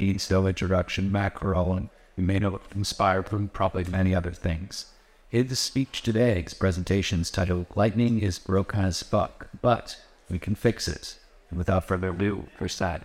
piece, 0.00 0.30
no 0.30 0.46
introduction, 0.46 1.12
macro, 1.12 1.74
and 1.74 1.90
you 2.16 2.24
may 2.24 2.38
know 2.38 2.58
inspired 2.74 3.28
from 3.28 3.48
probably 3.48 3.84
many 3.84 4.14
other 4.14 4.32
things. 4.32 4.86
His 5.28 5.58
speech 5.58 6.00
today, 6.00 6.40
his 6.40 6.54
presentation 6.54 7.20
is 7.20 7.30
titled 7.30 7.66
Lightning 7.74 8.18
is 8.20 8.38
broke 8.38 8.74
as 8.74 9.02
fuck, 9.02 9.48
but 9.60 10.00
we 10.30 10.38
can 10.38 10.54
fix 10.54 10.88
it. 10.88 11.18
And 11.50 11.58
without 11.58 11.84
further 11.84 12.08
ado, 12.08 12.48
first 12.58 12.78
side. 12.78 13.04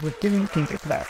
What 0.00 0.18
do 0.22 0.30
you 0.30 0.46
think 0.46 0.72
of 0.72 0.80
that? 0.88 1.06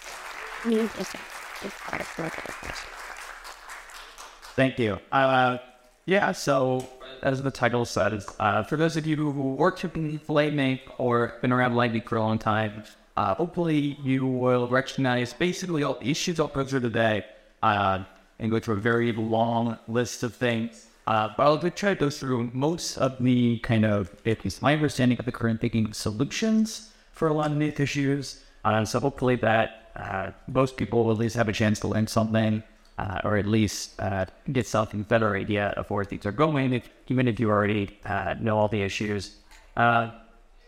Thank 4.56 4.81
you. 4.81 4.99
Uh, 5.13 5.59
yeah, 6.04 6.33
so 6.33 6.85
as 7.22 7.41
the 7.45 7.53
title 7.53 7.85
says, 7.85 8.29
uh, 8.41 8.65
for 8.65 8.77
those 8.77 8.97
of 8.97 9.06
you 9.06 9.15
who 9.15 9.54
worked 9.54 9.85
in 9.85 10.21
Lightning 10.27 10.81
or 10.99 11.38
been 11.43 11.53
around 11.53 11.77
Lightning 11.77 12.03
for 12.03 12.17
a 12.17 12.21
long 12.21 12.41
time, 12.41 12.83
uh, 13.17 13.35
hopefully 13.35 13.99
you 14.03 14.26
will 14.26 14.69
recognize 14.69 15.33
basically 15.33 15.83
all 15.83 15.94
the 15.94 16.10
issues 16.10 16.41
I'll 16.41 16.48
go 16.48 16.64
through 16.64 16.80
today 16.80 17.24
uh, 17.62 18.04
and 18.38 18.50
go 18.50 18.59
through 18.59 18.74
a 18.74 18.80
very 18.80 19.12
long 19.12 19.78
list 19.88 20.23
of 20.23 20.34
things. 20.34 20.87
Uh, 21.06 21.28
but 21.37 21.42
I'll 21.42 21.59
try 21.59 21.95
to 21.95 22.00
go 22.00 22.10
through 22.10 22.50
most 22.54 22.96
of 22.96 23.23
the 23.23 23.59
kind 23.59 23.84
of, 23.84 24.10
at 24.24 24.42
least 24.42 24.62
my 24.62 24.73
understanding 24.73 25.18
of 25.18 25.27
the 25.27 25.32
current 25.32 25.60
thinking 25.60 25.92
solutions 25.92 26.92
for 27.12 27.28
a 27.28 27.32
lot 27.32 27.52
of 27.52 27.59
these 27.59 27.78
issues. 27.78 28.42
Uh, 28.64 28.84
so 28.84 28.98
hopefully 29.00 29.37
that 29.37 29.90
uh, 29.96 30.30
most 30.48 30.76
people 30.76 31.04
will 31.04 31.12
at 31.12 31.18
least 31.18 31.37
have 31.37 31.48
a 31.48 31.52
chance 31.52 31.78
to 31.80 31.88
learn 31.88 32.06
something 32.06 32.62
uh, 32.98 33.20
or 33.24 33.37
at 33.37 33.46
least 33.46 34.01
uh, 34.01 34.24
get 34.52 34.66
something 34.66 35.02
better 35.02 35.37
idea 35.37 35.68
of 35.76 35.90
where 35.90 36.04
things 36.04 36.24
are 36.26 36.32
going, 36.32 36.73
if, 36.73 36.88
even 37.09 37.26
if 37.26 37.40
you 37.40 37.51
already 37.51 37.98
uh, 38.04 38.34
know 38.40 38.56
all 38.56 38.68
the 38.68 38.82
issues. 38.82 39.37
Uh, 39.76 40.10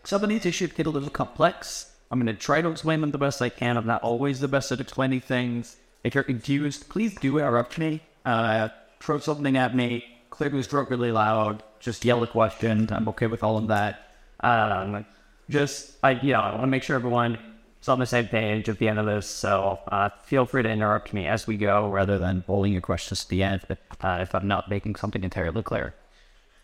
some 0.03 0.23
of 0.23 0.29
these 0.29 0.45
issues 0.45 0.71
get 0.73 0.87
a 0.87 0.89
little 0.89 1.09
complex. 1.09 1.93
I'm 2.09 2.19
going 2.19 2.33
to 2.33 2.41
try 2.41 2.61
to 2.61 2.69
explain 2.69 3.01
them 3.01 3.11
the 3.11 3.17
best 3.17 3.41
I 3.41 3.49
can. 3.49 3.77
I'm 3.77 3.85
not 3.85 4.01
always 4.01 4.39
the 4.39 4.47
best 4.47 4.71
at 4.71 4.79
explaining 4.79 5.21
things. 5.21 5.77
If 6.03 6.15
you're 6.15 6.23
confused, 6.23 6.89
please 6.89 7.15
do 7.15 7.37
interrupt 7.37 7.77
me. 7.77 8.01
Uh, 8.25 8.69
throw 8.99 9.19
something 9.19 9.57
at 9.57 9.75
me. 9.75 10.05
Clear 10.29 10.53
your 10.53 10.63
throat 10.63 10.89
really 10.89 11.11
loud. 11.11 11.63
Just 11.79 12.05
yell 12.05 12.23
a 12.23 12.27
question. 12.27 12.87
I'm 12.91 13.07
okay 13.09 13.27
with 13.27 13.43
all 13.43 13.57
of 13.57 13.67
that. 13.67 14.11
Um, 14.39 15.05
just, 15.49 15.97
I, 16.03 16.11
you 16.11 16.33
know, 16.33 16.39
I 16.39 16.51
want 16.51 16.61
to 16.61 16.67
make 16.67 16.83
sure 16.83 16.95
everyone 16.95 17.37
is 17.81 17.89
on 17.89 17.99
the 17.99 18.05
same 18.05 18.27
page 18.27 18.69
at 18.69 18.79
the 18.79 18.87
end 18.87 18.99
of 18.99 19.05
this. 19.05 19.27
So 19.27 19.79
uh, 19.87 20.09
feel 20.23 20.45
free 20.45 20.63
to 20.63 20.69
interrupt 20.69 21.13
me 21.13 21.27
as 21.27 21.47
we 21.47 21.57
go 21.57 21.89
rather 21.89 22.17
than 22.17 22.43
holding 22.47 22.73
your 22.73 22.81
questions 22.81 23.23
to 23.23 23.29
the 23.29 23.43
end 23.43 23.65
uh, 24.01 24.19
if 24.21 24.33
I'm 24.33 24.47
not 24.47 24.69
making 24.69 24.95
something 24.95 25.23
entirely 25.23 25.63
clear. 25.63 25.93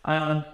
Um, 0.04 0.44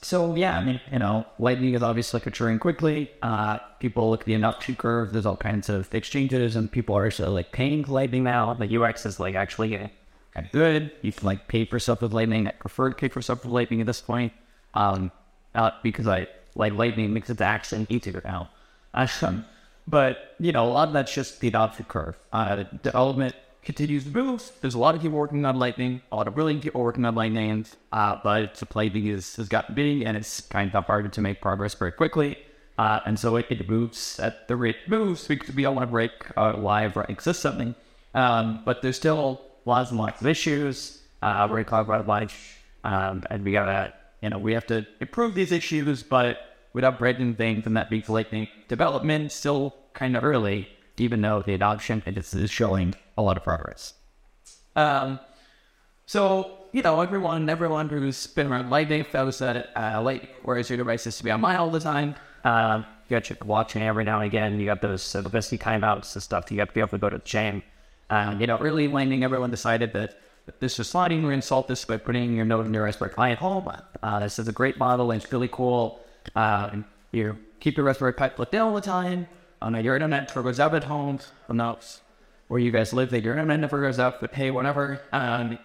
so 0.00 0.34
yeah, 0.34 0.58
I 0.58 0.64
mean, 0.64 0.80
you 0.92 0.98
know, 0.98 1.26
Lightning 1.38 1.74
is 1.74 1.82
obviously 1.82 2.20
maturing 2.24 2.58
quickly. 2.58 3.10
Uh, 3.22 3.58
people 3.80 4.10
look 4.10 4.20
at 4.20 4.26
the 4.26 4.34
adoption 4.34 4.76
curve. 4.76 5.12
There's 5.12 5.26
all 5.26 5.36
kinds 5.36 5.68
of 5.68 5.92
exchanges, 5.92 6.56
and 6.56 6.70
people 6.70 6.96
are 6.96 7.06
actually 7.06 7.28
like 7.30 7.52
paying 7.52 7.82
Lightning 7.82 8.24
now. 8.24 8.54
The 8.54 8.80
UX 8.80 9.04
is 9.06 9.18
like 9.18 9.34
actually 9.34 9.76
kind 10.34 10.46
of 10.46 10.52
good. 10.52 10.92
You 11.02 11.12
can 11.12 11.26
like 11.26 11.48
pay 11.48 11.64
for 11.64 11.78
stuff 11.78 12.02
with 12.02 12.12
Lightning. 12.12 12.46
I 12.46 12.52
prefer 12.52 12.90
to 12.90 12.96
pay 12.96 13.08
for 13.08 13.20
stuff 13.20 13.44
with 13.44 13.52
Lightning 13.52 13.80
at 13.80 13.86
this 13.86 14.00
point, 14.00 14.32
um, 14.74 15.10
not 15.54 15.82
because 15.82 16.06
I 16.06 16.28
like 16.54 16.74
Lightning 16.74 17.12
makes 17.12 17.28
it 17.30 17.40
action 17.40 17.86
easier 17.90 18.22
now. 18.24 18.50
Um, 19.22 19.44
but 19.86 20.34
you 20.40 20.50
know, 20.50 20.64
a 20.64 20.70
lot 20.70 20.88
of 20.88 20.94
that's 20.94 21.12
just 21.12 21.40
the 21.40 21.48
adoption 21.48 21.86
curve. 21.88 22.16
Uh, 22.32 22.64
development 22.82 23.34
continues 23.68 24.04
to 24.04 24.10
move. 24.10 24.50
There's 24.62 24.72
a 24.72 24.78
lot 24.78 24.94
of 24.94 25.02
people 25.02 25.18
working 25.18 25.44
on 25.44 25.58
Lightning, 25.58 26.00
a 26.10 26.16
lot 26.16 26.26
of 26.26 26.34
brilliant 26.34 26.62
people 26.62 26.80
working 26.80 27.04
on 27.04 27.14
Lightning, 27.14 27.66
uh, 27.92 28.16
but 28.24 28.54
the 28.54 28.66
Lightning 28.74 29.08
is, 29.08 29.36
has 29.36 29.46
gotten 29.46 29.74
big 29.74 30.00
and 30.00 30.16
it's 30.16 30.40
kind 30.40 30.74
of 30.74 30.86
harder 30.86 31.10
to 31.10 31.20
make 31.20 31.42
progress 31.42 31.74
very 31.74 31.92
quickly. 31.92 32.38
Uh, 32.78 33.00
and 33.04 33.18
so 33.18 33.36
it, 33.36 33.44
it, 33.50 33.68
moves 33.68 34.18
at 34.20 34.48
the 34.48 34.56
rate 34.56 34.76
it 34.82 34.88
moves. 34.88 35.28
We 35.28 35.36
could 35.36 35.54
be 35.54 35.66
on 35.66 35.76
a 35.82 35.86
break 35.86 36.12
uh, 36.34 36.56
live 36.56 36.96
running 36.96 37.18
system. 37.18 37.74
Um, 38.14 38.62
but 38.64 38.80
there's 38.80 38.96
still 38.96 39.42
lots 39.66 39.90
and 39.90 40.00
lots 40.00 40.22
of 40.22 40.26
issues. 40.26 41.02
Uh, 41.20 41.46
we're 41.50 41.56
going 41.56 41.64
to 41.66 41.70
talk 41.70 41.86
about 41.86 42.06
lunch. 42.06 42.56
Um, 42.84 43.22
and 43.28 43.44
we 43.44 43.52
gotta, 43.52 43.92
you 44.22 44.30
know, 44.30 44.38
we 44.38 44.54
have 44.54 44.66
to 44.68 44.86
improve 44.98 45.34
these 45.34 45.52
issues, 45.52 46.02
but 46.02 46.38
without 46.72 46.98
breaking 46.98 47.34
things 47.34 47.66
and 47.66 47.76
that 47.76 47.90
being 47.90 48.04
Lightning 48.08 48.48
development 48.66 49.30
still 49.30 49.74
kind 49.92 50.16
of 50.16 50.24
early 50.24 50.70
even 51.00 51.20
though 51.20 51.42
the 51.42 51.54
adoption 51.54 52.02
is, 52.06 52.34
is 52.34 52.50
showing 52.50 52.94
a 53.16 53.22
lot 53.22 53.36
of 53.36 53.42
progress. 53.42 53.94
Um, 54.76 55.18
so 56.06 56.58
you 56.72 56.82
know, 56.82 57.00
everyone, 57.00 57.48
everyone 57.48 57.88
who's 57.88 58.26
been 58.26 58.46
around 58.46 58.70
Lightning 58.70 59.06
knows 59.12 59.38
that 59.38 59.70
uh, 59.74 60.00
Lightning 60.02 60.30
requires 60.38 60.68
your 60.68 60.76
devices 60.76 61.16
to 61.18 61.24
be 61.24 61.30
on 61.30 61.40
my 61.40 61.56
all 61.56 61.70
the 61.70 61.80
time. 61.80 62.14
Uh, 62.44 62.82
you 63.08 63.16
got 63.16 63.24
to 63.24 63.36
watching 63.44 63.82
every 63.82 64.04
now 64.04 64.20
and 64.20 64.26
again. 64.26 64.60
You 64.60 64.66
got 64.66 64.82
those 64.82 65.14
uh, 65.14 65.22
the 65.22 65.30
timeouts 65.30 66.14
and 66.14 66.22
stuff. 66.22 66.50
You 66.50 66.58
have 66.58 66.68
to 66.68 66.74
be 66.74 66.80
able 66.80 66.90
to 66.90 66.98
go 66.98 67.08
to 67.08 67.18
the 67.18 67.24
chain. 67.24 67.62
Um, 68.10 68.40
you 68.40 68.46
know, 68.46 68.58
early 68.58 68.88
Lightning, 68.88 69.24
everyone 69.24 69.50
decided 69.50 69.92
that 69.94 70.20
this 70.60 70.78
is 70.78 70.88
sliding. 70.88 71.22
We're 71.22 71.30
going 71.30 71.40
to 71.40 71.46
solve 71.46 71.66
this 71.66 71.84
by 71.84 71.96
putting 71.96 72.34
your 72.34 72.44
node 72.44 72.66
in 72.66 72.74
your 72.74 72.84
Raspberry 72.84 73.10
Pi 73.10 73.30
at 73.32 73.38
home. 73.38 73.70
Uh, 74.02 74.20
this 74.20 74.38
is 74.38 74.48
a 74.48 74.52
great 74.52 74.78
model. 74.78 75.10
And 75.10 75.22
it's 75.22 75.30
really 75.32 75.48
cool. 75.48 76.00
Uh, 76.34 76.76
you 77.12 77.36
keep 77.60 77.76
your 77.76 77.86
Raspberry 77.86 78.12
Pi 78.12 78.28
plugged 78.30 78.54
in 78.54 78.60
all 78.60 78.74
the 78.74 78.80
time 78.80 79.26
on 79.60 79.82
your 79.82 79.94
internet 79.94 80.28
never 80.28 80.42
goes 80.42 80.60
out 80.60 80.74
at 80.74 80.84
home. 80.84 81.18
Who 81.46 81.54
knows 81.54 82.00
where 82.48 82.60
you 82.60 82.70
guys 82.70 82.92
live 82.92 83.10
that 83.10 83.22
your 83.22 83.34
internet 83.34 83.60
never 83.60 83.80
goes 83.80 83.98
up, 83.98 84.20
but 84.20 84.34
hey, 84.34 84.50
whatever. 84.50 85.00
Um, 85.12 85.58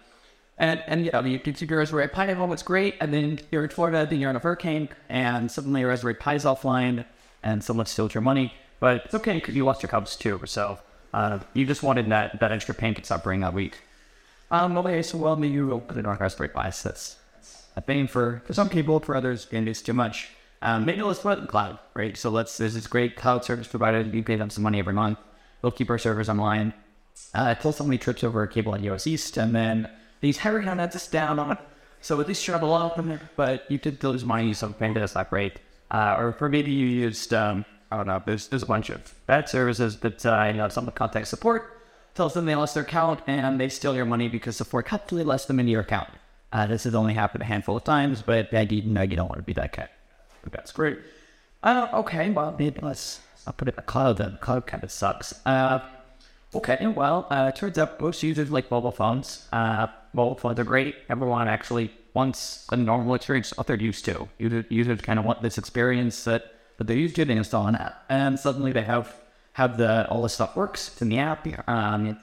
and 0.58 0.82
and 0.86 1.04
you 1.04 1.12
know, 1.12 1.20
you 1.20 1.38
can 1.38 1.54
see 1.54 1.66
your 1.66 1.78
Raspberry 1.78 2.08
Pi 2.08 2.28
at 2.28 2.36
home, 2.36 2.52
it's 2.52 2.62
great. 2.62 2.96
And 3.00 3.12
then 3.12 3.40
you're 3.50 3.64
in 3.64 3.70
Florida, 3.70 4.06
then 4.08 4.20
you're 4.20 4.30
in 4.30 4.36
a 4.36 4.40
hurricane, 4.40 4.88
and 5.08 5.50
suddenly 5.50 5.80
your 5.80 5.90
Raspberry 5.90 6.14
Pi 6.14 6.34
is 6.34 6.44
offline, 6.44 7.04
and 7.42 7.62
someone 7.62 7.86
steals 7.86 8.14
your 8.14 8.22
money. 8.22 8.52
But 8.80 9.06
it's 9.06 9.14
okay 9.14 9.42
you 9.48 9.64
lost 9.64 9.82
your 9.82 9.90
Cubs 9.90 10.16
too. 10.16 10.40
So 10.44 10.78
uh, 11.12 11.40
you 11.54 11.66
just 11.66 11.82
wanted 11.82 12.08
that 12.10 12.40
that 12.40 12.52
extra 12.52 12.74
pain 12.74 12.94
to 12.94 13.04
stop 13.04 13.24
bringing 13.24 13.42
that 13.42 13.54
week. 13.54 13.78
Um, 14.50 14.76
okay, 14.78 15.02
so 15.02 15.18
well, 15.18 15.36
maybe 15.36 15.54
you 15.54 15.66
will 15.66 15.80
put 15.80 15.96
it 15.96 16.06
on 16.06 16.16
Raspberry 16.18 16.48
Pi. 16.50 16.64
That's 16.64 17.16
a 17.76 17.80
pain 17.80 18.06
for, 18.06 18.42
for 18.44 18.52
some 18.52 18.68
people, 18.68 19.00
for 19.00 19.16
others, 19.16 19.46
it 19.50 19.66
is 19.66 19.82
too 19.82 19.92
much. 19.94 20.28
Um, 20.64 20.86
maybe 20.86 21.02
let's 21.02 21.20
put 21.20 21.38
in 21.38 21.46
cloud, 21.46 21.78
right? 21.92 22.16
So 22.16 22.30
let's, 22.30 22.56
there's 22.56 22.72
this 22.72 22.86
great 22.86 23.16
cloud 23.16 23.44
service 23.44 23.68
provider. 23.68 24.00
You 24.00 24.22
pay 24.22 24.36
them 24.36 24.48
some 24.48 24.64
money 24.64 24.78
every 24.78 24.94
month. 24.94 25.18
They'll 25.60 25.70
keep 25.70 25.90
our 25.90 25.98
servers 25.98 26.30
online. 26.30 26.72
Uh, 27.34 27.54
pull 27.54 27.70
so 27.70 27.84
many 27.84 27.98
trips 27.98 28.24
over 28.24 28.42
a 28.42 28.48
cable 28.48 28.74
at 28.74 28.80
US 28.80 29.06
East, 29.06 29.36
and 29.36 29.54
then 29.54 29.88
these 30.20 30.38
Harry 30.38 30.66
on 30.66 30.78
this 30.78 31.06
down 31.06 31.38
on. 31.38 31.58
So 32.00 32.18
at 32.18 32.26
least 32.26 32.46
you 32.46 32.52
have 32.52 32.62
a 32.62 32.66
lot 32.66 32.90
of 32.90 32.96
them, 32.96 33.20
but 33.36 33.70
you 33.70 33.76
did 33.76 34.02
lose 34.02 34.24
money, 34.24 34.54
so 34.54 34.72
paying 34.72 34.94
that's 34.94 35.14
not 35.14 35.28
great. 35.30 35.60
Uh, 35.90 36.16
or 36.18 36.32
for 36.32 36.48
maybe 36.48 36.72
you 36.72 36.86
used, 36.86 37.34
um, 37.34 37.66
I 37.90 37.98
don't 37.98 38.06
know, 38.06 38.22
there's, 38.24 38.48
there's 38.48 38.62
a 38.62 38.66
bunch 38.66 38.88
of 38.88 39.14
bad 39.26 39.48
services 39.50 40.00
that, 40.00 40.24
uh, 40.24 40.44
you 40.46 40.54
know, 40.54 40.68
some 40.70 40.90
contact 40.92 41.28
support 41.28 41.82
tells 42.14 42.32
them 42.32 42.46
they 42.46 42.54
lost 42.54 42.74
their 42.74 42.84
account 42.84 43.20
and 43.26 43.60
they 43.60 43.68
steal 43.68 43.94
your 43.94 44.06
money 44.06 44.28
because 44.28 44.56
support 44.56 44.86
completely 44.86 45.24
lets 45.24 45.44
them 45.44 45.60
into 45.60 45.72
your 45.72 45.82
account. 45.82 46.08
Uh, 46.52 46.66
this 46.66 46.84
has 46.84 46.94
only 46.94 47.12
happened 47.12 47.42
a 47.42 47.46
handful 47.46 47.76
of 47.76 47.84
times, 47.84 48.22
but 48.22 48.52
I, 48.54 48.62
you 48.62 48.80
don't 48.80 49.28
want 49.28 49.36
to 49.36 49.42
be 49.42 49.52
that 49.54 49.76
guy. 49.76 49.88
That's 50.50 50.72
great. 50.72 50.98
Uh, 51.62 51.88
okay, 51.94 52.30
well, 52.30 52.54
maybe 52.58 52.80
let's 52.82 53.20
I'll 53.46 53.52
put 53.52 53.68
it 53.68 53.72
in 53.72 53.76
the 53.76 53.82
cloud 53.82 54.18
then. 54.18 54.38
Cloud 54.40 54.66
kind 54.66 54.82
of 54.82 54.90
sucks. 54.90 55.34
Uh, 55.44 55.80
okay, 56.54 56.86
well, 56.86 57.26
uh, 57.30 57.50
turns 57.52 57.78
out 57.78 58.00
most 58.00 58.22
users 58.22 58.50
like 58.50 58.70
mobile 58.70 58.92
phones. 58.92 59.48
Uh, 59.52 59.86
mobile 60.12 60.36
phones 60.36 60.58
are 60.58 60.64
great. 60.64 60.96
Everyone 61.08 61.48
actually 61.48 61.90
wants 62.14 62.66
a 62.70 62.76
normal 62.76 63.14
experience 63.14 63.56
what 63.56 63.66
they're 63.66 63.76
used 63.76 64.04
to. 64.04 64.28
Users, 64.38 64.64
users 64.68 65.00
kind 65.00 65.18
of 65.18 65.24
want 65.24 65.42
this 65.42 65.58
experience 65.58 66.24
that, 66.24 66.54
that 66.78 66.86
they're 66.86 66.96
used 66.96 67.16
to. 67.16 67.24
They 67.24 67.36
install 67.36 67.66
an 67.66 67.76
app, 67.76 68.04
and 68.08 68.38
suddenly 68.38 68.72
they 68.72 68.82
have 68.82 69.14
have 69.54 69.78
the 69.78 70.08
all 70.08 70.22
this 70.22 70.34
stuff 70.34 70.56
works 70.56 71.00
in 71.00 71.08
the 71.08 71.18
app. 71.18 71.46
Um, 71.68 72.18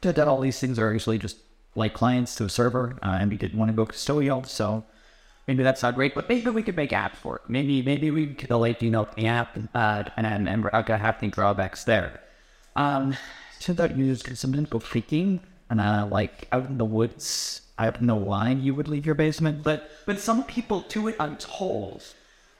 that 0.00 0.18
all 0.26 0.40
these 0.40 0.58
things 0.58 0.78
are 0.78 0.92
actually 0.92 1.18
just 1.18 1.36
like 1.74 1.94
clients 1.94 2.34
to 2.36 2.44
a 2.44 2.48
server, 2.48 2.98
uh, 3.02 3.18
and 3.20 3.30
we 3.30 3.36
didn't 3.36 3.58
want 3.58 3.70
to 3.70 3.74
go 3.74 3.86
custodial, 3.86 4.46
so 4.46 4.84
maybe 5.46 5.62
that's 5.62 5.82
not 5.82 5.94
great, 5.94 6.14
but 6.14 6.28
maybe 6.28 6.50
we 6.50 6.62
could 6.62 6.76
make 6.76 6.90
apps 6.90 7.16
for 7.16 7.36
it. 7.36 7.42
Maybe 7.48 7.82
maybe 7.82 8.10
we 8.10 8.34
could 8.34 8.48
delete, 8.48 8.82
you 8.82 8.90
know, 8.90 9.08
the 9.16 9.26
app 9.26 9.58
uh, 9.74 10.04
and 10.16 10.48
and, 10.48 10.64
we're 10.64 10.70
not 10.72 10.86
gonna 10.86 10.98
have 10.98 11.18
any 11.22 11.30
drawbacks 11.30 11.84
there. 11.84 12.20
Um, 12.76 13.16
turns 13.60 13.80
out 13.80 13.96
users 13.96 14.22
can 14.22 14.36
sometimes 14.36 14.68
go 14.68 14.78
freaking 14.78 15.40
and 15.70 15.80
uh, 15.80 16.06
like 16.10 16.48
out 16.52 16.66
in 16.66 16.78
the 16.78 16.84
woods. 16.84 17.62
I 17.78 17.90
don't 17.90 18.02
know 18.02 18.16
why 18.16 18.50
you 18.50 18.74
would 18.74 18.88
leave 18.88 19.06
your 19.06 19.14
basement, 19.14 19.62
but 19.62 19.90
but 20.06 20.18
some 20.18 20.44
people 20.44 20.84
do 20.88 21.08
it 21.08 21.16
on 21.18 21.36
tolls. 21.36 22.14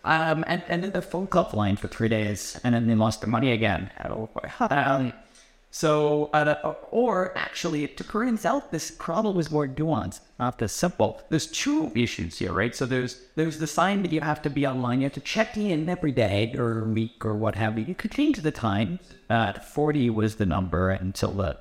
Um, 0.05 0.45
and, 0.49 0.65
and 0.69 0.83
then 0.83 0.91
the 0.91 1.03
phone 1.03 1.29
offline 1.29 1.79
for 1.79 1.87
three 1.87 2.09
days, 2.09 2.59
and 2.65 2.75
then 2.75 2.89
they 2.89 2.95
lost 2.97 3.21
their 3.21 3.31
money 3.31 3.53
again. 3.53 3.91
Um, 4.59 5.13
so, 5.75 6.29
uh, 6.35 6.75
or 6.91 7.37
actually, 7.37 7.83
it 7.83 7.97
turns 7.97 8.45
out 8.45 8.71
this 8.73 8.91
problem 8.91 9.39
is 9.39 9.51
more 9.51 9.67
nuanced, 9.67 10.21
not 10.39 10.59
this 10.59 10.71
simple. 10.71 11.23
There's 11.31 11.47
two 11.47 11.91
issues 11.95 12.39
here, 12.39 12.53
right? 12.53 12.77
So 12.77 12.85
there's 12.85 13.23
there's 13.37 13.59
the 13.59 13.67
sign 13.67 14.03
that 14.03 14.13
you 14.13 14.21
have 14.21 14.43
to 14.43 14.51
be 14.51 14.67
online. 14.67 15.01
You 15.01 15.07
have 15.07 15.15
to 15.15 15.21
check 15.21 15.57
in 15.57 15.89
every 15.89 16.13
day 16.13 16.55
or 16.59 16.85
week 16.85 17.25
or 17.25 17.35
what 17.35 17.55
have 17.55 17.79
you. 17.79 17.87
You 17.87 17.95
could 17.95 18.11
change 18.11 18.43
the 18.43 18.51
time. 18.51 19.01
Uh, 19.31 19.55
40 19.55 20.11
was 20.11 20.37
the 20.37 20.45
number 20.45 20.91
until 20.91 21.33
the 21.33 21.57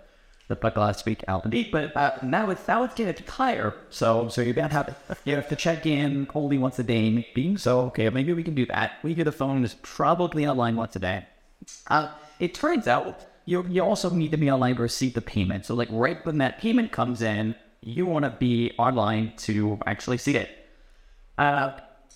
the 0.50 0.74
last 0.75 1.06
week 1.06 1.24
out 1.30 1.50
but 1.72 1.96
uh, 1.96 2.12
now 2.22 2.50
it's 2.50 2.68
now 2.68 2.84
it's 2.84 2.94
getting 2.94 3.25
higher. 3.25 3.74
So 3.90 4.28
so 4.28 4.42
you 4.42 4.54
have 4.54 4.94
you 5.24 5.36
have 5.36 5.48
to 5.48 5.56
check 5.56 5.86
in 5.86 6.28
only 6.36 6.58
once 6.58 6.78
a 6.80 6.84
day, 6.84 7.10
maybe. 7.10 7.56
So 7.56 7.80
okay, 7.88 8.10
maybe 8.10 8.34
we 8.34 8.44
can 8.44 8.56
do 8.56 8.66
that. 8.66 8.92
We 9.04 9.13
get 9.13 9.24
the 9.24 9.31
phone 9.31 9.63
is 9.63 9.75
probably 9.81 10.46
online 10.46 10.75
once 10.75 10.98
a 10.98 11.00
day. 11.00 11.28
Uh, 11.88 12.12
it 12.42 12.54
turns 12.54 12.90
out 12.90 13.31
you 13.46 13.66
you 13.68 13.82
also 13.82 14.10
need 14.10 14.32
to 14.32 14.38
be 14.38 14.50
online 14.52 14.76
to 14.76 14.82
receive 14.82 15.14
the 15.14 15.22
payment. 15.22 15.66
So 15.66 15.76
like 15.76 15.90
right 15.92 16.24
when 16.26 16.38
that 16.40 16.60
payment 16.60 16.92
comes 16.92 17.22
in, 17.22 17.56
you 17.82 18.06
want 18.06 18.26
to 18.26 18.32
be 18.32 18.74
online 18.78 19.34
to 19.38 19.80
actually 19.86 20.18
see 20.18 20.36
it. 20.36 20.50
Uh, 21.38 21.72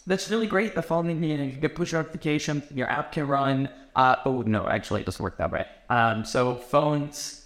that's 0.08 0.30
really 0.30 0.48
great. 0.48 0.76
The 0.76 0.84
phone, 0.84 1.08
you, 1.24 1.38
know, 1.38 1.44
you 1.44 1.52
get 1.52 1.74
push 1.74 1.94
notification, 1.94 2.62
your 2.74 2.90
app 2.90 3.12
can 3.12 3.28
run. 3.28 3.70
Uh, 3.96 4.18
oh 4.26 4.44
no, 4.44 4.68
actually, 4.68 5.02
it 5.02 5.06
doesn't 5.06 5.24
work 5.24 5.38
that 5.38 5.52
way. 5.52 5.66
Um, 5.90 6.26
so 6.26 6.56
phones 6.56 7.46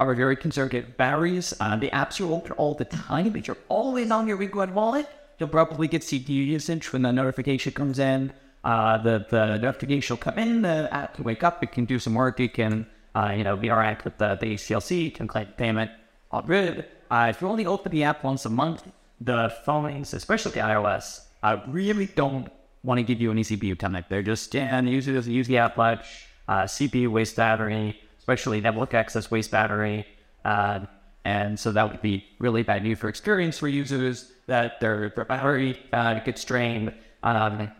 are 0.00 0.14
very 0.14 0.34
conservative 0.34 0.96
batteries. 0.96 1.54
Uh, 1.60 1.76
the 1.76 1.90
apps 1.90 2.18
you 2.18 2.32
open 2.32 2.52
all 2.52 2.74
the 2.74 2.84
time, 2.84 3.30
but 3.30 3.46
you're 3.46 3.58
always 3.68 4.10
on 4.10 4.26
your 4.26 4.36
Wingwood 4.36 4.72
wallet. 4.72 5.08
You'll 5.38 5.48
probably 5.48 5.86
get 5.86 6.02
CPU 6.02 6.28
usage 6.28 6.92
when 6.92 7.02
the 7.02 7.12
notification 7.12 7.72
comes 7.72 7.98
in. 7.98 8.32
Uh, 8.64 8.98
the 8.98 9.26
the 9.30 9.58
notification 9.58 10.14
will 10.14 10.20
come 10.20 10.38
in. 10.38 10.62
The 10.62 10.88
app 10.92 11.14
can 11.14 11.24
wake 11.24 11.44
up. 11.44 11.62
It 11.62 11.72
can 11.72 11.84
do 11.84 11.98
some 11.98 12.14
work. 12.14 12.40
It 12.40 12.54
can 12.54 12.86
uh, 13.14 13.32
you 13.36 13.44
know 13.44 13.56
interact 13.58 14.04
with 14.04 14.18
the 14.18 14.36
the 14.40 14.54
HTLC. 14.54 15.14
Can 15.14 15.26
claim 15.28 15.46
payment. 15.56 15.90
All 16.30 16.42
good. 16.42 16.86
Uh, 17.10 17.26
if 17.28 17.42
you 17.42 17.48
only 17.48 17.66
open 17.66 17.92
the 17.92 18.04
app 18.04 18.24
once 18.24 18.46
a 18.46 18.48
month, 18.48 18.90
the 19.20 19.52
phones, 19.66 20.14
especially 20.14 20.52
the 20.52 20.60
iOS, 20.60 21.20
I 21.42 21.62
really 21.68 22.06
don't 22.06 22.48
want 22.82 22.98
to 22.98 23.02
give 23.02 23.20
you 23.20 23.30
any 23.30 23.42
CPU 23.42 23.78
time. 23.78 24.02
They're 24.08 24.22
just, 24.22 24.54
and 24.56 24.88
use 24.88 25.08
it 25.08 25.14
as 25.14 25.28
use 25.28 25.46
the 25.46 25.58
app 25.58 25.76
much. 25.76 26.26
Uh, 26.48 26.62
CPU 26.62 27.08
waste 27.08 27.36
battery, 27.36 28.00
especially 28.18 28.60
network 28.60 28.94
access 28.94 29.30
waste 29.30 29.50
battery. 29.50 30.06
Uh, 30.44 30.80
and 31.24 31.58
so 31.58 31.70
that 31.70 31.88
would 31.90 32.02
be 32.02 32.24
really 32.38 32.62
bad 32.62 32.82
news 32.82 32.98
for 32.98 33.08
experience 33.08 33.58
for 33.58 33.68
users 33.68 34.32
that 34.46 34.80
their, 34.80 35.12
their 35.14 35.24
battery 35.24 35.78
uh, 35.92 36.18
gets 36.20 36.44
drained. 36.44 36.92
Um, 37.22 37.70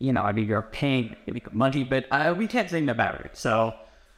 you 0.00 0.12
know, 0.12 0.22
I 0.22 0.32
mean, 0.32 0.48
you're 0.48 0.62
paying 0.62 1.14
money, 1.52 1.84
but 1.84 2.06
uh, 2.10 2.34
we 2.36 2.48
can't 2.48 2.68
drain 2.68 2.86
the 2.86 2.94
battery. 2.94 3.30
So, 3.34 3.72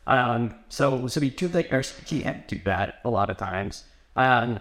um, 0.07 0.55
so, 0.69 1.07
so 1.07 1.21
we 1.21 1.31
do 1.31 1.49
like 1.49 1.73
our 1.73 1.83
can't 2.07 2.47
do 2.49 2.61
that 2.65 3.01
a 3.05 3.11
lot 3.11 3.31
of 3.31 3.37
times. 3.37 3.85
Um, 4.17 4.61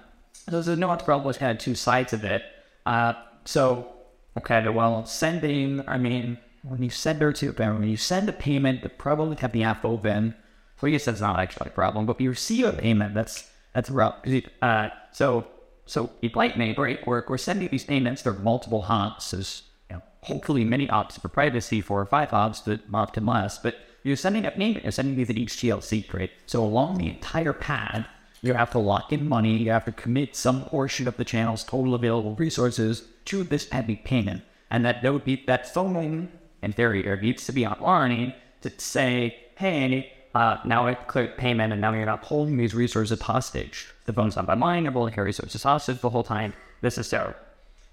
so 0.50 0.62
the 0.62 0.75
problem 1.06 1.25
had 1.38 1.60
two 1.60 1.75
sides 1.75 2.13
of 2.13 2.24
it. 2.24 2.44
Uh, 2.86 3.13
so 3.45 3.94
Okay, 4.36 4.68
well, 4.68 5.06
sending, 5.06 5.88
I 5.88 5.98
mean, 5.98 6.40
when 6.63 6.81
you 6.81 6.90
send 6.90 7.22
her 7.22 7.31
to, 7.34 7.51
when 7.51 7.84
you 7.84 7.98
send 7.98 8.28
a 8.30 8.34
payment, 8.34 8.81
the 8.81 8.90
probably 8.90 9.36
have 9.38 9.51
the 9.51 9.63
app 9.63 9.86
open. 9.86 10.34
So 10.80 10.88
I 10.88 10.90
guess 10.90 11.06
that's 11.06 11.22
not 11.22 11.40
actually 11.40 11.69
a 11.69 11.74
problem, 11.74 12.06
but 12.07 12.19
you 12.19 12.30
receive 12.30 12.66
a 12.66 12.74
payment, 12.74 13.13
that's, 13.13 13.50
that's 13.74 13.92
rough. 13.92 14.16
Uh, 14.62 14.89
so, 15.12 15.48
so 15.86 16.10
with 16.22 16.36
Lightning, 16.36 16.74
right, 16.78 17.06
we're, 17.06 17.24
we're 17.28 17.38
sending 17.38 17.68
these 17.69 17.84
payments, 17.84 18.24
are 18.25 18.39
multiple 18.39 18.84
hops, 18.84 19.31
there's, 19.31 19.63
you 19.89 19.98
know, 19.98 20.01
hopefully 20.22 20.63
many 20.63 20.88
hops 20.88 21.18
for 21.18 21.28
privacy, 21.28 21.80
four 21.80 22.01
or 22.01 22.06
five 22.06 22.31
hops, 22.31 22.62
but 22.62 22.81
often 22.94 23.28
less, 23.28 23.60
but 23.60 23.75
you're 24.04 24.16
sending 24.18 24.46
a 24.46 24.52
payment, 24.52 24.84
you're 24.84 24.92
sending 24.92 25.16
me 25.16 25.24
the 25.24 25.34
HTLC, 25.34 26.14
right? 26.14 26.32
So 26.46 26.64
along 26.64 26.98
the 26.98 27.10
entire 27.10 27.54
path, 27.54 28.06
you 28.42 28.54
have 28.54 28.72
to 28.72 28.80
lock 28.80 29.14
in 29.14 29.28
money, 29.28 29.58
you 29.58 29.72
have 29.72 29.86
to 29.86 29.92
commit 29.94 30.36
some 30.36 30.66
portion 30.66 31.08
of 31.08 31.16
the 31.16 31.24
channel's 31.24 31.64
total 31.64 31.96
available 31.96 32.36
resources 32.36 33.08
to 33.26 33.44
this 33.44 33.70
heavy 33.70 33.96
payment. 33.96 34.44
And 34.70 34.86
that 34.86 35.02
would 35.04 35.24
be 35.24 35.44
that 35.48 35.74
phone, 35.74 36.30
in 36.62 36.74
theory, 36.74 37.08
or 37.08 37.20
needs 37.20 37.46
to 37.46 37.54
be 37.54 37.66
online 37.66 38.34
to 38.62 38.72
say, 38.78 39.38
hey, 39.56 40.12
uh, 40.36 40.58
now 40.66 40.88
I 40.88 40.96
click 40.96 41.38
payment 41.38 41.72
and 41.72 41.82
now 41.82 41.94
you're 41.94 42.06
not 42.06 42.24
holding 42.24 42.58
these 42.58 42.74
resources 42.74 43.22
hostage. 43.22 43.94
The 44.06 44.14
phone's 44.14 44.36
not 44.36 44.48
by 44.48 44.56
mine, 44.56 44.88
I'm 44.88 44.94
holding 44.94 45.16
resources 45.16 45.64
hostage 45.64 46.02
the 46.02 46.10
whole 46.10 46.24
time. 46.24 46.54
This 46.82 46.98
is 46.98 47.08
terrible. 47.08 47.36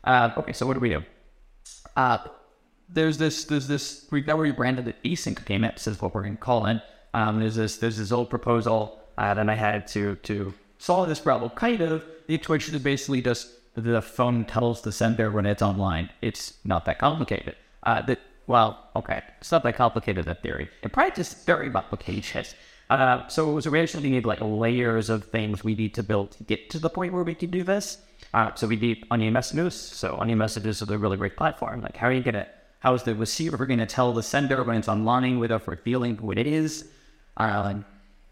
Uh, 0.02 0.30
okay, 0.38 0.52
so 0.52 0.66
what 0.66 0.74
do 0.74 0.80
we 0.80 0.88
do? 0.88 1.04
Uh, 1.94 2.18
there's 2.92 3.18
this, 3.18 3.44
there's 3.44 3.68
this, 3.68 4.06
we 4.10 4.20
got 4.20 4.38
rebranded 4.38 4.88
it 4.88 4.96
async 5.04 5.44
payment, 5.44 5.76
this 5.76 5.86
is 5.86 6.00
what 6.00 6.14
we're 6.14 6.22
going 6.22 6.36
to 6.36 6.42
call 6.42 6.66
it. 6.66 6.82
Um, 7.14 7.40
there's 7.40 7.56
this, 7.56 7.78
there's 7.78 7.98
this 7.98 8.12
old 8.12 8.30
proposal 8.30 9.00
uh, 9.18 9.34
that 9.34 9.48
I 9.48 9.54
had 9.54 9.86
to 9.88 10.16
to 10.16 10.54
solve 10.78 11.08
this 11.08 11.20
problem. 11.20 11.50
Kind 11.50 11.80
of, 11.80 12.04
the 12.26 12.34
intuition 12.34 12.74
is 12.74 12.82
basically 12.82 13.20
just 13.22 13.50
the 13.74 14.02
phone 14.02 14.44
tells 14.44 14.82
the 14.82 14.92
sender 14.92 15.30
when 15.30 15.46
it's 15.46 15.62
online. 15.62 16.10
It's 16.22 16.54
not 16.64 16.84
that 16.86 16.98
complicated. 16.98 17.56
Uh, 17.82 18.02
that 18.02 18.18
well, 18.46 18.88
okay, 18.96 19.22
it's 19.40 19.52
not 19.52 19.62
that 19.62 19.76
complicated 19.76 20.26
in 20.26 20.34
theory. 20.36 20.68
In 20.82 20.90
practice, 20.90 21.32
it's 21.32 21.44
very 21.44 21.70
complicated. 21.70 22.48
Uh, 22.88 23.28
so, 23.28 23.60
so 23.60 23.70
we 23.70 23.78
actually 23.78 24.10
need 24.10 24.26
like 24.26 24.40
layers 24.40 25.08
of 25.08 25.24
things 25.24 25.62
we 25.62 25.76
need 25.76 25.94
to 25.94 26.02
build 26.02 26.32
to 26.32 26.42
get 26.42 26.68
to 26.70 26.80
the 26.80 26.90
point 26.90 27.12
where 27.12 27.22
we 27.22 27.34
can 27.34 27.50
do 27.50 27.62
this. 27.62 27.98
Uh, 28.34 28.52
so 28.56 28.66
we 28.66 28.74
need 28.74 29.06
Onion 29.10 29.32
Messages. 29.32 29.74
So 29.74 30.16
Onion 30.18 30.38
Messages 30.38 30.82
is 30.82 30.90
a 30.90 30.98
really 30.98 31.16
great 31.16 31.36
platform. 31.36 31.80
Like, 31.82 31.96
how 31.96 32.08
are 32.08 32.12
you 32.12 32.22
gonna? 32.22 32.48
How 32.80 32.94
is 32.94 33.02
the 33.02 33.14
receiver 33.14 33.64
going 33.66 33.78
to 33.78 33.86
tell 33.86 34.12
the 34.12 34.22
sender 34.22 34.62
when 34.64 34.76
it's 34.76 34.88
online 34.88 35.38
without 35.38 35.68
revealing 35.68 36.16
who 36.16 36.32
it 36.32 36.46
is? 36.46 36.88
Uh, 37.36 37.74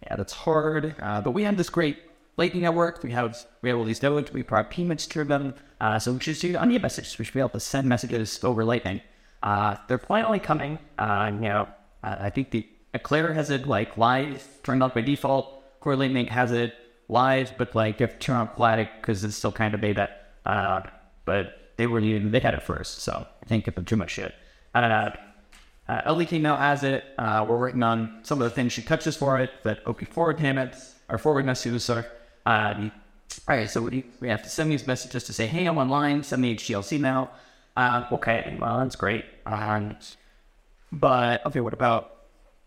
yeah, 0.02 0.16
that's 0.16 0.32
hard. 0.32 0.94
Uh, 1.00 1.20
but 1.20 1.32
we 1.32 1.42
have 1.44 1.56
this 1.56 1.68
great 1.68 1.98
Lightning 2.38 2.62
Network. 2.62 3.02
We 3.02 3.10
have 3.12 3.46
we 3.62 3.68
have 3.68 3.78
all 3.78 3.84
these 3.84 4.02
nodes. 4.02 4.32
We 4.32 4.42
provide 4.42 4.70
payments 4.70 5.06
to 5.08 5.24
them. 5.24 5.54
Uh, 5.80 5.98
so 5.98 6.12
we 6.12 6.20
should 6.20 6.38
do 6.38 6.56
Onion 6.56 6.80
messages. 6.80 7.18
We 7.18 7.24
should 7.24 7.34
be 7.34 7.40
able 7.40 7.50
to 7.50 7.60
send 7.60 7.88
messages 7.88 8.42
over 8.42 8.64
Lightning. 8.64 9.02
Uh, 9.42 9.76
they're 9.86 9.98
finally 9.98 10.38
coming. 10.38 10.78
Uh, 10.98 11.30
you 11.34 11.40
know, 11.40 11.68
I 12.02 12.30
think 12.30 12.50
the 12.50 12.66
Eclair 12.94 13.34
has 13.34 13.50
it 13.50 13.66
like 13.66 13.98
live 13.98 14.46
turned 14.62 14.82
on 14.82 14.92
by 14.94 15.02
default. 15.02 15.80
Core 15.80 15.96
Lightning 15.96 16.26
has 16.28 16.52
it 16.52 16.74
live, 17.08 17.52
but 17.58 17.74
like 17.74 17.98
to 17.98 18.06
turn 18.06 18.36
on 18.36 18.48
Platic 18.48 18.88
because 19.00 19.24
it's 19.24 19.36
still 19.36 19.52
kind 19.52 19.74
of 19.74 19.80
beta. 19.80 20.08
Uh, 20.46 20.82
but 21.24 21.67
they 21.78 21.86
were 21.86 22.00
they 22.00 22.40
had 22.40 22.54
it 22.54 22.62
first, 22.62 22.98
so 22.98 23.26
I 23.42 23.46
think 23.46 23.64
give 23.64 23.76
them 23.76 23.86
too 23.86 23.96
much 23.96 24.10
shit. 24.10 24.34
Uh, 24.74 25.10
uh, 25.88 26.02
LDK 26.12 26.40
now 26.40 26.56
has 26.56 26.84
it. 26.84 27.04
Uh, 27.16 27.46
we're 27.48 27.56
working 27.56 27.82
on 27.82 28.18
some 28.22 28.42
of 28.42 28.44
the 28.44 28.54
things 28.54 28.72
she 28.72 28.82
touches 28.82 29.16
for 29.16 29.38
it, 29.38 29.50
that 29.62 29.86
OP 29.86 30.06
forward 30.08 30.36
payments 30.36 30.96
or 31.08 31.16
forward 31.16 31.46
messages. 31.46 31.84
Sorry. 31.84 32.04
Um, 32.44 32.92
all 33.46 33.56
right, 33.56 33.70
so 33.70 33.82
we, 33.82 34.04
we 34.20 34.28
have 34.28 34.42
to 34.42 34.48
send 34.48 34.70
these 34.70 34.86
messages 34.86 35.24
to 35.24 35.32
say, 35.32 35.46
hey, 35.46 35.66
I'm 35.66 35.78
online, 35.78 36.22
send 36.22 36.42
me 36.42 36.56
HTLC 36.56 37.00
now. 37.00 37.30
Uh, 37.76 38.06
okay, 38.12 38.56
well, 38.60 38.78
that's 38.80 38.96
great. 38.96 39.24
Um, 39.46 39.96
but, 40.90 41.46
okay, 41.46 41.60
what 41.60 41.72
about 41.72 42.16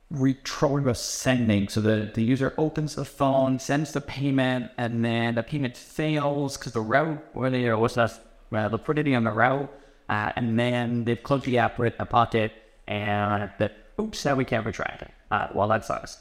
retro 0.10 0.94
sending? 0.94 1.68
So 1.68 1.82
the, 1.82 2.12
the 2.14 2.24
user 2.24 2.54
opens 2.58 2.96
the 2.96 3.06
phone, 3.06 3.60
sends 3.60 3.92
the 3.92 4.02
payment, 4.02 4.72
and 4.78 5.04
then 5.04 5.36
the 5.36 5.44
payment 5.44 5.76
fails 5.76 6.58
because 6.58 6.74
the 6.74 6.82
route, 6.82 7.24
or 7.34 7.50
the, 7.50 7.74
what's 7.74 7.96
that, 7.96 8.31
uh, 8.54 8.70
liquidity 8.72 9.16
on 9.16 9.24
the 9.24 9.32
route, 9.32 9.72
uh, 10.10 10.32
and 10.36 10.60
then 10.60 11.06
they've 11.06 11.22
closed 11.22 11.46
the 11.46 11.58
app 11.58 11.80
with 11.80 11.94
a 12.00 12.06
pocket 12.06 12.52
and 12.88 13.50
that 13.58 13.74
oops, 14.00 14.26
now 14.26 14.36
we 14.36 14.46
can't 14.46 14.66
retract 14.66 15.02
it. 15.02 15.12
Uh, 15.32 15.48
well, 15.54 15.68
that 15.70 15.86
sucks. 15.86 16.18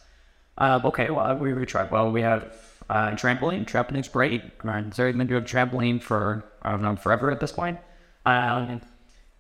Uh, 0.56 0.81
okay, 0.85 1.11
well, 1.11 1.37
we 1.37 1.53
retract. 1.53 1.91
Well, 1.91 2.12
we 2.12 2.23
have 2.23 2.55
uh, 2.88 3.11
trampoline. 3.12 3.66
Trampoline's 3.66 4.09
great. 4.09 4.43
I've 4.64 4.90
been 4.95 5.26
doing 5.26 5.45
trampoline 5.45 6.02
for 6.02 6.45
I 6.62 6.71
don't 6.71 6.83
know 6.83 6.97
forever 6.97 7.31
at 7.31 7.40
this 7.40 7.52
point. 7.52 7.78
Um, 8.26 8.83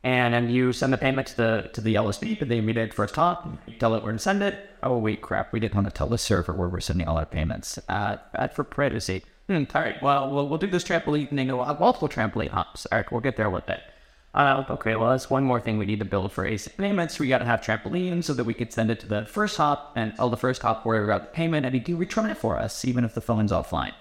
and 0.02 0.32
then 0.32 0.48
you 0.48 0.72
send 0.72 0.92
the 0.92 0.98
payment 0.98 1.28
to 1.28 1.36
the 1.36 1.70
to 1.74 1.80
the 1.80 1.94
LSP, 1.94 2.40
and 2.40 2.50
they 2.50 2.60
read 2.60 2.78
it 2.78 2.94
first. 2.94 3.16
You 3.16 3.74
tell 3.78 3.94
it 3.94 4.02
where 4.02 4.12
to 4.12 4.18
send 4.18 4.42
it. 4.42 4.70
Oh 4.82 4.96
wait, 4.96 5.20
crap! 5.20 5.52
We 5.52 5.60
didn't 5.60 5.74
want 5.74 5.88
to 5.88 5.92
tell 5.92 6.08
the 6.08 6.18
server 6.18 6.54
where 6.54 6.68
we're 6.68 6.80
sending 6.80 7.06
all 7.06 7.18
our 7.18 7.26
payments. 7.26 7.78
Uh, 7.88 8.16
for 8.54 8.64
privacy. 8.64 9.24
Hmm, 9.50 9.64
all 9.74 9.82
right. 9.82 10.00
Well, 10.00 10.30
we'll 10.30 10.48
we'll 10.48 10.60
do 10.60 10.68
this 10.68 10.84
trampoline 10.84 11.28
thing. 11.28 11.48
We'll 11.48 11.64
have 11.64 11.80
multiple 11.80 12.08
trampoline 12.08 12.50
hops. 12.50 12.86
All 12.86 12.98
right, 12.98 13.10
we'll 13.10 13.20
get 13.20 13.36
there 13.36 13.50
with 13.50 13.68
it. 13.68 13.80
Uh, 14.32 14.62
okay, 14.70 14.94
well, 14.94 15.10
that's 15.10 15.28
one 15.28 15.42
more 15.42 15.58
thing 15.58 15.76
we 15.76 15.86
need 15.86 15.98
to 15.98 16.04
build 16.04 16.30
for 16.30 16.48
async 16.48 16.76
payments. 16.76 17.18
We 17.18 17.26
got 17.26 17.38
to 17.38 17.44
have 17.46 17.60
trampoline 17.60 18.22
so 18.22 18.32
that 18.34 18.44
we 18.44 18.54
can 18.54 18.70
send 18.70 18.92
it 18.92 19.00
to 19.00 19.08
the 19.08 19.26
first 19.26 19.56
hop 19.56 19.94
and 19.96 20.14
tell 20.14 20.30
the 20.30 20.36
first 20.36 20.62
hop 20.62 20.86
where 20.86 21.00
we 21.00 21.08
got 21.08 21.22
the 21.22 21.34
payment 21.34 21.66
and 21.66 21.74
he 21.74 21.80
do 21.80 21.96
return 21.96 22.30
it 22.30 22.36
for 22.36 22.56
us, 22.60 22.84
even 22.84 23.02
if 23.04 23.14
the 23.14 23.20
phone's 23.20 23.50
offline. 23.50 23.92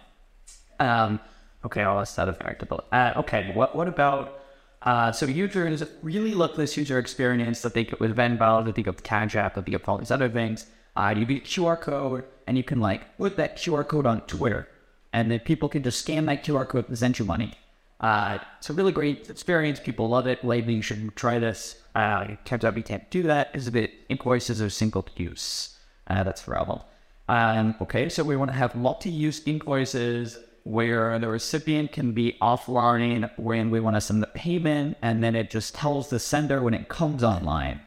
Um, 0.80 1.20
okay, 1.66 1.82
well, 1.82 1.98
that's 1.98 2.16
not 2.16 2.30
a 2.30 2.34
very 2.34 2.56
build. 2.70 2.84
Uh, 2.92 3.14
okay, 3.16 3.52
what, 3.56 3.76
what 3.76 3.88
about, 3.88 4.42
uh, 4.84 5.12
so 5.12 5.26
users 5.26 5.84
really 6.04 6.36
look 6.36 6.58
this 6.58 6.78
user 6.78 7.00
experience 7.00 7.64
that 7.64 7.74
they 7.74 7.86
get 7.86 8.00
with 8.00 8.16
Venmo, 8.16 8.64
that 8.64 8.76
they 8.76 8.84
get 8.84 8.94
with 8.94 9.04
Cash 9.04 9.36
App, 9.36 9.56
that 9.56 9.66
they 9.66 9.72
get 9.72 9.82
with 9.82 9.90
all 9.90 9.98
these 9.98 10.12
other 10.12 10.30
things. 10.30 10.68
Uh, 10.96 11.12
you 11.18 11.26
get 11.26 11.44
QR 11.44 11.82
code 11.82 12.26
and 12.46 12.56
you 12.56 12.64
can 12.64 12.80
like 12.80 13.18
put 13.18 13.36
that 13.38 13.58
QR 13.58 13.88
code 13.88 14.06
on 14.06 14.22
Twitter 14.28 14.68
and 15.14 15.32
then 15.32 15.40
people 15.40 15.70
can 15.70 15.84
just 15.84 16.00
scan 16.00 16.26
that 16.26 16.44
QR 16.44 16.68
code 16.68 16.88
and 16.88 16.98
send 16.98 17.20
you 17.20 17.26
money. 17.26 17.54
Uh, 18.00 18.38
it's 18.58 18.70
a 18.70 18.74
really 18.74 18.92
great 18.92 19.30
experience. 19.30 19.80
People 19.80 20.08
love 20.08 20.26
it. 20.28 20.44
Maybe 20.44 20.74
you 20.74 20.82
should 20.82 21.16
try 21.16 21.40
this. 21.40 21.82
Uh, 21.96 22.36
turns 22.46 22.64
out 22.64 22.76
we 22.76 22.82
can't 22.82 23.10
do 23.12 23.24
that. 23.24 23.52
Is 23.54 23.70
because 23.70 23.90
the 23.90 23.92
invoices 24.10 24.62
are 24.62 24.70
single 24.70 25.06
use. 25.18 25.78
Uh, 26.08 26.24
that's 26.24 26.44
problem. 26.44 26.82
Um, 27.28 27.76
okay, 27.82 28.10
so 28.10 28.24
we 28.24 28.36
want 28.36 28.52
to 28.52 28.58
have 28.58 28.74
multi-use 28.74 29.44
invoices 29.46 30.40
where 30.64 31.20
the 31.20 31.28
recipient 31.28 31.92
can 31.92 32.12
be 32.12 32.38
offline 32.42 33.30
when 33.38 33.70
we 33.70 33.80
want 33.80 33.96
to 33.96 34.02
send 34.02 34.24
the 34.24 34.28
payment, 34.28 34.98
and 35.02 35.24
then 35.24 35.36
it 35.36 35.52
just 35.52 35.76
tells 35.76 36.10
the 36.10 36.20
sender 36.20 36.62
when 36.62 36.74
it 36.74 36.90
comes 36.90 37.24
online. 37.24 37.82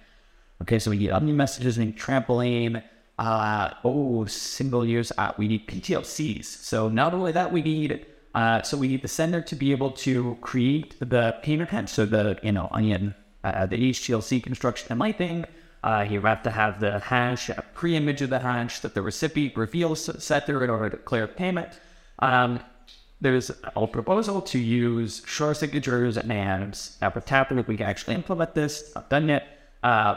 Okay, 0.63 0.79
so 0.79 0.91
we 0.91 0.99
get 0.99 1.13
Onion 1.13 1.37
messages 1.37 1.79
and 1.79 1.97
trampoline. 1.97 2.83
Uh, 3.23 3.73
oh, 3.85 4.25
single 4.25 4.85
use. 4.85 5.13
Uh, 5.17 5.31
we 5.39 5.47
need 5.47 5.69
PTLCs. 5.69 6.45
So 6.45 6.89
not 6.89 7.15
only 7.15 7.31
that, 7.31 7.53
we 7.53 7.63
need 7.63 8.05
uh, 8.35 8.63
so 8.63 8.77
we 8.77 8.89
need 8.89 9.03
the 9.03 9.09
sender 9.09 9.41
to 9.41 9.55
be 9.55 9.71
able 9.71 9.93
to 9.93 10.37
create 10.41 10.97
the 10.99 11.37
payment 11.41 11.71
head, 11.71 11.89
so 11.89 12.05
the 12.05 12.37
you 12.43 12.51
know 12.51 12.69
onion, 12.73 13.15
uh, 13.45 13.67
the 13.67 13.91
HTLC 13.91 14.43
construction 14.43 14.89
and 14.91 14.99
Lightning. 14.99 15.45
Uh, 15.85 16.05
you 16.11 16.21
have 16.23 16.43
to 16.43 16.51
have 16.51 16.81
the 16.81 16.99
hash, 16.99 17.49
a 17.49 17.63
pre-image 17.75 18.23
of 18.23 18.31
the 18.31 18.41
hash 18.41 18.81
that 18.81 18.95
the 18.95 19.03
recipient 19.03 19.57
reveals 19.57 20.25
set 20.25 20.49
there 20.49 20.65
in 20.65 20.71
order 20.71 20.91
to 20.91 20.97
clear 20.97 21.29
payment. 21.29 21.79
Um, 22.19 22.59
there's 23.21 23.53
a 23.77 23.87
proposal 23.87 24.43
to 24.43 24.59
use 24.59 25.23
Schnorr 25.27 25.55
signatures 25.55 26.17
and 26.17 26.29
now 26.29 27.13
with 27.15 27.25
Taproot, 27.25 27.69
we 27.69 27.77
can 27.77 27.87
actually 27.87 28.17
implement 28.17 28.55
this. 28.55 28.93
Not 28.97 29.11
done 29.11 29.29
yet, 29.29 29.47
uh, 29.85 30.17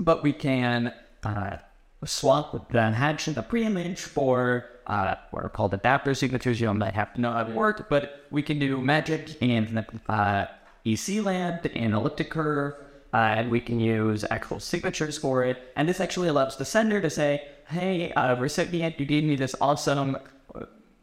but 0.00 0.24
we 0.24 0.32
can 0.32 0.92
uh, 1.22 1.58
swap 2.04 2.70
the 2.70 2.90
hash 2.90 3.26
and 3.26 3.36
the 3.36 3.42
pre-image 3.42 4.00
for 4.00 4.66
uh, 4.86 5.14
what 5.30 5.44
are 5.44 5.48
called 5.48 5.74
adapter 5.74 6.14
signatures. 6.14 6.60
You 6.60 6.66
don't 6.66 6.80
have 6.80 7.14
to 7.14 7.20
know 7.20 7.32
how 7.32 7.42
it 7.42 7.54
works, 7.54 7.82
but 7.88 8.26
we 8.30 8.42
can 8.42 8.58
do 8.58 8.80
magic 8.80 9.36
and 9.40 9.86
uh, 10.08 10.46
ECLAB 10.84 11.70
and 11.74 11.94
elliptic 11.94 12.30
curve, 12.30 12.74
uh, 13.14 13.16
and 13.16 13.50
we 13.50 13.60
can 13.60 13.78
use 13.78 14.24
actual 14.30 14.58
signatures 14.58 15.18
for 15.18 15.44
it. 15.44 15.72
And 15.76 15.88
this 15.88 16.00
actually 16.00 16.28
allows 16.28 16.56
the 16.56 16.64
sender 16.64 17.00
to 17.00 17.10
say, 17.10 17.46
"Hey, 17.68 18.12
uh, 18.12 18.36
recipient, 18.36 18.98
you 18.98 19.06
gave 19.06 19.24
me 19.24 19.36
this 19.36 19.54
awesome 19.60 20.16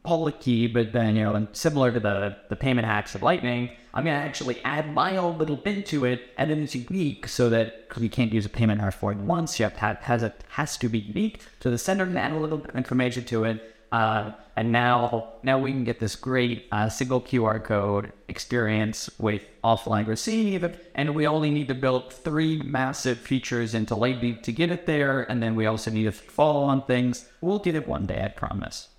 public 0.03 0.39
key, 0.39 0.67
but 0.67 0.93
then 0.93 1.15
you 1.15 1.23
know, 1.23 1.35
and 1.35 1.47
similar 1.53 1.91
to 1.91 1.99
the 1.99 2.35
the 2.49 2.55
payment 2.55 2.87
hacks 2.87 3.15
of 3.15 3.23
Lightning, 3.23 3.69
I'm 3.93 4.03
gonna 4.05 4.17
actually 4.17 4.59
add 4.63 4.93
my 4.93 5.17
own 5.17 5.37
little 5.37 5.55
bit 5.55 5.85
to 5.87 6.05
it, 6.05 6.21
and 6.37 6.49
then 6.49 6.63
it's 6.63 6.75
unique 6.75 7.27
so 7.27 7.49
that 7.49 7.87
because 7.87 8.03
you 8.03 8.09
can't 8.09 8.31
use 8.31 8.45
a 8.45 8.49
payment 8.49 8.81
hash 8.81 8.95
for 8.95 9.11
it 9.11 9.17
once, 9.17 9.59
you 9.59 9.63
have 9.63 9.73
to 9.73 9.79
have, 9.79 9.97
has 9.97 10.23
it 10.23 10.43
has 10.49 10.77
to 10.77 10.89
be 10.89 10.99
unique. 10.99 11.41
So 11.59 11.71
the 11.71 11.77
sender 11.77 12.05
can 12.05 12.17
add 12.17 12.31
a 12.31 12.37
little 12.39 12.59
bit 12.59 12.69
of 12.69 12.75
information 12.75 13.23
to 13.25 13.43
it, 13.45 13.75
uh, 13.91 14.31
and 14.55 14.71
now 14.71 15.33
now 15.43 15.59
we 15.59 15.71
can 15.71 15.83
get 15.83 15.99
this 15.99 16.15
great 16.15 16.67
uh, 16.71 16.87
single 16.89 17.19
QR 17.19 17.63
code 17.63 18.13
experience 18.27 19.09
with 19.17 19.43
offline 19.63 20.07
receive, 20.07 20.77
and 20.95 21.15
we 21.15 21.25
only 21.27 21.49
need 21.49 21.67
to 21.67 21.75
build 21.75 22.13
three 22.13 22.61
massive 22.61 23.17
features 23.17 23.73
into 23.73 23.95
Lightning 23.95 24.39
to 24.43 24.51
get 24.51 24.71
it 24.71 24.85
there, 24.85 25.23
and 25.23 25.41
then 25.41 25.55
we 25.55 25.65
also 25.65 25.91
need 25.91 26.05
to 26.05 26.11
follow 26.11 26.63
on 26.63 26.83
things. 26.83 27.27
We'll 27.41 27.59
get 27.59 27.75
it 27.75 27.87
one 27.87 28.05
day, 28.05 28.23
I 28.23 28.27
promise. 28.29 28.89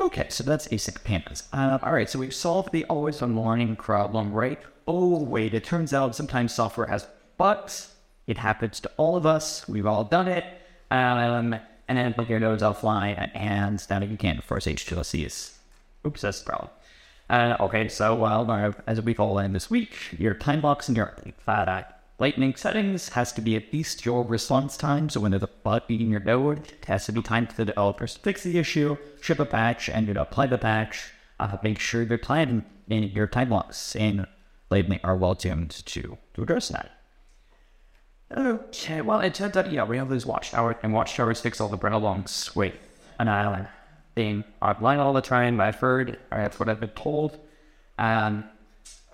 Okay, 0.00 0.26
so 0.28 0.42
that's 0.42 0.68
async 0.68 1.02
payments. 1.04 1.48
Uh, 1.52 1.78
all 1.82 1.92
right, 1.92 2.10
so 2.10 2.18
we've 2.18 2.34
solved 2.34 2.72
the 2.72 2.84
always 2.86 3.22
on 3.22 3.40
learning 3.40 3.76
problem, 3.76 4.32
right? 4.32 4.60
Oh, 4.86 5.22
wait, 5.22 5.54
it 5.54 5.64
turns 5.64 5.94
out 5.94 6.16
sometimes 6.16 6.52
software 6.52 6.88
has 6.88 7.06
bugs. 7.36 7.94
It 8.26 8.38
happens 8.38 8.80
to 8.80 8.90
all 8.96 9.16
of 9.16 9.24
us. 9.24 9.68
We've 9.68 9.86
all 9.86 10.04
done 10.04 10.28
it. 10.28 10.44
Um, 10.90 11.56
and 11.88 11.98
then 11.98 12.14
put 12.14 12.28
your 12.28 12.40
nodes 12.40 12.62
offline, 12.62 13.30
and 13.34 13.84
now 13.90 14.00
you 14.00 14.16
can't 14.16 14.42
force 14.42 14.66
HTLCs. 14.66 15.54
Oops, 16.06 16.20
that's 16.20 16.40
the 16.40 16.46
problem. 16.46 16.70
Uh, 17.30 17.56
okay, 17.60 17.88
so 17.88 18.14
well, 18.14 18.50
uh, 18.50 18.72
as 18.86 19.00
we 19.00 19.14
call 19.14 19.38
in 19.38 19.52
this 19.52 19.70
week, 19.70 19.94
your 20.18 20.34
time 20.34 20.60
box 20.60 20.88
and 20.88 20.96
your 20.96 21.14
uh, 21.46 21.82
Lightning 22.18 22.54
settings 22.54 23.08
has 23.10 23.32
to 23.32 23.40
be 23.40 23.56
at 23.56 23.72
least 23.72 24.06
your 24.06 24.24
response 24.24 24.76
time. 24.76 25.08
So 25.08 25.20
when 25.20 25.32
there's 25.32 25.42
a 25.42 25.48
bug 25.48 25.82
in 25.88 26.10
your 26.10 26.20
node, 26.20 26.58
it 26.70 26.84
has 26.86 27.06
to 27.06 27.12
be 27.12 27.22
time 27.22 27.48
for 27.48 27.54
the 27.54 27.64
developers 27.64 28.14
to 28.14 28.20
fix 28.20 28.44
the 28.44 28.56
issue, 28.56 28.96
ship 29.20 29.40
a 29.40 29.44
patch, 29.44 29.88
and 29.88 30.06
you 30.06 30.14
apply 30.14 30.46
the 30.46 30.58
patch. 30.58 31.12
Uh, 31.40 31.56
make 31.64 31.80
sure 31.80 32.02
your 32.02 32.18
time 32.18 32.64
in 32.88 33.02
your 33.04 33.26
time 33.26 33.50
locks 33.50 33.96
in 33.96 34.26
Lightning 34.70 35.00
are 35.02 35.16
well 35.16 35.34
tuned 35.34 35.70
to, 35.70 36.16
to 36.34 36.42
address 36.42 36.68
that. 36.68 36.92
Okay, 38.36 39.00
well, 39.00 39.20
it 39.20 39.34
turns 39.34 39.56
out, 39.56 39.70
yeah, 39.72 39.84
we 39.84 39.96
have 39.96 40.08
these 40.08 40.24
watchtowers, 40.24 40.76
and 40.82 40.92
watchtowers 40.92 41.40
fix 41.40 41.60
all 41.60 41.68
the 41.68 41.76
bread-alongs 41.76 42.54
with 42.56 42.74
an 43.18 43.28
island. 43.28 43.68
Being 44.14 44.44
online 44.62 44.98
all 44.98 45.12
the 45.12 45.20
time, 45.20 45.60
I've 45.60 45.76
heard, 45.76 46.18
or 46.30 46.38
that's 46.38 46.58
what 46.58 46.68
I've 46.68 46.80
been 46.80 46.90
told. 46.90 47.38
Um, 47.98 48.44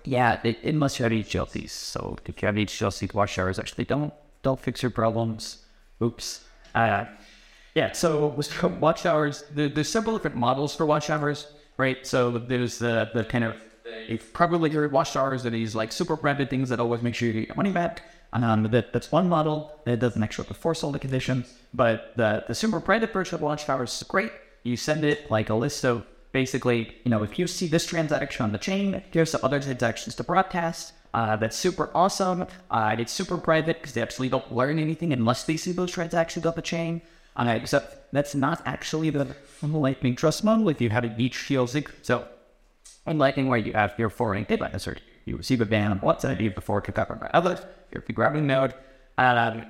yeah, 0.03 0.39
it, 0.43 0.57
it 0.63 0.75
must 0.75 0.97
have 0.97 1.11
HLCs. 1.11 1.69
So 1.69 2.17
if 2.25 2.41
you 2.41 2.45
have 2.45 2.55
HLC 2.55 3.13
watchtowers, 3.13 3.59
actually 3.59 3.85
don't 3.85 4.13
don't 4.43 4.59
fix 4.59 4.81
your 4.81 4.91
problems. 4.91 5.59
Oops. 6.01 6.43
Uh, 6.73 7.05
yeah, 7.75 7.91
so 7.91 8.27
with 8.27 8.51
watchtowers, 8.79 9.43
there, 9.51 9.69
there's 9.69 9.89
several 9.89 10.15
different 10.15 10.35
models 10.35 10.75
for 10.75 10.85
watchtowers, 10.85 11.47
right? 11.77 12.05
So 12.05 12.31
there's 12.31 12.79
the, 12.79 13.09
the 13.13 13.23
kind 13.23 13.43
of, 13.43 13.55
probably 14.33 14.69
heard 14.69 14.91
watchtowers 14.91 15.45
are 15.45 15.49
that 15.49 15.57
is 15.57 15.75
like 15.75 15.91
super 15.91 16.15
branded 16.15 16.49
things 16.49 16.69
that 16.69 16.79
always 16.79 17.01
make 17.01 17.15
sure 17.15 17.27
you 17.27 17.33
get 17.33 17.47
your 17.47 17.55
money 17.55 17.71
back. 17.71 18.03
Um, 18.33 18.63
that, 18.63 18.93
that's 18.93 19.11
one 19.11 19.27
model 19.27 19.79
that 19.85 19.99
doesn't 19.99 20.23
actually 20.23 20.47
enforce 20.47 20.83
all 20.83 20.91
the 20.91 20.99
conditions, 20.99 21.53
but 21.73 22.13
the, 22.15 22.43
the 22.47 22.55
super 22.55 22.79
branded 22.79 23.11
version 23.11 23.35
of 23.35 23.41
watchtowers 23.41 24.01
is 24.01 24.03
great. 24.03 24.31
You 24.63 24.77
send 24.77 25.03
it 25.03 25.29
like 25.29 25.49
a 25.49 25.55
list 25.55 25.83
of 25.83 26.05
basically, 26.31 26.95
you 27.03 27.11
know, 27.11 27.23
if 27.23 27.37
you 27.37 27.47
see 27.47 27.67
this 27.67 27.85
transaction 27.85 28.43
on 28.43 28.51
the 28.51 28.57
chain, 28.57 29.01
here's 29.11 29.31
some 29.31 29.41
other 29.43 29.59
transactions 29.59 30.15
to 30.15 30.23
broadcast. 30.23 30.93
Uh, 31.13 31.35
that's 31.35 31.57
super 31.57 31.91
awesome. 31.93 32.47
Uh, 32.69 32.95
it's 32.97 33.11
super 33.11 33.37
private 33.37 33.77
because 33.79 33.93
they 33.93 34.01
actually 34.01 34.29
don't 34.29 34.53
learn 34.53 34.79
anything 34.79 35.11
unless 35.11 35.43
they 35.43 35.57
see 35.57 35.71
those 35.71 35.91
transactions 35.91 36.45
on 36.45 36.53
the 36.55 36.61
chain. 36.61 37.01
Uh, 37.35 37.53
except 37.55 38.11
that's 38.11 38.35
not 38.35 38.61
actually 38.65 39.09
the 39.09 39.35
Lightning 39.61 40.15
Trust 40.15 40.43
model 40.43 40.67
if 40.69 40.81
you 40.81 40.89
have 40.89 41.03
a 41.03 41.09
HTLC. 41.09 41.87
So, 42.01 42.27
in 43.07 43.17
Lightning, 43.17 43.47
where 43.47 43.57
you 43.57 43.73
have 43.73 43.93
your 43.97 44.09
forwarding 44.09 44.43
deadline, 44.43 44.75
or 44.75 44.97
you 45.25 45.37
receive 45.37 45.61
a 45.61 45.65
ban 45.65 45.91
on 45.91 45.99
WhatsApp, 46.01 46.39
you 46.39 46.47
have 46.47 46.55
to 46.55 46.61
forward 46.61 46.81
cover 46.93 47.15
by 47.15 47.29
others, 47.33 47.59
you're 47.91 48.03
grabbing 48.13 48.47
node. 48.47 48.73
Um, 49.17 49.65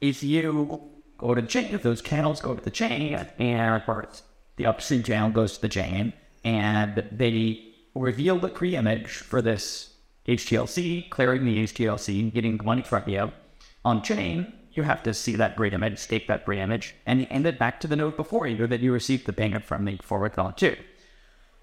if 0.00 0.22
you 0.22 0.80
go 1.18 1.34
to 1.34 1.40
the 1.40 1.46
chain, 1.46 1.74
if 1.74 1.82
those 1.82 2.00
channels 2.00 2.40
go 2.40 2.54
to 2.54 2.62
the 2.62 2.70
chain, 2.70 3.26
and 3.38 3.84
course, 3.84 4.22
the 4.60 4.66
upstream 4.66 5.02
channel 5.02 5.30
goes 5.30 5.54
to 5.54 5.62
the 5.62 5.68
chain, 5.70 6.12
and 6.44 7.02
they 7.10 7.72
reveal 7.94 8.38
the 8.38 8.48
pre-image 8.48 9.08
for 9.08 9.40
this 9.40 9.94
HTLC, 10.28 11.08
clearing 11.08 11.46
the 11.46 11.64
HTLC, 11.64 12.30
getting 12.34 12.58
the 12.58 12.64
money 12.64 12.82
from 12.82 13.08
you. 13.08 13.32
On 13.86 14.02
chain, 14.02 14.52
you 14.72 14.82
have 14.82 15.02
to 15.04 15.14
see 15.14 15.34
that 15.36 15.56
great 15.56 15.72
image, 15.72 15.98
stake 15.98 16.28
that 16.28 16.44
great 16.44 16.58
image, 16.58 16.94
and 17.06 17.22
hand 17.22 17.46
it 17.46 17.58
back 17.58 17.80
to 17.80 17.88
the 17.88 17.96
node 17.96 18.18
before 18.18 18.46
you 18.46 18.66
that 18.66 18.80
you 18.80 18.92
received 18.92 19.24
the 19.24 19.32
payment 19.32 19.64
from 19.64 19.86
the 19.86 19.96
forward 20.02 20.38
on 20.38 20.52
too. 20.54 20.76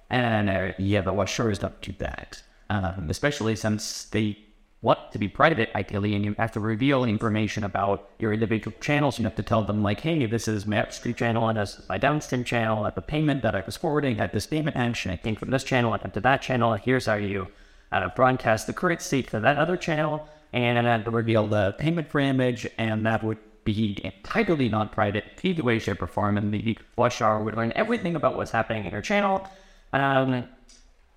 And 0.10 0.50
uh, 0.50 0.74
yeah, 0.80 1.08
what 1.08 1.30
sure 1.30 1.52
is 1.52 1.62
not 1.62 1.84
do 1.84 1.92
that, 2.00 2.42
um, 2.72 3.08
especially 3.12 3.56
since 3.56 4.06
they 4.06 4.40
what 4.82 5.12
to 5.12 5.18
be 5.18 5.28
private 5.28 5.70
ideally 5.74 6.14
and 6.14 6.24
you 6.24 6.36
have 6.38 6.52
to 6.52 6.60
reveal 6.60 7.04
information 7.04 7.64
about 7.64 8.10
your 8.20 8.32
individual 8.32 8.76
channels. 8.80 9.18
You 9.18 9.26
have 9.26 9.36
to 9.36 9.44
tell 9.44 9.64
them 9.64 9.82
like 9.82 10.02
hey 10.02 10.26
this 10.26 10.48
is 10.48 10.68
my 10.68 10.80
upstream 10.80 11.16
channel 11.16 11.50
and 11.50 11.58
this 11.58 11.80
is 11.80 11.90
my 11.90 11.98
downstream 11.98 12.44
channel 12.44 12.86
at 12.86 12.96
the 12.96 13.02
payment 13.02 13.42
that 13.42 13.56
i 13.56 13.64
was 13.66 13.76
forwarding 13.76 14.20
at 14.20 14.34
this 14.34 14.46
payment 14.46 14.76
action 14.76 15.12
it 15.12 15.24
came 15.24 15.36
from 15.36 15.50
this 15.50 15.64
channel 15.64 15.94
and 15.94 16.14
to 16.14 16.20
that 16.20 16.42
channel 16.42 16.74
here's 16.76 17.08
how 17.08 17.16
you 17.16 17.48
uh, 17.92 18.08
broadcast 18.16 18.68
the 18.68 18.74
current 18.74 19.02
state 19.02 19.28
to 19.30 19.40
that 19.40 19.58
other 19.58 19.78
channel 19.78 20.28
and 20.54 20.86
then 20.86 21.04
reveal 21.06 21.48
the 21.48 21.76
payment 21.80 22.08
for 22.10 22.20
image 22.20 22.68
and 22.78 23.06
that 23.06 23.24
would 23.24 23.38
be 23.64 24.00
entirely 24.04 24.70
non-private 24.70 25.26
either 25.44 25.64
way 25.64 25.80
shape 25.80 26.02
or 26.02 26.08
form 26.08 26.38
and 26.38 26.54
the 26.54 26.78
watchtower 26.96 27.44
would 27.44 27.56
learn 27.56 27.74
everything 27.76 28.16
about 28.16 28.38
what's 28.38 28.52
happening 28.52 28.86
in 28.86 28.92
your 28.92 29.02
channel. 29.02 29.48
Um 29.92 30.48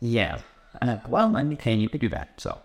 yeah. 0.00 0.40
Uh, 0.80 0.98
well 1.08 1.36
i'm 1.36 1.56
paying 1.56 1.80
you 1.80 1.88
to 1.88 1.98
do 1.98 2.08
that 2.08 2.40
so 2.40 2.58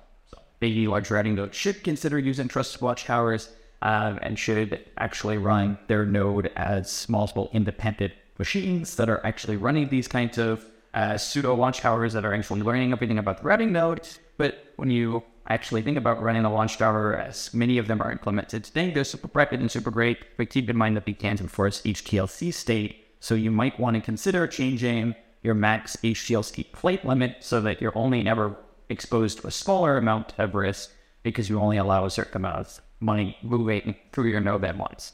maybe 0.61 0.87
large 0.87 1.09
routing 1.11 1.35
node 1.35 1.53
should 1.53 1.83
consider 1.83 2.17
using 2.17 2.47
trusted 2.47 2.81
watchtowers 2.81 3.49
um, 3.81 4.19
and 4.21 4.39
should 4.39 4.83
actually 4.97 5.37
run 5.37 5.77
their 5.87 6.05
node 6.05 6.51
as 6.55 7.07
multiple 7.09 7.49
independent 7.53 8.13
machines 8.37 8.95
that 8.95 9.09
are 9.09 9.25
actually 9.25 9.57
running 9.57 9.89
these 9.89 10.07
kinds 10.07 10.37
of 10.37 10.65
uh, 10.93 11.17
pseudo 11.17 11.53
watchtowers 11.53 12.13
that 12.13 12.25
are 12.25 12.33
actually 12.33 12.61
learning 12.61 12.91
everything 12.91 13.19
about 13.19 13.39
the 13.39 13.43
routing 13.43 13.71
node. 13.71 14.07
But 14.37 14.71
when 14.77 14.89
you 14.89 15.23
actually 15.47 15.81
think 15.81 15.97
about 15.97 16.21
running 16.21 16.45
a 16.45 16.49
watchtower, 16.49 17.15
as 17.15 17.53
many 17.53 17.77
of 17.77 17.87
them 17.87 18.01
are 18.01 18.11
implemented 18.11 18.63
today, 18.63 18.91
they're 18.91 19.03
super 19.03 19.27
private 19.27 19.59
and 19.59 19.69
super 19.69 19.91
great. 19.91 20.17
But 20.37 20.49
keep 20.49 20.69
in 20.69 20.77
mind 20.77 20.95
that 20.95 21.05
we 21.05 21.13
can't 21.13 21.41
enforce 21.41 21.81
HTLC 21.81 22.53
state, 22.53 23.05
so 23.19 23.35
you 23.35 23.51
might 23.51 23.79
want 23.79 23.95
to 23.95 24.01
consider 24.01 24.47
changing 24.47 25.15
your 25.43 25.53
max 25.53 25.95
HTLC 25.97 26.71
plate 26.71 27.05
limit 27.05 27.37
so 27.41 27.61
that 27.61 27.81
you're 27.81 27.95
only 27.95 28.27
ever 28.27 28.55
exposed 28.89 29.39
to 29.39 29.47
a 29.47 29.51
smaller 29.51 29.97
amount 29.97 30.33
of 30.37 30.55
risk 30.55 30.91
because 31.23 31.49
you 31.49 31.59
only 31.59 31.77
allow 31.77 32.05
a 32.05 32.09
certain 32.09 32.37
amount 32.37 32.57
of 32.59 32.81
money 32.99 33.37
moving 33.41 33.95
through 34.11 34.29
your 34.29 34.41
node 34.41 34.63
at 34.63 34.77
once. 34.77 35.13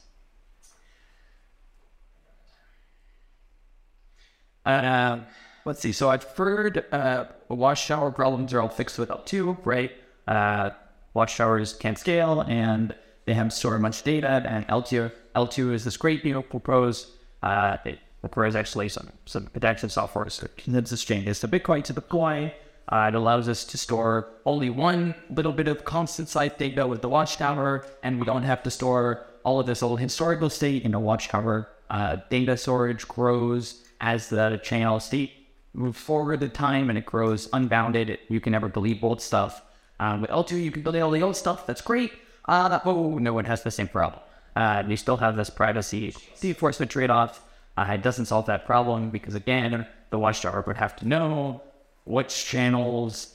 Uh, 4.64 5.18
let's 5.64 5.80
see. 5.80 5.92
So 5.92 6.10
I've 6.10 6.24
heard 6.24 6.84
uh, 6.92 7.24
watchtower 7.48 8.10
problems 8.10 8.52
are 8.52 8.60
all 8.60 8.68
fixed 8.68 8.98
with 8.98 9.08
eltoo, 9.08 9.56
right? 9.64 9.90
Uh, 10.26 10.70
watchtowers 11.14 11.72
can't 11.72 11.98
scale 11.98 12.42
and 12.42 12.94
they 13.24 13.34
have 13.34 13.52
so 13.52 13.76
much 13.78 14.02
data. 14.02 14.42
And 14.46 14.66
eltoo, 14.68 15.10
eltoo 15.34 15.72
is 15.72 15.84
this 15.84 15.96
great 15.96 16.24
new 16.24 16.42
proposed. 16.42 17.08
Uh, 17.42 17.78
it 17.84 17.98
requires 18.22 18.54
actually 18.54 18.88
some 18.88 19.10
some 19.24 19.46
protection 19.46 19.88
software 19.88 20.30
so 20.30 20.46
that's 20.68 20.92
exchanges 20.92 21.40
to 21.40 21.48
Bitcoin 21.48 21.82
to 21.84 21.94
Bitcoin. 21.94 22.52
Uh, 22.92 23.08
it 23.08 23.14
allows 23.14 23.48
us 23.48 23.64
to 23.64 23.78
store 23.78 24.28
only 24.44 24.68
one 24.68 25.14
little 25.30 25.52
bit 25.52 25.66
of 25.66 25.82
constant 25.82 26.28
site 26.28 26.58
data 26.58 26.86
with 26.86 27.00
the 27.00 27.08
watchtower, 27.08 27.86
and 28.02 28.20
we 28.20 28.26
don't 28.26 28.42
have 28.42 28.62
to 28.62 28.70
store 28.70 29.24
all 29.44 29.58
of 29.58 29.66
this 29.66 29.82
old 29.82 29.98
historical 29.98 30.50
state 30.50 30.84
in 30.84 30.92
a 30.92 31.00
watchtower. 31.00 31.70
Uh, 31.88 32.18
data 32.28 32.54
storage 32.54 33.08
grows 33.08 33.82
as 34.02 34.28
the 34.28 34.60
channel 34.62 35.00
state 35.00 35.32
moves 35.72 35.98
forward 35.98 36.42
in 36.42 36.50
time, 36.50 36.90
and 36.90 36.98
it 36.98 37.06
grows 37.06 37.48
unbounded. 37.54 38.18
You 38.28 38.40
can 38.40 38.52
never 38.52 38.68
delete 38.68 39.02
old 39.02 39.22
stuff. 39.22 39.62
Um, 39.98 40.20
with 40.20 40.30
eltoo, 40.30 40.62
you 40.62 40.70
can 40.70 40.82
delete 40.82 41.00
all 41.00 41.10
the 41.10 41.22
old 41.22 41.36
stuff. 41.36 41.66
That's 41.66 41.80
great. 41.80 42.12
Uh, 42.44 42.78
oh, 42.84 43.16
no 43.16 43.32
one 43.32 43.46
has 43.46 43.62
the 43.62 43.70
same 43.70 43.88
problem. 43.88 44.22
Uh, 44.54 44.82
you 44.86 44.98
still 44.98 45.16
have 45.16 45.36
this 45.36 45.48
privacy 45.48 46.14
enforcement 46.42 46.90
trade-off. 46.90 47.42
Uh, 47.74 47.86
it 47.94 48.02
doesn't 48.02 48.26
solve 48.26 48.44
that 48.46 48.66
problem 48.66 49.08
because 49.08 49.34
again, 49.34 49.86
the 50.10 50.18
watchtower 50.18 50.62
would 50.66 50.76
have 50.76 50.94
to 50.96 51.08
know 51.08 51.62
which 52.04 52.46
channels 52.46 53.34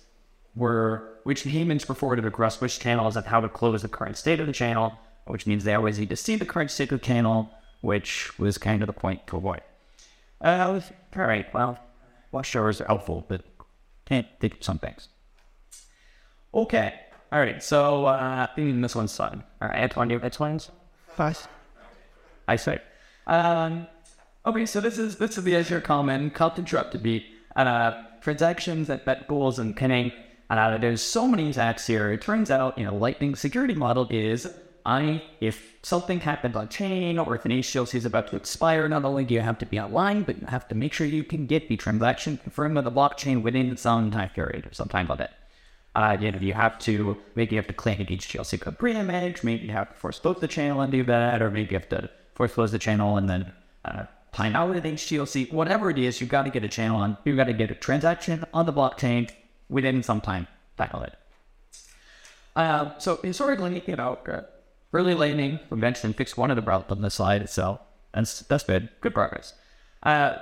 were, 0.55 1.19
which 1.23 1.43
payments 1.43 1.87
were 1.87 1.95
forwarded 1.95 2.25
across 2.25 2.59
which 2.59 2.79
channels 2.79 3.15
and 3.15 3.25
how 3.25 3.39
to 3.39 3.49
close 3.49 3.81
the 3.81 3.87
current 3.87 4.17
state 4.17 4.39
of 4.39 4.47
the 4.47 4.53
channel, 4.53 4.93
which 5.25 5.45
means 5.45 5.63
they 5.63 5.75
always 5.75 5.99
need 5.99 6.09
to 6.09 6.15
see 6.15 6.35
the 6.35 6.45
current 6.45 6.71
state 6.71 6.91
of 6.91 6.99
the 6.99 7.05
channel, 7.05 7.49
which 7.81 8.37
was 8.39 8.57
kind 8.57 8.81
of 8.81 8.87
the 8.87 8.93
point 8.93 9.25
to 9.27 9.37
avoid. 9.37 9.61
Uh, 10.41 10.81
all 11.15 11.23
right, 11.23 11.51
well, 11.53 11.79
watchtowers 12.31 12.81
are 12.81 12.85
helpful, 12.85 13.25
but 13.27 13.41
can't 14.05 14.27
think 14.39 14.55
of 14.55 14.63
some 14.63 14.79
things. 14.79 15.09
Okay, 16.53 16.93
all 17.31 17.39
right, 17.39 17.61
so 17.61 18.05
uh, 18.05 18.47
I 18.49 18.55
think 18.55 18.81
this 18.81 18.95
one's 18.95 19.15
fun. 19.15 19.43
All 19.61 19.67
right, 19.67 20.09
you 20.09 20.19
have 20.19 20.39
ones? 20.39 20.71
Fast. 21.09 21.47
I 22.47 22.55
say. 22.55 22.79
Um, 23.25 23.87
okay, 24.45 24.65
so 24.65 24.79
this 24.79 24.97
is 24.97 25.17
this 25.17 25.37
is 25.37 25.43
the 25.43 25.55
Azure 25.55 25.81
common 25.81 26.29
cult 26.29 26.57
interrupted 26.57 27.03
beat. 27.03 27.25
Uh, 27.55 28.03
transactions 28.21 28.89
at 28.89 29.05
bet 29.05 29.27
pools 29.27 29.59
and 29.59 29.75
pinning. 29.75 30.11
Uh, 30.49 30.77
there's 30.77 31.01
so 31.01 31.27
many 31.27 31.49
attacks 31.49 31.87
here. 31.87 32.11
It 32.11 32.21
turns 32.21 32.49
out, 32.49 32.77
you 32.77 32.85
know, 32.85 32.95
Lightning 32.95 33.35
security 33.35 33.73
model 33.73 34.07
is 34.09 34.47
I 34.87 35.21
if 35.41 35.75
something 35.83 36.21
happens 36.21 36.55
on 36.55 36.69
chain 36.69 37.19
or 37.19 37.35
if 37.35 37.43
an 37.43 37.51
HTLC 37.51 37.95
is 37.95 38.05
about 38.05 38.29
to 38.29 38.37
expire, 38.37 38.87
not 38.87 39.03
only 39.03 39.25
do 39.25 39.33
you 39.33 39.41
have 39.41 39.57
to 39.59 39.65
be 39.65 39.77
online, 39.77 40.23
but 40.23 40.39
you 40.39 40.47
have 40.47 40.65
to 40.69 40.75
make 40.75 40.93
sure 40.93 41.05
you 41.05 41.25
can 41.25 41.45
get 41.45 41.67
the 41.67 41.75
transaction 41.75 42.37
confirmed 42.37 42.77
on 42.77 42.85
the 42.85 42.91
blockchain 42.91 43.43
within 43.43 43.75
some 43.75 44.11
time 44.11 44.29
period 44.29 44.65
or 44.65 44.73
some 44.73 44.87
time 44.87 45.07
limit. 45.07 45.31
Uh, 45.93 46.15
you 46.19 46.31
know, 46.31 46.39
you 46.39 46.53
have 46.53 46.79
to 46.79 47.17
maybe 47.35 47.55
you 47.55 47.59
have 47.59 47.67
to 47.67 47.73
claim 47.73 47.99
an 47.99 48.05
HTLC 48.05 48.61
code 48.61 48.79
pre-image, 48.79 49.43
maybe 49.43 49.65
you 49.65 49.73
have 49.73 49.91
to 49.91 49.97
force 49.97 50.19
close 50.19 50.39
the 50.39 50.47
channel 50.47 50.79
and 50.79 50.91
do 50.91 51.03
that, 51.03 51.41
or 51.41 51.51
maybe 51.51 51.71
you 51.71 51.79
have 51.79 51.89
to 51.89 52.09
force 52.35 52.53
close 52.53 52.71
the 52.71 52.79
channel 52.79 53.17
and 53.17 53.29
then 53.29 53.51
uh, 53.83 54.03
time 54.37 54.55
out 54.55 54.69
with 54.69 54.83
HTLC. 54.83 55.51
Whatever 55.51 55.89
it 55.89 55.97
is, 55.97 56.21
you've 56.21 56.29
got 56.29 56.43
to 56.43 56.51
get 56.51 56.63
a 56.63 56.67
channel 56.69 56.97
on, 56.97 57.17
you've 57.25 57.37
got 57.37 57.45
to 57.45 57.53
get 57.53 57.71
a 57.71 57.75
transaction 57.75 58.45
on 58.53 58.67
the 58.67 58.73
blockchain 58.73 59.29
within 59.67 60.03
some 60.03 60.21
time. 60.21 60.47
Tackle 60.77 61.01
it. 61.03 61.13
Uh, 62.55 62.97
so 62.99 63.19
historically, 63.23 63.81
you 63.87 63.95
know, 63.95 64.17
early 64.93 65.15
lightning 65.15 65.59
eventually 65.71 66.13
fixed 66.13 66.37
one 66.37 66.51
of 66.51 66.55
the 66.55 66.61
problems 66.61 66.91
on 66.91 67.01
the 67.01 67.09
slide 67.09 67.41
itself. 67.41 67.79
That's 68.13 68.41
that's 68.41 68.63
good. 68.63 68.89
Good 69.01 69.13
progress. 69.15 69.53
Uh, 70.03 70.37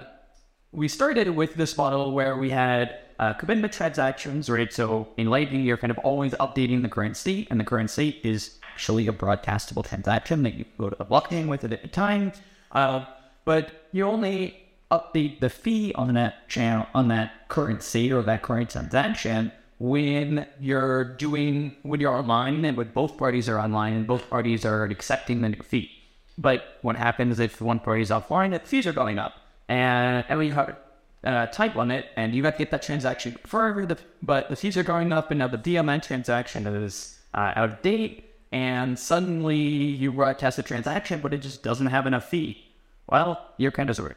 we 0.74 0.90
started 0.90 1.30
with 1.30 1.56
this 1.56 1.78
model 1.78 2.12
where 2.12 2.36
we 2.36 2.50
had 2.50 3.00
uh, 3.20 3.34
commitment 3.34 3.72
transactions, 3.72 4.50
right? 4.50 4.72
So 4.74 5.08
in 5.16 5.30
Lightning, 5.30 5.64
you're 5.64 5.78
kind 5.78 5.92
of 5.92 5.98
always 6.00 6.34
updating 6.34 6.82
the 6.82 6.90
current 6.90 7.16
state, 7.16 7.48
and 7.50 7.60
the 7.60 7.64
current 7.64 7.90
state 7.90 8.20
is 8.24 8.60
actually 8.74 9.08
a 9.08 9.14
broadcastable 9.14 9.88
transaction 9.88 10.44
that 10.44 10.56
you 10.56 10.66
go 10.78 10.90
to 10.90 10.98
the 10.98 11.06
blockchain 11.06 11.48
with 11.48 11.64
it 11.64 11.72
at 11.72 11.84
a 11.86 11.88
time. 11.88 12.34
Uh, 12.74 13.06
but 13.46 13.85
you 13.96 14.06
only 14.06 14.58
update 14.92 15.40
the 15.40 15.50
fee 15.50 15.94
on 15.96 16.14
that 16.16 16.50
channel, 16.50 16.86
on 16.94 17.08
that 17.08 17.48
currency 17.48 18.12
or 18.12 18.22
that 18.22 18.42
current 18.42 18.70
transaction 18.70 19.54
when 19.80 20.46
you're 20.60 21.06
doing, 21.16 21.78
when 21.84 22.02
you're 22.02 22.14
online 22.14 22.66
and 22.66 22.75
when 22.75 22.90
both 22.90 23.18
parties 23.18 23.48
are 23.48 23.58
online 23.58 23.94
and 23.94 24.06
both 24.06 24.30
parties 24.30 24.66
are 24.66 24.84
accepting 24.84 25.40
the 25.40 25.48
new 25.48 25.62
fee. 25.64 25.90
But 26.38 26.78
what 26.82 26.98
happens 26.98 27.40
if 27.40 27.62
one 27.62 27.80
party 27.80 28.02
is 28.02 28.10
offline, 28.10 28.52
the 28.52 28.60
fees 28.60 28.86
are 28.86 28.92
going 28.92 29.18
up. 29.18 29.34
And, 29.70 30.25
and 30.28 30.40
we 30.40 30.52
uh, 30.52 31.48
type 31.48 31.75
limit, 31.75 32.08
and 32.18 32.36
you 32.36 32.44
have 32.44 32.56
to 32.56 32.60
get 32.60 32.72
that 32.72 32.84
transaction 32.84 33.38
forever. 33.46 33.86
The, 33.86 33.98
but 34.22 34.50
the 34.50 34.58
fees 34.58 34.75
are 34.75 34.84
going 34.84 35.14
up, 35.14 35.32
and 35.32 35.40
now 35.40 35.48
the 35.48 35.58
DMN 35.58 36.04
transaction 36.04 36.68
is 36.68 37.18
uh, 37.34 37.54
out 37.56 37.70
of 37.70 37.82
date, 37.82 38.30
and 38.52 39.00
suddenly 39.00 39.58
you 39.58 40.12
broadcast 40.12 40.60
a 40.60 40.64
transaction, 40.64 41.22
but 41.22 41.34
it 41.34 41.38
just 41.38 41.64
doesn't 41.64 41.88
have 41.88 42.06
enough 42.06 42.30
fee. 42.30 42.65
Well, 43.08 43.54
you're 43.58 43.72
kind 43.72 43.90
of 43.90 43.96
screwed. 43.96 44.16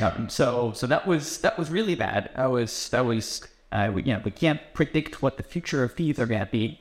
Um, 0.00 0.28
so, 0.28 0.72
so 0.74 0.86
that 0.86 1.06
was 1.06 1.38
that 1.38 1.58
was 1.58 1.70
really 1.70 1.94
bad. 1.94 2.30
I 2.34 2.46
was 2.46 2.88
that 2.88 3.04
was 3.04 3.46
uh, 3.72 3.90
we, 3.94 4.02
you 4.02 4.14
know 4.14 4.22
we 4.24 4.30
can't 4.30 4.60
predict 4.74 5.22
what 5.22 5.36
the 5.36 5.42
future 5.42 5.84
of 5.84 5.92
fees 5.92 6.18
are 6.18 6.26
going 6.26 6.40
to 6.40 6.46
be. 6.46 6.80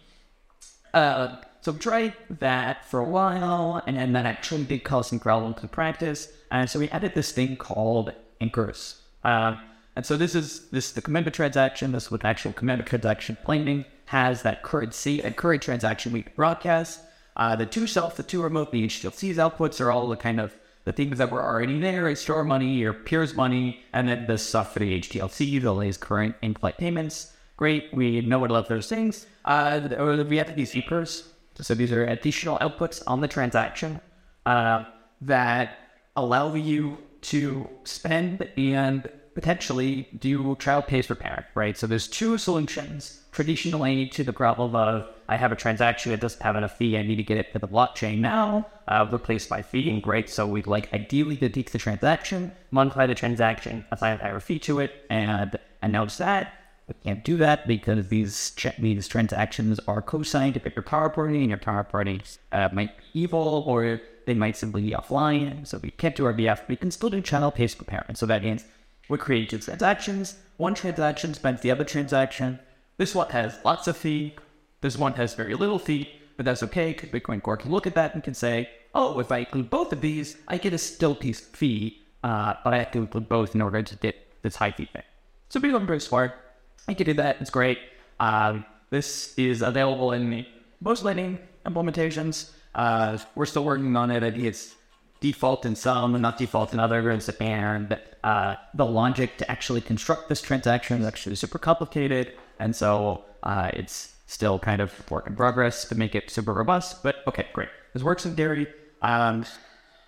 Uh, 0.93 1.36
so 1.62 1.71
we 1.71 1.79
tried 1.79 2.13
that 2.29 2.86
for 2.86 2.99
a 2.99 3.03
while, 3.03 3.81
and 3.86 3.97
then 3.97 4.13
that 4.13 4.25
actually 4.25 4.63
did 4.63 4.83
cause 4.83 5.09
some 5.09 5.19
problems 5.19 5.62
in 5.62 5.69
practice. 5.69 6.31
And 6.51 6.69
so 6.69 6.79
we 6.79 6.89
added 6.89 7.13
this 7.15 7.31
thing 7.31 7.57
called 7.57 8.12
anchors. 8.39 9.01
Uh, 9.23 9.57
and 9.95 10.05
so 10.05 10.17
this 10.17 10.36
is 10.36 10.69
this 10.69 10.88
is 10.88 10.93
the 10.93 11.01
commitment 11.01 11.36
transaction. 11.36 11.91
This 11.91 12.05
is 12.05 12.12
with 12.12 12.25
actual 12.25 12.53
commitment 12.53 12.88
transaction 12.88 13.38
planning 13.43 13.86
has 14.05 14.43
that 14.43 14.62
currency 14.63 15.23
and 15.23 15.36
current 15.36 15.62
transaction 15.62 16.12
we 16.12 16.23
broadcast. 16.36 17.01
Uh, 17.36 17.55
the 17.55 17.65
two 17.65 17.88
self, 17.88 18.15
the 18.15 18.23
two 18.23 18.41
remote, 18.41 18.71
the 18.71 18.86
HTLC's 18.86 19.38
outputs 19.38 19.81
are 19.81 19.91
all 19.91 20.07
the 20.07 20.15
kind 20.15 20.39
of 20.39 20.55
the 20.85 20.93
things 20.93 21.17
that 21.17 21.31
were 21.31 21.43
already 21.43 21.79
there, 21.79 22.07
is 22.07 22.21
store 22.21 22.43
money, 22.43 22.75
your 22.75 22.93
peers 22.93 23.33
money, 23.33 23.81
and 23.91 24.07
then 24.07 24.27
the 24.27 24.37
stuff 24.37 24.73
for 24.73 24.79
the 24.79 25.01
HTLC, 25.01 25.61
the 25.61 25.73
latest 25.73 25.99
current 25.99 26.35
in-flight 26.41 26.77
payments. 26.77 27.33
Great, 27.57 27.93
we 27.93 28.21
know 28.21 28.39
what 28.39 28.51
love 28.51 28.67
those 28.67 28.87
things. 28.87 29.25
Uh, 29.43 30.25
we 30.29 30.37
have 30.37 30.55
these 30.55 30.75
anchors. 30.75 31.29
So 31.59 31.73
these 31.73 31.91
are 31.91 32.05
additional 32.05 32.57
outputs 32.59 33.01
on 33.07 33.21
the 33.21 33.27
transaction 33.27 33.99
uh, 34.45 34.83
that 35.21 35.79
allow 36.15 36.53
you 36.53 36.97
to 37.21 37.67
spend 37.83 38.47
and 38.55 39.09
potentially 39.35 40.07
do 40.17 40.55
child 40.55 40.87
pays 40.87 41.05
for 41.05 41.13
parent, 41.13 41.45
right? 41.53 41.77
So 41.77 41.85
there's 41.85 42.07
two 42.07 42.37
solutions 42.37 43.21
traditionally 43.31 44.07
to 44.07 44.23
the 44.23 44.31
problem 44.31 44.75
of 44.75 45.07
I 45.27 45.35
have 45.35 45.51
a 45.51 45.55
transaction 45.55 46.11
that 46.11 46.21
doesn't 46.21 46.41
have 46.41 46.55
enough 46.55 46.77
fee, 46.77 46.97
I 46.97 47.03
need 47.03 47.17
to 47.17 47.23
get 47.23 47.37
it 47.37 47.51
to 47.51 47.59
the 47.59 47.67
blockchain 47.67 48.19
now, 48.19 48.65
uh, 48.87 49.07
replace 49.13 49.49
my 49.49 49.61
fee, 49.61 49.89
and 49.89 50.01
great. 50.01 50.29
So 50.29 50.47
we'd 50.47 50.67
like 50.67 50.91
ideally 50.93 51.35
to 51.37 51.49
take 51.49 51.71
the 51.71 51.77
transaction, 51.77 52.53
modify 52.71 53.07
the 53.07 53.15
transaction, 53.15 53.85
assign 53.91 54.17
a 54.19 54.21
higher 54.21 54.39
fee 54.39 54.59
to 54.59 54.79
it, 54.79 55.05
and 55.09 55.59
announce 55.81 56.17
that. 56.17 56.53
We 56.87 56.93
can't 57.03 57.23
do 57.23 57.35
that 57.37 57.67
because 57.67 58.07
these 58.07 58.55
these 58.77 59.07
transactions 59.07 59.79
are 59.87 60.01
co-signed 60.01 60.55
if 60.55 60.75
your 60.75 60.83
counterparty, 60.83 61.39
and 61.39 61.49
your 61.49 61.57
counterparty 61.57 62.37
uh, 62.51 62.69
might 62.71 62.95
be 62.97 63.21
evil 63.21 63.63
or 63.67 63.99
they 64.27 64.35
might 64.35 64.55
simply 64.55 64.83
be 64.83 64.91
offline. 64.91 65.65
So 65.67 65.79
we 65.79 65.91
can't 65.91 66.15
do 66.15 66.23
RBF. 66.23 66.67
We 66.67 66.75
can 66.75 66.91
still 66.91 67.09
do 67.09 67.21
child 67.21 67.55
pays 67.55 67.73
for 67.73 67.85
parent. 67.85 68.17
So 68.17 68.25
that 68.27 68.43
means 68.43 68.65
we 69.09 69.17
create 69.17 69.49
two 69.49 69.59
transactions. 69.59 70.35
One 70.57 70.73
transaction 70.73 71.33
spends 71.33 71.61
the 71.61 71.71
other 71.71 71.83
transaction. 71.83 72.59
This 72.97 73.13
one 73.13 73.29
has 73.31 73.59
lots 73.63 73.87
of 73.87 73.97
fee. 73.97 74.35
This 74.81 74.97
one 74.97 75.13
has 75.13 75.33
very 75.33 75.55
little 75.55 75.79
fee, 75.79 76.09
but 76.37 76.45
that's 76.45 76.63
okay 76.63 76.93
because 76.93 77.09
Bitcoin 77.09 77.41
Core 77.41 77.57
can 77.57 77.71
look 77.71 77.87
at 77.87 77.95
that 77.95 78.13
and 78.13 78.23
can 78.23 78.33
say, 78.33 78.69
oh, 78.93 79.19
if 79.19 79.31
I 79.31 79.39
include 79.39 79.69
both 79.69 79.91
of 79.91 80.01
these, 80.01 80.37
I 80.47 80.57
get 80.57 80.73
a 80.73 80.77
still 80.77 81.15
piece 81.15 81.39
fee, 81.39 82.01
uh, 82.23 82.53
but 82.63 82.73
I 82.73 82.77
have 82.79 82.91
to 82.91 82.99
include 82.99 83.27
both 83.27 83.55
in 83.55 83.61
order 83.61 83.81
to 83.81 83.95
get 83.97 84.15
this 84.41 84.55
high 84.55 84.71
fee 84.71 84.85
thing. 84.85 85.03
So 85.49 85.59
Bitcoin 85.59 85.85
very 85.85 86.01
smart. 86.01 86.33
I 86.87 86.93
can 86.93 87.05
do 87.05 87.13
that. 87.15 87.37
It's 87.41 87.49
great. 87.49 87.79
Um, 88.19 88.65
this 88.89 89.33
is 89.37 89.61
available 89.61 90.11
in 90.11 90.45
most 90.79 91.03
Lightning 91.03 91.39
implementations. 91.65 92.51
Uh, 92.73 93.17
we're 93.35 93.45
still 93.45 93.65
working 93.65 93.95
on 93.95 94.11
it. 94.11 94.23
I 94.23 94.31
think 94.31 94.43
it's 94.43 94.75
default 95.25 95.65
in 95.65 95.75
some, 95.75 96.21
not 96.21 96.38
default 96.38 96.71
in 96.71 96.79
others. 96.79 97.29
And 97.39 97.99
uh, 98.23 98.55
the 98.75 98.85
logic 98.85 99.38
to 99.38 99.49
actually 99.49 99.81
construct 99.81 100.29
this 100.29 100.39
transaction 100.39 101.01
is 101.01 101.07
actually 101.07 101.35
super 101.35 101.57
complicated. 101.57 102.33
And 102.59 102.75
so 102.75 103.25
uh, 103.41 103.71
it's 103.73 104.13
still 104.27 104.59
kind 104.59 104.81
of 104.81 104.91
work 105.09 105.25
in 105.25 105.35
progress 105.35 105.85
to 105.85 105.95
make 105.95 106.13
it 106.13 106.29
super 106.29 106.53
robust. 106.53 107.01
But 107.01 107.15
okay, 107.27 107.47
great. 107.53 107.69
This 107.93 108.03
works 108.03 108.25
in 108.27 108.35
theory. 108.35 108.67
Um, 109.01 109.45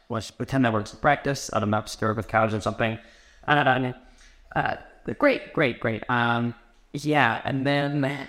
let's 0.10 0.30
pretend 0.30 0.66
that 0.66 0.74
works 0.74 0.94
in 0.94 1.00
practice. 1.00 1.50
I 1.52 1.60
don't 1.60 1.72
know, 1.72 1.84
stir 1.86 2.14
with 2.14 2.28
cows 2.28 2.54
or 2.54 2.62
something. 2.62 3.00
Uh, 3.48 3.94
uh, 4.56 4.76
great, 5.18 5.52
great, 5.54 5.80
great. 5.80 6.04
Um, 6.10 6.54
yeah, 6.94 7.42
and 7.44 7.66
then 7.66 8.06
I 8.06 8.28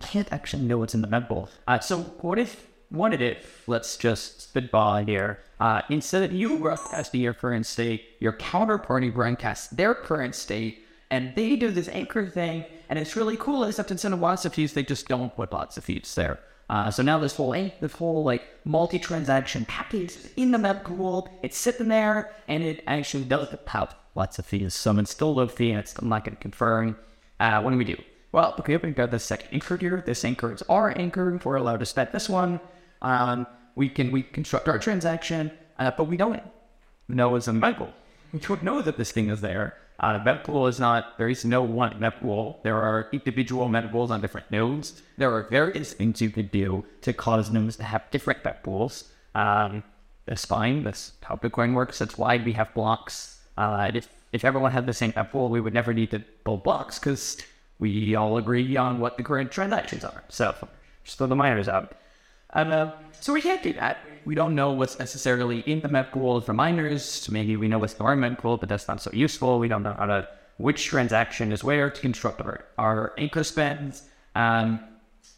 can't 0.00 0.30
actually 0.30 0.64
know 0.64 0.76
what's 0.76 0.94
in 0.94 1.00
the 1.00 1.08
mempool. 1.08 1.48
Uh, 1.66 1.78
so 1.78 2.00
what 2.20 2.38
if 2.38 2.66
what 2.90 3.12
if, 3.20 3.66
let's 3.66 3.96
just 3.96 4.40
spitball 4.42 5.04
here. 5.04 5.40
Uh, 5.60 5.82
instead 5.90 6.22
of 6.22 6.32
you 6.32 6.58
broadcasting 6.58 7.20
your 7.20 7.34
current 7.34 7.66
state, 7.66 8.04
your 8.20 8.32
counterparty 8.32 9.12
broadcasts 9.12 9.68
their 9.68 9.94
current 9.94 10.34
state, 10.34 10.84
and 11.10 11.34
they 11.34 11.56
do 11.56 11.70
this 11.70 11.88
anchor 11.88 12.26
thing, 12.26 12.64
and 12.88 12.98
it's 12.98 13.16
really 13.16 13.36
cool. 13.36 13.64
Except 13.64 13.90
instead 13.90 14.12
of 14.12 14.20
lots 14.20 14.44
of 14.44 14.54
fees, 14.54 14.74
they 14.74 14.82
just 14.82 15.08
don't 15.08 15.34
put 15.34 15.52
lots 15.52 15.76
of 15.76 15.84
fees 15.84 16.14
there. 16.14 16.38
Uh, 16.70 16.90
so 16.90 17.02
now 17.02 17.18
this 17.18 17.34
whole 17.34 17.52
this 17.80 17.92
whole 17.92 18.22
like 18.22 18.42
multi-transaction 18.64 19.64
package 19.64 20.16
in 20.36 20.50
the 20.50 20.58
mempool, 20.58 21.28
it's 21.42 21.56
sitting 21.56 21.88
there, 21.88 22.32
and 22.46 22.62
it 22.62 22.84
actually 22.86 23.24
does 23.24 23.48
have 23.66 23.96
lots 24.14 24.38
of 24.38 24.46
fees. 24.46 24.74
Some 24.74 24.98
it's 24.98 25.10
still 25.10 25.34
low 25.34 25.48
fee, 25.48 25.70
and 25.70 25.80
it's 25.80 25.92
still 25.92 26.06
not 26.06 26.24
going 26.24 26.36
to 26.36 26.42
confirm. 26.42 26.96
Uh, 27.40 27.62
what 27.62 27.70
do 27.70 27.78
we 27.78 27.84
do? 27.84 27.96
Well, 28.30 28.54
okay, 28.60 28.76
we've 28.76 28.94
got 28.94 29.10
the 29.10 29.18
second 29.18 29.48
anchor 29.52 29.78
here. 29.78 30.02
This 30.04 30.24
anchor 30.24 30.52
is 30.52 30.62
our 30.62 30.96
anchor. 30.98 31.40
We're 31.42 31.56
allowed 31.56 31.80
to 31.80 31.86
spend 31.86 32.10
this 32.12 32.28
one. 32.28 32.60
Um, 33.00 33.46
we 33.78 33.88
can 33.88 34.10
we 34.10 34.24
construct 34.24 34.68
our 34.68 34.78
transaction, 34.78 35.52
uh, 35.78 35.92
but 35.96 36.08
we 36.08 36.16
don't 36.16 36.42
know 37.08 37.36
it's 37.36 37.46
a 37.46 37.52
Michael. 37.52 37.92
we 38.32 38.40
don't 38.40 38.62
know 38.64 38.82
that 38.82 38.98
this 38.98 39.12
thing 39.12 39.30
is 39.30 39.40
there. 39.40 39.76
Uh, 40.00 40.18
mempool 40.22 40.68
is 40.68 40.78
not, 40.78 41.16
there 41.16 41.28
is 41.28 41.44
no 41.44 41.62
one 41.62 41.92
mempool. 41.98 42.62
There 42.62 42.76
are 42.76 43.08
individual 43.12 43.68
mempools 43.68 44.10
on 44.10 44.20
different 44.20 44.50
nodes. 44.50 45.02
There 45.16 45.32
are 45.32 45.44
various 45.44 45.92
things 45.92 46.20
you 46.20 46.30
could 46.30 46.50
do 46.50 46.84
to 47.02 47.12
cause 47.12 47.50
nodes 47.50 47.76
to 47.76 47.84
have 47.84 48.10
different 48.10 48.42
mempools. 48.42 49.04
Um, 49.34 49.82
that's 50.26 50.44
fine. 50.44 50.82
That's 50.84 51.12
how 51.22 51.36
Bitcoin 51.36 51.74
works. 51.74 51.98
That's 51.98 52.18
why 52.18 52.36
we 52.36 52.52
have 52.52 52.74
blocks. 52.74 53.40
Uh, 53.56 53.90
if, 53.94 54.08
if 54.32 54.44
everyone 54.44 54.72
had 54.72 54.86
the 54.86 54.92
same 54.92 55.12
mempool, 55.12 55.50
we 55.50 55.60
would 55.60 55.74
never 55.74 55.94
need 55.94 56.10
to 56.12 56.22
build 56.44 56.62
blocks 56.62 56.98
because 56.98 57.38
we 57.78 58.14
all 58.14 58.38
agree 58.38 58.76
on 58.76 59.00
what 59.00 59.16
the 59.16 59.24
current 59.24 59.50
transactions 59.50 60.04
are. 60.04 60.22
So 60.28 60.54
just 61.04 61.18
throw 61.18 61.26
the 61.28 61.36
miners 61.36 61.68
out. 61.68 61.94
Um, 62.52 62.72
uh, 62.72 62.90
so 63.20 63.32
we 63.32 63.42
can't 63.42 63.62
do 63.62 63.72
that. 63.74 63.98
We 64.24 64.34
don't 64.34 64.54
know 64.54 64.72
what's 64.72 64.98
necessarily 64.98 65.60
in 65.60 65.80
the 65.80 65.88
mempool 65.88 66.44
for 66.44 66.52
miners. 66.52 67.28
Maybe 67.30 67.56
we 67.56 67.68
know 67.68 67.78
what's 67.78 67.94
in 67.94 68.04
our 68.04 68.16
mempool, 68.16 68.60
but 68.60 68.68
that's 68.68 68.88
not 68.88 69.00
so 69.00 69.10
useful. 69.12 69.58
We 69.58 69.68
don't 69.68 69.82
know 69.82 69.94
how 69.98 70.06
to 70.06 70.28
which 70.58 70.84
transaction 70.84 71.52
is 71.52 71.64
where 71.64 71.88
to 71.88 72.00
construct 72.00 72.40
our, 72.40 72.64
our 72.76 73.14
anchor 73.16 73.44
spends. 73.44 74.02
Um, 74.34 74.80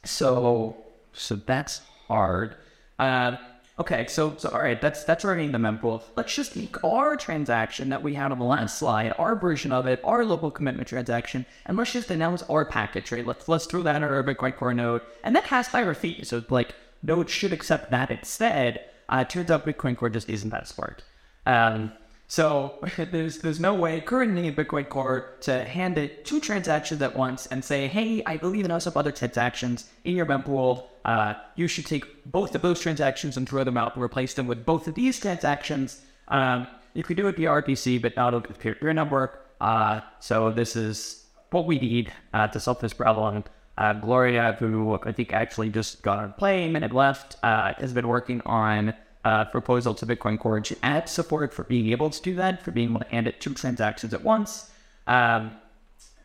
so 0.05 0.77
so 1.13 1.37
that's 1.37 1.83
hard. 2.09 2.57
Um, 2.99 3.39
okay, 3.79 4.07
so 4.09 4.35
so 4.39 4.49
all 4.49 4.61
right, 4.61 4.81
that's 4.81 5.05
that's 5.05 5.25
already 5.25 5.45
in 5.45 5.53
the 5.53 5.59
mempool. 5.59 6.03
Let's 6.17 6.35
just 6.35 6.55
take 6.55 6.83
our 6.83 7.17
transaction 7.17 7.91
that 7.91 8.03
we 8.03 8.15
had 8.15 8.33
on 8.33 8.39
the 8.39 8.45
last 8.45 8.79
slide, 8.79 9.13
our 9.19 9.37
version 9.37 9.73
of 9.73 9.87
it, 9.87 10.01
our 10.05 10.25
local 10.25 10.51
commitment 10.51 10.89
transaction, 10.89 11.45
and 11.67 11.77
let's 11.77 11.93
just 11.93 12.11
announce 12.11 12.43
our 12.45 12.65
package, 12.65 13.13
right? 13.13 13.27
Let's 13.27 13.47
let's 13.49 13.67
throw 13.67 13.83
that 13.83 13.97
in 13.97 14.03
our 14.05 14.25
Bitcoin 14.25 14.57
Core 14.57 14.75
node, 14.75 15.03
and 15.23 15.37
that 15.37 15.45
has 15.45 15.69
higher 15.69 15.95
fees. 15.95 16.29
So 16.29 16.43
like 16.49 16.75
Node 17.03 17.31
should 17.31 17.53
accept 17.53 17.91
that 17.91 18.11
instead. 18.11 18.85
Uh, 19.09 19.25
turns 19.25 19.51
out 19.51 19.67
Bitcoin 19.67 19.97
Core 19.97 20.11
just 20.11 20.29
isn't 20.29 20.51
that 20.51 20.69
smart. 20.69 21.03
Um, 21.47 21.93
so 22.31 22.79
there's 22.97 23.39
there's 23.39 23.59
no 23.59 23.75
way 23.75 24.01
currently 24.01 24.47
in 24.47 24.55
Bitcoin 24.55 24.89
Core 24.89 25.35
to 25.41 25.65
hand 25.65 25.99
it 25.99 26.25
two 26.25 26.39
transactions 26.39 27.03
at 27.03 27.17
once 27.17 27.47
and 27.47 27.65
say, 27.65 27.89
hey, 27.89 28.23
I 28.25 28.37
believe 28.37 28.65
in 28.65 28.71
us 28.71 28.87
of 28.87 28.97
other 28.97 29.11
transactions 29.11 29.91
in 30.05 30.15
your 30.15 30.27
mempool. 30.27 30.85
Uh, 31.05 31.35
you 31.57 31.67
should 31.67 31.87
take 31.87 32.05
both 32.31 32.55
of 32.55 32.63
those 32.63 32.81
transactions 32.81 33.37
and 33.37 33.49
throw 33.49 33.65
them 33.65 33.77
out 33.77 33.97
and 33.97 34.05
replace 34.05 34.35
them 34.35 34.47
with 34.47 34.65
both 34.65 34.87
of 34.87 34.95
these 34.95 35.19
transactions. 35.19 36.03
Um, 36.29 36.69
you 36.95 37.03
could 37.03 37.17
do 37.17 37.27
it 37.27 37.37
via 37.37 37.49
RPC, 37.49 38.01
but 38.01 38.15
not 38.15 38.33
with 38.33 38.61
peer-to-peer 38.61 38.93
network. 38.93 39.49
Uh, 39.61 40.01
so 40.21 40.53
this 40.53 40.77
is 40.77 41.25
what 41.51 41.67
we 41.67 41.81
need 41.81 42.13
uh, 42.33 42.47
to 42.49 42.61
solve 42.61 42.81
this 42.81 42.93
problem. 42.93 43.43
Uh, 43.79 43.95
Gloria, 43.95 44.57
who 44.59 44.99
I 45.03 45.13
think 45.13 45.33
actually 45.33 45.71
just 45.71 46.03
got 46.03 46.19
on 46.19 46.25
a 46.27 46.33
plane 46.33 46.77
and 46.77 46.85
had 46.85 46.93
left, 46.93 47.37
uh, 47.43 47.73
has 47.79 47.93
been 47.93 48.09
working 48.09 48.43
on 48.45 48.95
a 49.25 49.47
proposal 49.47 49.95
to 49.95 50.07
Bitcoin 50.07 50.39
Core 50.39 50.61
to 50.61 50.77
add 50.83 51.09
support 51.09 51.53
for 51.55 51.65
being 51.65 51.91
able 51.91 52.11
to 52.11 52.23
do 52.23 52.35
that, 52.35 52.63
for 52.63 52.71
being 52.71 52.91
able 52.91 53.01
to 53.01 53.09
hand 53.09 53.27
it 53.27 53.41
two 53.41 53.55
transactions 53.55 54.13
at 54.13 54.23
once. 54.23 54.71
Um, 55.07 55.53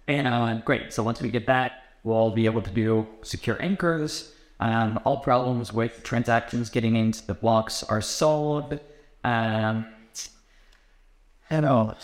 and 0.08 0.28
uh, 0.28 0.56
great. 0.66 0.94
So 0.94 1.04
once 1.04 1.22
we 1.22 1.30
get 1.30 1.48
that, 1.48 1.84
we'll 2.04 2.32
be 2.32 2.46
able 2.46 2.62
to 2.62 2.72
do 2.72 3.08
secure 3.22 3.62
anchors. 3.62 4.34
Um, 4.60 5.00
all 5.04 5.18
problems 5.18 5.74
with 5.74 6.04
transactions 6.04 6.70
getting 6.70 6.96
into 6.96 7.26
the 7.26 7.34
blocks 7.34 7.84
are 7.84 8.02
solved. 8.02 8.80
Um, 9.24 9.86
and 11.50 11.66
all 11.66 11.98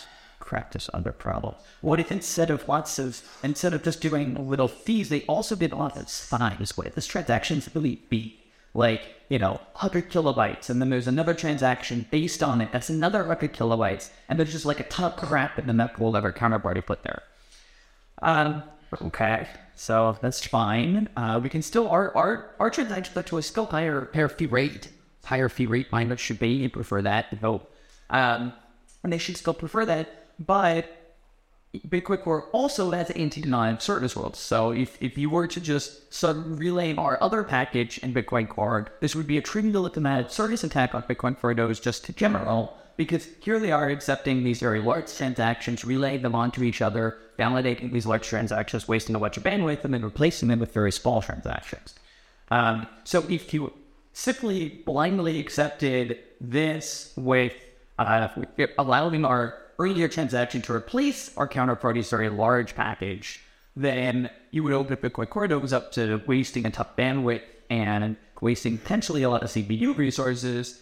this 0.71 0.89
other 0.93 1.11
problem. 1.11 1.55
What 1.81 1.99
if 1.99 2.11
instead 2.11 2.49
of 2.49 2.67
lots 2.67 2.99
of, 2.99 3.21
instead 3.43 3.73
of 3.73 3.83
just 3.83 4.01
doing 4.01 4.49
little 4.49 4.67
fees, 4.67 5.09
they 5.09 5.21
also 5.23 5.55
did 5.55 5.71
a 5.71 5.75
lot 5.75 5.97
of 5.97 6.09
fines 6.09 6.77
with 6.77 6.95
this 6.95 7.07
transaction's 7.07 7.73
really 7.73 8.01
big, 8.09 8.33
like, 8.73 9.01
you 9.29 9.39
know, 9.39 9.61
100 9.73 10.09
kilobytes, 10.09 10.69
and 10.69 10.81
then 10.81 10.89
there's 10.89 11.07
another 11.07 11.33
transaction 11.33 12.05
based 12.11 12.43
on 12.43 12.61
it 12.61 12.71
that's 12.71 12.89
another 12.89 13.19
100 13.19 13.53
kilobytes, 13.53 14.09
and 14.27 14.37
there's 14.37 14.51
just 14.51 14.65
like 14.65 14.79
a 14.79 14.83
ton 14.83 15.11
of 15.11 15.17
crap 15.17 15.57
in 15.57 15.67
the 15.67 15.73
mempool 15.73 16.13
that 16.13 16.23
our 16.23 16.33
counterparty 16.33 16.85
put 16.85 17.03
there. 17.03 17.23
Um, 18.21 18.63
okay, 19.01 19.47
so 19.75 20.17
that's 20.21 20.45
fine. 20.45 21.09
Uh, 21.15 21.39
we 21.41 21.49
can 21.49 21.61
still, 21.61 21.87
our, 21.89 22.15
our, 22.15 22.55
our 22.59 22.69
transaction 22.69 23.23
to 23.23 23.37
a 23.37 23.41
still 23.41 23.65
higher, 23.65 24.09
higher 24.13 24.29
fee 24.29 24.45
rate, 24.45 24.89
higher 25.23 25.49
fee 25.49 25.65
rate 25.65 25.91
miners 25.91 26.19
should 26.19 26.39
be, 26.39 26.49
you 26.49 26.69
prefer 26.69 27.01
that, 27.01 27.41
no. 27.41 27.67
Um, 28.09 28.53
and 29.03 29.11
they 29.11 29.17
should 29.17 29.37
still 29.37 29.53
prefer 29.53 29.85
that, 29.85 30.20
but 30.45 30.97
Bitcoin 31.73 32.21
Core 32.21 32.49
also 32.51 32.91
has 32.91 33.09
anti-denial 33.11 33.79
service 33.79 34.15
rules. 34.17 34.37
So 34.37 34.71
if, 34.71 35.01
if 35.01 35.17
you 35.17 35.29
were 35.29 35.47
to 35.47 35.61
just 35.61 36.13
of 36.23 36.59
relay 36.59 36.95
our 36.95 37.17
other 37.21 37.43
package 37.43 37.97
in 37.99 38.13
Bitcoin 38.13 38.49
Core, 38.49 38.87
this 38.99 39.15
would 39.15 39.27
be 39.27 39.37
a 39.37 39.41
trivial 39.41 39.85
automatic 39.85 40.29
service 40.31 40.63
attack 40.65 40.93
on 40.93 41.03
Bitcoin 41.03 41.37
for 41.37 41.55
those 41.55 41.79
just 41.79 42.03
to 42.05 42.13
general, 42.13 42.75
because 42.97 43.29
here 43.39 43.57
they 43.57 43.71
are 43.71 43.89
accepting 43.89 44.43
these 44.43 44.59
very 44.59 44.81
large 44.81 45.15
transactions, 45.15 45.85
relaying 45.85 46.23
them 46.23 46.35
onto 46.35 46.61
each 46.61 46.81
other, 46.81 47.17
validating 47.39 47.93
these 47.93 48.05
large 48.05 48.27
transactions, 48.27 48.87
wasting 48.87 49.15
a 49.15 49.19
bunch 49.19 49.37
of 49.37 49.43
bandwidth, 49.43 49.85
and 49.85 49.93
then 49.93 50.03
replacing 50.03 50.49
them 50.49 50.59
with 50.59 50.73
very 50.73 50.91
small 50.91 51.21
transactions. 51.21 51.95
Um, 52.49 52.85
so 53.05 53.23
if 53.29 53.53
you 53.53 53.71
simply 54.11 54.83
blindly 54.85 55.39
accepted 55.39 56.19
this 56.41 57.13
with 57.15 57.53
uh, 57.97 58.27
allowing 58.77 59.23
our 59.23 59.55
earlier 59.81 60.07
transaction 60.07 60.61
to 60.61 60.73
replace 60.73 61.35
our 61.35 61.47
counterparty's 61.47 62.09
very 62.09 62.29
large 62.29 62.75
package, 62.75 63.41
then 63.75 64.29
you 64.51 64.63
would 64.63 64.73
open 64.73 64.93
up 64.93 65.01
Bitcoin 65.01 65.27
Core 65.27 65.47
nodes 65.47 65.73
up 65.73 65.91
to 65.93 66.21
wasting 66.27 66.65
a 66.65 66.69
ton 66.69 66.85
of 66.85 66.95
bandwidth 66.95 67.41
and 67.69 68.15
wasting 68.41 68.77
potentially 68.77 69.23
a 69.23 69.29
lot 69.29 69.43
of 69.43 69.49
CPU 69.49 69.97
resources 69.97 70.79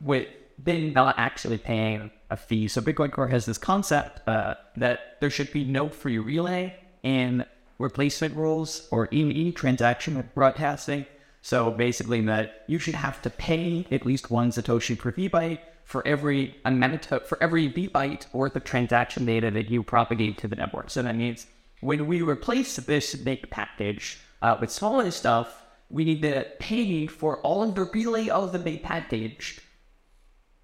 with 0.00 0.28
then 0.58 0.92
not 0.92 1.18
actually 1.18 1.58
paying 1.58 2.10
a 2.30 2.36
fee. 2.36 2.68
So 2.68 2.80
Bitcoin 2.80 3.10
Core 3.10 3.28
has 3.28 3.46
this 3.46 3.58
concept 3.58 4.26
uh, 4.28 4.54
that 4.76 5.16
there 5.20 5.30
should 5.30 5.52
be 5.52 5.64
no 5.64 5.88
free 5.88 6.18
relay 6.18 6.76
in 7.02 7.44
replacement 7.78 8.36
rules 8.36 8.86
or 8.92 9.06
in 9.06 9.52
transaction 9.54 10.30
broadcasting. 10.34 11.06
So 11.40 11.72
basically 11.72 12.20
that 12.22 12.62
you 12.68 12.78
should 12.78 12.94
have 12.94 13.20
to 13.22 13.30
pay 13.30 13.86
at 13.90 14.06
least 14.06 14.30
one 14.30 14.50
Satoshi 14.50 14.96
per 14.96 15.10
V 15.10 15.28
byte 15.28 15.58
for 15.84 16.06
every 16.06 16.56
amount 16.64 17.10
of, 17.12 17.26
for 17.26 17.42
every 17.42 17.70
byte 17.70 18.32
worth 18.32 18.56
of 18.56 18.64
transaction 18.64 19.24
data 19.26 19.50
that 19.50 19.70
you 19.70 19.82
propagate 19.82 20.38
to 20.38 20.48
the 20.48 20.56
network. 20.56 20.90
So 20.90 21.02
that 21.02 21.16
means 21.16 21.46
when 21.80 22.06
we 22.06 22.22
replace 22.22 22.76
this 22.76 23.14
big 23.14 23.50
package 23.50 24.18
uh, 24.40 24.56
with 24.60 24.70
smaller 24.70 25.10
stuff, 25.10 25.62
we 25.90 26.04
need 26.04 26.22
to 26.22 26.46
pay 26.58 27.06
for 27.06 27.38
all 27.42 27.62
of 27.62 27.74
the 27.74 27.84
relay 27.84 28.28
of 28.28 28.52
the 28.52 28.58
big 28.58 28.82
package 28.82 29.60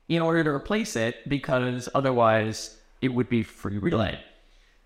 in 0.08 0.22
order 0.22 0.42
to 0.42 0.50
replace 0.50 0.96
it 0.96 1.28
because 1.28 1.88
otherwise 1.94 2.78
it 3.02 3.08
would 3.08 3.28
be 3.28 3.42
free 3.42 3.78
relay. 3.78 4.18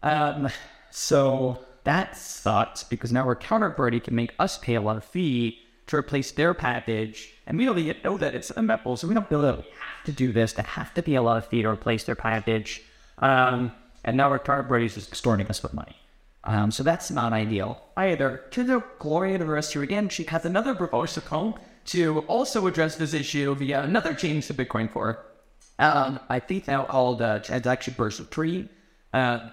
Um, 0.02 0.48
so 0.90 1.64
that 1.84 2.16
sucks 2.16 2.82
because 2.82 3.12
now 3.12 3.24
our 3.24 3.36
counterparty 3.36 4.02
can 4.02 4.14
make 4.14 4.34
us 4.38 4.58
pay 4.58 4.74
a 4.74 4.80
lot 4.80 4.96
of 4.96 5.04
fee 5.04 5.60
to 5.86 5.96
replace 5.96 6.30
their 6.32 6.54
package, 6.54 7.32
and 7.46 7.58
we 7.58 7.64
don't 7.64 7.78
even 7.78 7.96
know 8.04 8.16
that 8.18 8.34
it's 8.34 8.50
a 8.50 8.54
mempool, 8.54 8.96
so 8.98 9.08
we 9.08 9.14
don't 9.14 9.28
feel 9.28 9.42
that 9.42 9.56
we 9.56 9.62
have 9.62 10.04
to 10.04 10.12
do 10.12 10.32
this, 10.32 10.52
to 10.54 10.62
have 10.62 10.94
to 10.94 11.02
be 11.02 11.14
a 11.14 11.22
lot 11.22 11.38
of 11.38 11.46
fee 11.46 11.62
to 11.62 11.68
replace 11.68 12.04
their 12.04 12.14
package. 12.14 12.82
Um, 13.18 13.72
and 14.04 14.16
now 14.16 14.30
our 14.30 14.38
counterparty 14.38 14.86
is 14.86 14.94
just 14.94 15.08
extorting 15.08 15.46
us 15.48 15.62
with 15.62 15.74
money. 15.74 15.96
Um, 16.44 16.70
so 16.70 16.82
that's 16.82 17.10
not 17.10 17.32
ideal 17.32 17.80
either. 17.96 18.44
To 18.50 18.64
the 18.64 18.82
glory 18.98 19.34
of 19.34 19.40
the 19.40 19.46
rest 19.46 19.72
here 19.72 19.82
again, 19.82 20.08
she 20.08 20.24
has 20.24 20.44
another 20.44 20.74
proposal 20.74 21.58
to 21.84 22.20
also 22.20 22.66
address 22.66 22.96
this 22.96 23.14
issue 23.14 23.54
via 23.54 23.82
another 23.82 24.14
change 24.14 24.46
to 24.48 24.54
Bitcoin 24.54 24.92
Core. 24.92 25.24
Um, 25.78 26.20
I 26.28 26.38
think 26.40 26.68
now 26.68 26.84
called 26.84 27.22
uh, 27.22 27.40
transaction 27.40 27.94
version 27.94 28.26
three. 28.26 28.68
Uh, 29.12 29.50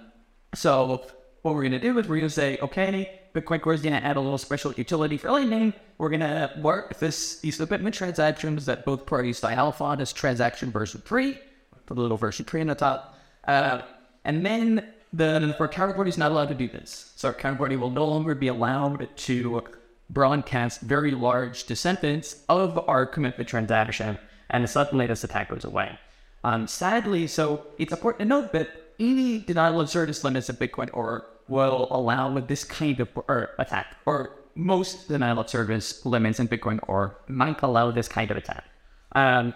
so 0.56 1.06
what 1.42 1.56
we're 1.56 1.62
going 1.62 1.72
to 1.72 1.80
do 1.80 1.98
is 1.98 2.08
we're 2.08 2.18
going 2.18 2.28
to 2.28 2.30
say, 2.30 2.58
okay, 2.62 3.20
Bitcoin 3.34 3.62
Core 3.62 3.74
is 3.74 3.82
going 3.82 3.94
to 3.94 4.06
add 4.06 4.18
a 4.18 4.20
little 4.20 4.38
special 4.38 4.74
utility 4.74 5.18
for 5.18 5.32
Lightning. 5.32 5.74
We're 5.98 6.10
going 6.10 6.20
to 6.22 6.52
work 6.62 6.90
with 6.90 7.00
this, 7.00 7.40
these 7.40 7.58
commitment 7.58 7.96
transactions 7.96 8.66
that 8.66 8.86
both 8.86 9.06
parties 9.06 9.44
alpha 9.44 9.84
on 9.84 10.02
as 10.02 10.12
transaction 10.12 10.72
version 10.72 11.02
3, 11.06 11.40
put 11.86 11.98
a 11.98 12.02
little 12.02 12.18
version 12.18 12.46
3 12.46 12.62
on 12.62 12.68
the 12.68 12.76
top. 12.76 13.18
Uh, 13.48 13.82
and 14.26 14.46
then 14.46 14.94
the 15.14 15.56
our 15.60 15.68
counterparty 15.68 16.08
is 16.08 16.18
not 16.18 16.32
allowed 16.32 16.50
to 16.50 16.56
do 16.56 16.68
this. 16.68 17.14
So 17.16 17.30
our 17.30 17.34
counterparty 17.34 17.80
will 17.80 17.90
no 17.90 18.06
longer 18.06 18.36
be 18.36 18.48
allowed 18.48 19.10
to 19.16 19.64
broadcast 20.10 20.82
very 20.82 21.12
large 21.12 21.66
descendants 21.66 22.44
of 22.50 22.78
our 22.90 23.06
commitment 23.06 23.48
transaction, 23.50 24.18
and 24.50 24.70
suddenly 24.70 25.08
this 25.08 25.24
attack 25.24 25.50
goes 25.50 25.66
away. 25.66 25.98
Um, 26.44 26.68
sadly, 26.68 27.28
so 27.28 27.68
it's 27.78 27.92
important 27.92 28.20
to 28.20 28.26
note 28.26 28.52
that 28.54 28.70
any 29.00 29.40
denial 29.40 29.82
of 29.82 29.90
service 29.90 30.24
limits 30.24 30.50
in 30.50 30.56
Bitcoin 30.56 30.92
Core 30.92 31.26
will 31.48 31.88
allow 31.92 32.40
this 32.40 32.64
kind 32.64 33.00
of 33.00 33.10
or 33.28 33.52
attack, 33.58 33.98
or 34.06 34.36
most 34.56 35.08
denial 35.08 35.40
of 35.40 35.50
service 35.50 36.06
limits 36.06 36.40
in 36.40 36.48
Bitcoin 36.48 36.82
Core 36.82 37.18
might 37.28 37.62
allow 37.62 37.92
this 37.92 38.08
kind 38.08 38.30
of 38.30 38.38
attack. 38.38 38.66
Um, 39.14 39.54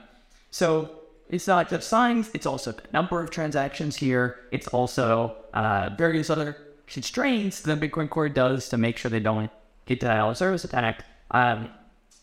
so 0.51 0.99
it's 1.29 1.47
not 1.47 1.69
just 1.69 1.87
signs, 1.87 2.29
it's 2.33 2.45
also 2.45 2.71
the 2.71 2.83
number 2.93 3.21
of 3.21 3.29
transactions 3.29 3.97
here. 3.97 4.39
It's 4.51 4.67
also 4.67 5.35
uh, 5.53 5.89
various 5.97 6.29
other 6.29 6.57
constraints 6.87 7.61
that 7.61 7.79
Bitcoin 7.79 8.09
Core 8.09 8.29
does 8.29 8.69
to 8.69 8.77
make 8.77 8.97
sure 8.97 9.09
they 9.09 9.19
don't 9.19 9.51
get 9.85 9.99
denial 9.99 10.31
of 10.31 10.37
service 10.37 10.63
attacked. 10.63 11.03
Um, 11.31 11.69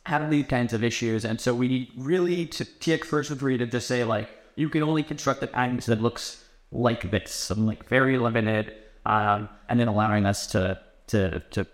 have 0.07 0.31
these 0.31 0.47
kinds 0.47 0.73
of 0.73 0.83
issues. 0.83 1.25
And 1.25 1.41
so 1.41 1.55
we 1.55 1.69
need 1.69 1.91
really 1.97 2.47
to 2.47 2.65
take 2.65 3.05
first 3.05 3.29
version 3.29 3.39
3 3.39 3.59
to 3.59 3.67
just 3.67 3.87
say 3.87 4.05
like, 4.05 4.29
you 4.57 4.69
can 4.69 4.83
only 4.83 5.03
construct 5.03 5.43
a 5.43 5.47
package 5.47 5.87
that 5.87 6.01
looks 6.01 6.45
like 6.73 7.11
this, 7.11 7.33
some 7.33 7.67
like 7.67 7.89
very 7.89 8.19
limited, 8.19 8.75
um, 9.07 9.49
and 9.69 9.79
then 9.81 9.89
allowing 9.89 10.27
us 10.27 10.47
to 10.49 10.81
to 11.09 11.41
to 11.51 11.67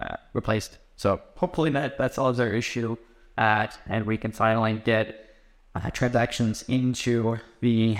uh, 0.00 0.16
replace. 0.34 0.70
So 0.96 1.20
hopefully 1.36 1.70
that 1.70 1.98
that 1.98 2.14
solves 2.14 2.40
our 2.40 2.52
issue, 2.52 2.96
uh, 3.38 3.68
and 3.86 4.06
we 4.06 4.16
can 4.16 4.32
finally 4.32 4.74
get 4.84 5.36
uh, 5.74 5.90
transactions 5.90 6.64
into 6.68 7.38
the 7.60 7.96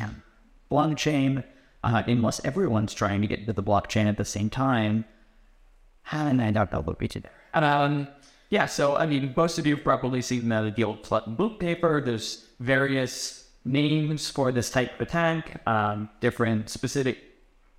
blockchain. 0.71 1.45
Uh, 1.83 2.03
unless 2.07 2.45
everyone's 2.45 2.93
trying 2.93 3.23
to 3.23 3.27
get 3.27 3.39
into 3.39 3.55
the 3.55 3.63
blockchain 3.63 4.05
at 4.05 4.19
the 4.19 4.25
same 4.25 4.51
time, 4.51 5.07
and 6.13 6.43
I 6.43 6.51
don't 6.51 6.71
know 6.71 6.83
what 6.83 7.01
we 7.01 7.09
did. 7.09 7.27
Um, 7.55 8.07
yeah, 8.51 8.67
so 8.67 8.97
I 8.97 9.07
mean, 9.07 9.33
most 9.37 9.59
of 9.59 9.67
you 9.67 9.77
have 9.77 9.85
probably 9.85 10.21
seen 10.23 10.49
the, 10.49 10.73
the 10.75 10.85
old 10.85 11.03
Plutton 11.03 11.37
book 11.37 11.59
paper. 11.59 12.03
There's 12.05 12.45
various 12.59 13.40
names 13.71 14.29
for 14.29 14.53
this 14.53 14.71
type 14.71 14.95
of 14.95 15.01
attack, 15.01 15.63
um, 15.67 16.09
different 16.21 16.69
specific 16.69 17.19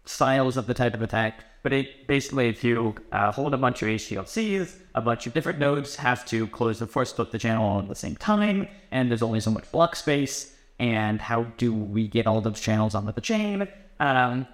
styles 0.05 0.57
of 0.57 0.67
the 0.67 0.73
type 0.73 0.93
of 0.93 1.01
attack. 1.01 1.43
But 1.63 1.73
it 1.73 2.07
basically, 2.07 2.49
if 2.49 2.63
you 2.63 2.95
uh, 3.11 3.31
hold 3.31 3.53
a 3.53 3.57
bunch 3.57 3.83
of 3.83 3.87
HTLCs, 3.87 4.77
a 4.95 5.01
bunch 5.01 5.27
of 5.27 5.33
different 5.33 5.59
nodes 5.59 5.95
have 5.97 6.25
to 6.25 6.47
close 6.47 6.79
the 6.79 6.87
first 6.87 7.19
of 7.19 7.31
the 7.31 7.37
channel 7.37 7.79
at 7.79 7.87
the 7.87 7.95
same 7.95 8.15
time, 8.15 8.67
and 8.91 9.11
there's 9.11 9.21
only 9.21 9.39
so 9.39 9.51
much 9.51 9.71
block 9.71 9.95
space. 9.95 10.55
And 10.79 11.21
how 11.21 11.43
do 11.57 11.71
we 11.71 12.07
get 12.07 12.25
all 12.25 12.41
those 12.41 12.59
channels 12.59 12.95
onto 12.95 13.11
the 13.11 13.21
chain? 13.21 13.67
Um, 13.99 14.47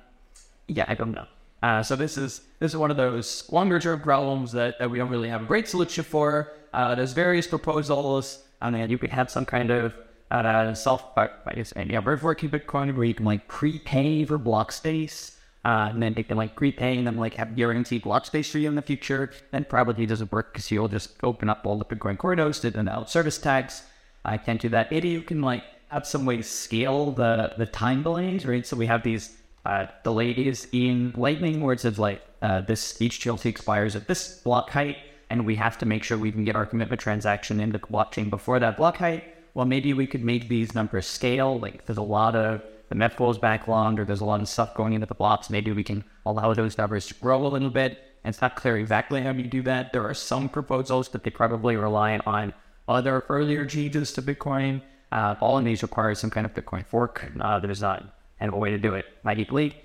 yeah, 0.67 0.83
I 0.89 0.95
don't 0.95 1.13
know. 1.13 1.25
Uh, 1.63 1.81
so 1.81 1.95
this 1.95 2.17
is 2.17 2.41
this 2.59 2.71
is 2.71 2.77
one 2.77 2.91
of 2.91 2.97
those 2.97 3.49
longer 3.49 3.79
term 3.79 4.01
problems 4.01 4.51
that, 4.51 4.77
that 4.79 4.91
we 4.91 4.97
don't 4.97 5.09
really 5.09 5.29
have 5.29 5.43
a 5.43 5.45
great 5.45 5.69
solution 5.69 6.03
for. 6.03 6.53
Uh, 6.73 6.93
there's 6.95 7.13
various 7.13 7.47
proposals, 7.47 8.43
and 8.61 8.91
you 8.91 8.97
could 8.97 9.09
have 9.09 9.31
some 9.31 9.45
kind 9.45 9.71
of 9.71 9.95
uh, 10.29 10.73
self, 10.73 11.03
I 11.17 11.29
guess, 11.55 11.73
Bird 11.73 12.21
working 12.21 12.49
Bitcoin 12.49 12.95
where 12.95 13.05
you 13.05 13.13
can 13.13 13.25
like 13.25 13.47
prepay 13.47 14.25
for 14.25 14.37
block 14.37 14.71
space, 14.71 15.37
uh, 15.63 15.89
and 15.91 16.01
then 16.01 16.13
they 16.13 16.23
can 16.23 16.37
like 16.37 16.55
prepay 16.55 16.97
and 16.97 17.07
then 17.07 17.17
like 17.17 17.35
have 17.35 17.55
guaranteed 17.55 18.03
block 18.03 18.25
space 18.25 18.51
for 18.51 18.57
you 18.57 18.67
in 18.67 18.75
the 18.75 18.81
future. 18.81 19.31
Then 19.51 19.65
probably 19.65 20.05
doesn't 20.05 20.31
work 20.31 20.53
because 20.53 20.69
you'll 20.71 20.87
just 20.87 21.11
open 21.23 21.49
up 21.49 21.65
all 21.65 21.77
the 21.77 21.85
Bitcoin 21.85 22.17
core 22.17 22.35
nodes 22.35 22.63
and 22.63 22.89
out 22.89 23.09
service 23.09 23.37
tags. 23.37 23.83
I 24.25 24.37
can't 24.37 24.59
do 24.59 24.69
that. 24.69 24.91
Maybe 24.91 25.09
you 25.09 25.21
can 25.21 25.41
like 25.41 25.63
have 25.89 26.05
some 26.05 26.25
way 26.25 26.37
to 26.37 26.43
scale 26.43 27.11
the 27.11 27.53
the 27.57 27.65
time 27.65 28.03
delays, 28.03 28.45
right? 28.45 28.65
So 28.65 28.75
we 28.75 28.85
have 28.87 29.03
these 29.03 29.37
uh, 29.65 29.87
delays 30.03 30.67
in 30.71 31.13
Lightning 31.15 31.61
where 31.61 31.73
it 31.73 31.79
says 31.79 31.97
like 31.97 32.21
uh, 32.41 32.61
this 32.61 32.93
GLT 32.93 33.45
expires 33.45 33.95
at 33.95 34.07
this 34.07 34.39
block 34.39 34.69
height, 34.69 34.97
and 35.29 35.45
we 35.45 35.55
have 35.55 35.77
to 35.77 35.85
make 35.85 36.03
sure 36.03 36.17
we 36.17 36.31
can 36.31 36.43
get 36.43 36.55
our 36.55 36.65
commitment 36.65 36.99
transaction 36.99 37.59
into 37.61 37.77
the 37.77 37.87
blockchain 37.87 38.29
before 38.29 38.59
that 38.59 38.75
block 38.75 38.97
height. 38.97 39.36
Well, 39.57 39.65
maybe 39.65 39.91
we 39.91 40.05
could 40.05 40.23
make 40.23 40.49
these 40.49 40.75
numbers 40.75 41.07
scale. 41.07 41.57
Like 41.57 41.87
there's 41.87 41.97
a 41.97 42.03
lot 42.03 42.35
of 42.35 42.61
the 42.89 42.95
net 42.95 43.13
is 43.13 43.39
backlogged, 43.39 43.97
or 43.97 44.05
there's 44.05 44.21
a 44.21 44.25
lot 44.25 44.39
of 44.39 44.47
stuff 44.47 44.75
going 44.75 44.93
into 44.93 45.07
the 45.07 45.15
blocks. 45.15 45.49
Maybe 45.49 45.71
we 45.71 45.83
can 45.83 46.03
allow 46.27 46.53
those 46.53 46.77
numbers 46.77 47.07
to 47.07 47.15
grow 47.15 47.43
a 47.43 47.49
little 47.49 47.71
bit. 47.71 47.97
And 48.23 48.31
it's 48.31 48.39
not 48.39 48.55
clear 48.55 48.77
exactly 48.77 49.19
how 49.23 49.31
you 49.31 49.47
do 49.47 49.63
that. 49.63 49.93
There 49.93 50.07
are 50.07 50.13
some 50.13 50.47
proposals 50.47 51.09
that 51.09 51.23
they 51.23 51.31
probably 51.31 51.75
rely 51.75 52.19
on 52.19 52.53
other 52.87 53.25
earlier 53.29 53.65
changes 53.65 54.13
to 54.13 54.21
Bitcoin. 54.21 54.83
Uh, 55.11 55.33
all 55.41 55.57
of 55.57 55.65
these 55.65 55.81
require 55.81 56.13
some 56.13 56.29
kind 56.29 56.45
of 56.45 56.53
Bitcoin 56.53 56.85
fork. 56.85 57.25
Uh, 57.41 57.57
there's 57.57 57.81
not 57.81 58.15
and 58.39 58.53
a 58.53 58.55
way 58.55 58.69
to 58.69 58.77
do 58.77 58.93
it 58.93 59.05
naively. 59.23 59.75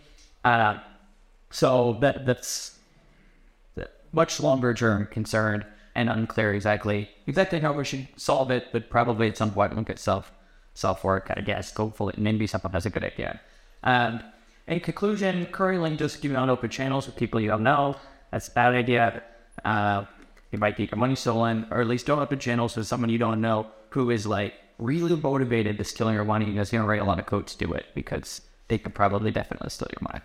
Uh, 0.45 0.81
so 1.51 1.97
that 2.03 2.27
that's 2.27 2.77
much 4.13 4.39
longer 4.39 4.75
term 4.75 5.07
concern 5.07 5.65
and 5.95 6.09
unclear 6.09 6.55
exactly 6.55 7.11
exactly 7.27 7.61
how 7.61 7.73
we 7.73 7.85
should 7.85 8.09
solve 8.17 8.51
it, 8.51 8.69
but 8.73 8.91
probably 8.91 9.29
at 9.29 9.37
some 9.37 9.53
point 9.53 9.75
we'll 9.75 9.85
get 9.85 9.99
self 9.99 10.33
self 10.75 11.05
work, 11.05 11.31
I 11.35 11.41
guess. 11.41 11.75
Hopefully 11.75 12.15
maybe 12.17 12.47
someone 12.47 12.73
has 12.73 12.87
a 12.87 12.91
good 12.91 13.05
idea. 13.05 13.41
Um, 13.83 14.23
in 14.67 14.81
conclusion, 14.81 15.47
currently 15.47 15.97
just 15.97 16.23
giving 16.23 16.37
out 16.37 16.49
open 16.49 16.71
channels 16.71 17.07
with 17.07 17.17
people 17.17 17.41
you 17.41 17.49
don't 17.49 17.63
know. 17.63 17.97
That's 18.31 18.49
a 18.49 18.53
bad 18.53 18.75
idea. 18.75 19.23
Uh, 19.65 20.05
you 20.51 20.59
might 20.59 20.77
get 20.77 20.91
your 20.91 20.99
money 20.99 21.15
stolen, 21.17 21.67
or 21.71 21.81
at 21.81 21.87
least 21.87 22.07
don't 22.07 22.19
open 22.19 22.39
channels 22.39 22.77
with 22.77 22.87
someone 22.87 23.11
you 23.11 23.19
don't 23.19 23.41
know 23.41 23.67
who 23.91 24.11
is 24.11 24.27
like 24.27 24.55
really 24.79 25.15
motivated 25.17 25.79
to 25.79 25.85
steal 25.85 26.13
your 26.13 26.25
money, 26.25 26.47
you're 26.47 26.65
going 26.65 26.83
to 26.83 26.85
write 26.85 27.01
a 27.01 27.05
lot 27.05 27.19
of 27.19 27.27
code 27.27 27.47
to 27.47 27.59
do 27.59 27.73
it 27.73 27.87
because 27.95 28.43
they 28.69 28.79
could 28.79 28.95
probably 28.95 29.31
definitely 29.31 29.71
steal 29.71 29.89
your 29.91 30.09
money. 30.11 30.25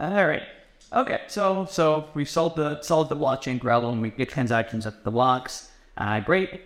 All 0.00 0.26
right. 0.26 0.42
Okay. 0.92 1.20
So 1.26 1.66
so 1.70 2.08
we 2.14 2.24
solved 2.24 2.56
the 2.56 2.82
solved 2.82 3.10
the 3.10 3.16
blockchain 3.16 3.60
problem. 3.60 4.00
We 4.00 4.10
get 4.10 4.28
transactions 4.28 4.86
at 4.86 5.04
the 5.04 5.10
blocks. 5.10 5.70
Uh, 5.96 6.20
great. 6.20 6.60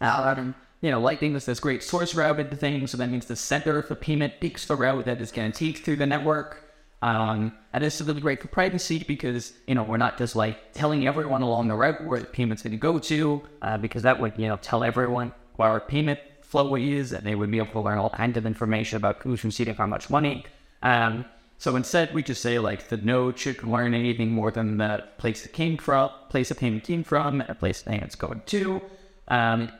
Um, 0.00 0.54
you 0.80 0.90
know, 0.90 1.00
Lightning 1.00 1.34
is 1.34 1.44
this 1.44 1.60
great 1.60 1.82
source 1.82 2.14
route 2.14 2.38
into 2.38 2.56
things. 2.56 2.92
So 2.92 2.96
that 2.98 3.10
means 3.10 3.26
the 3.26 3.36
sender 3.36 3.78
of 3.78 3.88
the 3.88 3.96
payment 3.96 4.34
takes 4.40 4.66
the 4.66 4.76
route 4.76 5.04
that 5.06 5.20
is 5.20 5.32
going 5.32 5.50
to 5.50 5.58
take 5.58 5.78
through 5.78 5.96
the 5.96 6.06
network. 6.06 6.64
Um, 7.00 7.52
and 7.72 7.82
this 7.82 8.00
is 8.00 8.06
really 8.06 8.20
great 8.20 8.42
for 8.42 8.48
privacy 8.48 9.04
because, 9.06 9.52
you 9.66 9.74
know, 9.74 9.84
we're 9.84 9.98
not 9.98 10.18
just 10.18 10.34
like 10.34 10.72
telling 10.72 11.06
everyone 11.06 11.42
along 11.42 11.68
the 11.68 11.74
route 11.74 12.04
where 12.04 12.20
the 12.20 12.26
payment's 12.26 12.62
going 12.62 12.72
to 12.72 12.76
go 12.76 12.98
to, 12.98 13.42
uh, 13.62 13.78
because 13.78 14.02
that 14.02 14.20
would, 14.20 14.34
you 14.36 14.48
know, 14.48 14.56
tell 14.56 14.82
everyone 14.82 15.32
where 15.56 15.68
our 15.68 15.80
payment 15.80 16.18
flow 16.42 16.74
is 16.76 17.12
and 17.12 17.24
they 17.24 17.34
would 17.34 17.50
be 17.50 17.58
able 17.58 17.72
to 17.72 17.80
learn 17.80 17.98
all 17.98 18.10
kinds 18.10 18.36
of 18.36 18.46
information 18.46 18.96
about 18.96 19.22
who's 19.22 19.44
receiving 19.44 19.74
how 19.74 19.86
much 19.86 20.10
money. 20.10 20.44
Um, 20.82 21.24
so 21.58 21.74
instead, 21.74 22.14
we 22.14 22.22
just 22.22 22.40
say 22.40 22.60
like 22.60 22.88
the 22.88 22.96
node 22.96 23.36
should 23.36 23.64
learn 23.64 23.92
anything 23.92 24.30
more 24.30 24.52
than 24.52 24.76
the 24.76 25.04
place 25.18 25.44
it 25.44 25.52
came 25.52 25.76
from, 25.76 26.10
place 26.28 26.50
the 26.50 26.54
payment 26.54 26.84
came 26.84 27.02
from, 27.02 27.40
and 27.40 27.58
place 27.58 27.82
the 27.82 27.90
payments 27.90 28.14
going 28.14 28.42
to. 28.46 28.80
Um, 29.26 29.72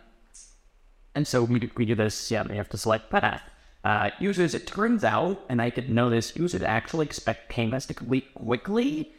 and 1.15 1.27
so 1.27 1.45
we, 1.45 1.71
we 1.77 1.85
do 1.85 1.95
this, 1.95 2.31
yeah, 2.33 2.43
we 2.43 2.57
have 2.57 2.69
to 2.71 2.79
select 2.79 3.11
path. 3.11 3.43
Uh, 3.85 4.11
users, 4.19 4.55
it 4.55 4.67
turns 4.67 5.05
out, 5.05 5.41
and 5.49 5.63
I 5.63 5.71
could 5.71 5.89
know 5.89 6.11
this, 6.11 6.37
users 6.37 6.63
actually 6.63 7.07
expect 7.07 7.49
payments 7.49 7.87
to 7.87 7.95
complete 7.95 8.35
quickly. 8.35 9.13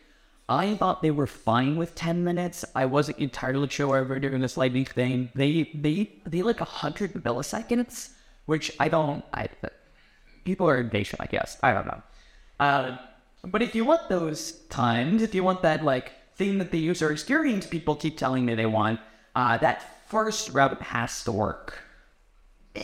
I 0.49 0.75
thought 0.75 1.01
they 1.01 1.11
were 1.11 1.27
fine 1.27 1.77
with 1.77 1.95
10 1.95 2.25
minutes. 2.25 2.65
I 2.75 2.87
wasn't 2.87 3.19
entirely 3.19 3.69
sure 3.69 3.87
why 3.87 4.01
we're 4.01 4.19
doing 4.19 4.41
this 4.41 4.57
lightning 4.57 4.85
thing. 4.85 5.29
They, 5.33 5.71
they, 5.73 6.11
they 6.25 6.41
like 6.41 6.59
100 6.59 7.13
milliseconds, 7.13 8.09
which 8.47 8.75
I 8.79 8.89
don't, 8.89 9.23
I, 9.33 9.47
people 10.43 10.69
are 10.69 10.77
impatient, 10.77 11.21
I 11.21 11.27
guess. 11.27 11.57
I 11.63 11.73
don't 11.73 11.85
know. 11.85 12.01
Uh, 12.59 12.97
but 13.43 13.61
if 13.61 13.73
you 13.73 13.85
want 13.85 14.09
those 14.09 14.51
times, 14.69 15.21
if 15.21 15.33
you 15.33 15.43
want 15.43 15.61
that 15.61 15.83
like 15.83 16.11
thing 16.35 16.57
that 16.57 16.71
the 16.71 16.79
user 16.79 17.11
experience 17.11 17.65
people 17.65 17.95
keep 17.95 18.17
telling 18.17 18.45
me 18.45 18.55
they 18.55 18.65
want, 18.65 18.99
uh, 19.35 19.57
that 19.57 20.07
first 20.09 20.49
route 20.53 20.81
has 20.81 21.23
to 21.23 21.31
work 21.31 21.79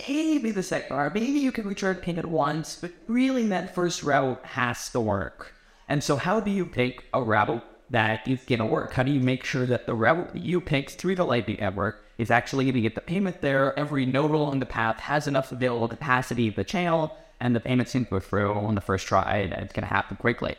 maybe 0.08 0.52
the 0.52 0.64
second 0.64 0.96
route, 0.96 1.14
maybe 1.14 1.40
you 1.40 1.52
can 1.52 1.68
return 1.68 1.96
payment 1.96 2.28
once, 2.28 2.78
but 2.80 2.92
really 3.08 3.46
that 3.48 3.74
first 3.74 4.04
route 4.04 4.44
has 4.46 4.90
to 4.92 5.00
work. 5.00 5.54
And 5.88 6.04
so 6.04 6.16
how 6.18 6.40
do 6.40 6.52
you 6.52 6.66
pick 6.66 7.06
a 7.14 7.22
route 7.22 7.64
that 7.92 8.28
is 8.28 8.44
going 8.46 8.60
to 8.60 8.66
work? 8.66 8.94
How 8.94 9.04
do 9.04 9.12
you 9.12 9.20
make 9.20 9.44
sure 9.44 9.66
that 9.66 9.86
the 9.86 9.94
route 9.94 10.36
you 10.36 10.60
pick 10.60 10.90
through 10.90 11.16
the 11.16 11.26
Lightning 11.26 11.58
Network 11.60 12.04
is 12.18 12.32
actually 12.32 12.66
going 12.66 12.76
to 12.76 12.82
get 12.82 12.96
the 12.96 13.02
payment 13.02 13.42
there? 13.42 13.78
Every 13.78 14.06
node 14.06 14.32
along 14.32 14.60
the 14.60 14.66
path 14.66 15.00
has 15.02 15.28
enough 15.28 15.52
available 15.52 15.88
capacity 15.88 16.48
of 16.48 16.56
the 16.56 16.64
channel, 16.64 17.16
and 17.40 17.56
the 17.56 17.60
payment's 17.60 17.94
going 17.94 18.06
to 18.06 18.12
go 18.12 18.20
through 18.20 18.54
on 18.54 18.76
the 18.76 18.82
first 18.82 19.08
try, 19.08 19.38
and 19.38 19.54
it's 19.54 19.74
going 19.74 19.88
to 19.88 19.94
happen 19.94 20.18
quickly. 20.18 20.56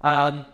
Um, 0.00 0.46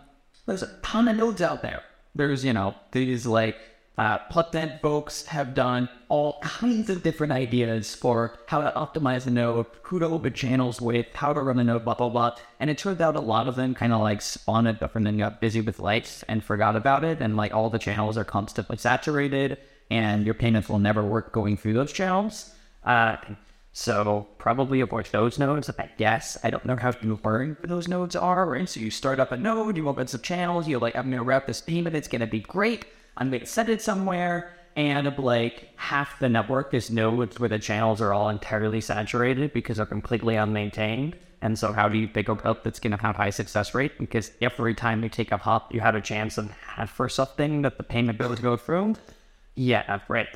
there's 0.45 0.63
a 0.63 0.77
ton 0.81 1.07
of 1.07 1.17
nodes 1.17 1.41
out 1.41 1.61
there. 1.61 1.83
There's, 2.15 2.43
you 2.43 2.53
know, 2.53 2.75
these 2.91 3.25
like 3.25 3.57
uh, 3.97 4.19
Plebnet 4.29 4.81
folks 4.81 5.25
have 5.25 5.55
done 5.55 5.89
all 6.07 6.39
kinds 6.41 6.89
of 6.89 7.01
different 7.01 7.33
ideas 7.33 7.95
for 7.95 8.37
how 8.47 8.61
to 8.61 8.71
optimize 8.71 9.25
a 9.25 9.31
node, 9.31 9.65
who 9.81 9.99
to 9.99 10.05
open 10.05 10.33
channels 10.33 10.79
with, 10.79 11.07
how 11.13 11.33
to 11.33 11.41
run 11.41 11.59
a 11.59 11.63
node, 11.63 11.83
blah, 11.83 11.95
blah, 11.95 12.09
blah. 12.09 12.35
And 12.59 12.69
it 12.69 12.77
turned 12.77 13.01
out 13.01 13.15
a 13.15 13.19
lot 13.19 13.47
of 13.47 13.55
them 13.55 13.73
kind 13.73 13.93
of 13.93 14.01
like 14.01 14.21
spawned 14.21 14.67
up 14.67 14.95
and 14.95 15.05
then 15.05 15.17
got 15.17 15.41
busy 15.41 15.61
with 15.61 15.79
lights 15.79 16.23
and 16.27 16.43
forgot 16.43 16.75
about 16.75 17.03
it. 17.03 17.21
And 17.21 17.35
like 17.35 17.53
all 17.53 17.69
the 17.69 17.79
channels 17.79 18.17
are 18.17 18.23
constantly 18.23 18.77
saturated 18.77 19.57
and 19.89 20.25
your 20.25 20.35
payments 20.35 20.69
will 20.69 20.79
never 20.79 21.03
work 21.03 21.31
going 21.31 21.57
through 21.57 21.73
those 21.73 21.91
channels. 21.91 22.51
Uh, 22.83 23.17
so 23.77 24.25
probably 24.39 24.81
avoid 24.81 25.05
those 25.11 25.37
nodes. 25.37 25.69
I 25.77 25.87
guess 25.99 26.35
I 26.43 26.49
don't 26.49 26.65
know 26.65 26.75
how 26.75 26.93
you 26.99 27.19
learn 27.23 27.57
those 27.61 27.87
nodes 27.87 28.15
are, 28.15 28.49
right? 28.49 28.67
So 28.67 28.79
you 28.79 28.89
start 28.89 29.19
up 29.19 29.31
a 29.31 29.37
node, 29.37 29.77
you 29.77 29.87
open 29.87 30.07
some 30.07 30.21
channels, 30.21 30.67
you're 30.67 30.79
like, 30.79 30.95
I'm 30.95 31.11
gonna 31.11 31.21
wrap 31.21 31.45
this 31.45 31.61
payment, 31.61 31.95
it's 31.95 32.07
gonna 32.07 32.25
be 32.25 32.39
great. 32.39 32.87
I'm 33.17 33.29
to 33.29 33.45
send 33.45 33.69
it 33.69 33.83
somewhere, 33.83 34.51
and 34.75 35.15
like 35.19 35.69
half 35.75 36.17
the 36.17 36.27
network 36.27 36.73
is 36.73 36.89
nodes 36.89 37.39
where 37.39 37.49
the 37.49 37.59
channels 37.59 38.01
are 38.01 38.13
all 38.13 38.29
entirely 38.29 38.81
saturated 38.81 39.53
because 39.53 39.77
they're 39.77 39.85
completely 39.85 40.33
unmaintained. 40.33 41.13
And 41.43 41.57
so, 41.57 41.71
how 41.71 41.87
do 41.87 41.99
you 41.99 42.07
pick 42.07 42.29
a 42.29 42.33
route 42.33 42.63
that's 42.63 42.79
going 42.79 42.97
to 42.97 42.97
have 42.97 43.15
high 43.15 43.29
success 43.29 43.75
rate? 43.75 43.99
Because 43.99 44.31
every 44.41 44.73
time 44.73 45.03
you 45.03 45.09
take 45.09 45.31
a 45.31 45.37
hop, 45.37 45.71
you 45.71 45.81
have 45.81 45.93
a 45.93 46.01
chance 46.01 46.39
of 46.39 46.49
half 46.49 46.89
for 46.89 47.07
something 47.09 47.61
that 47.61 47.77
the 47.77 47.83
payment 47.83 48.17
goes 48.17 48.39
go 48.39 48.57
through. 48.57 48.95
Yeah, 49.53 49.99
right. 50.07 50.29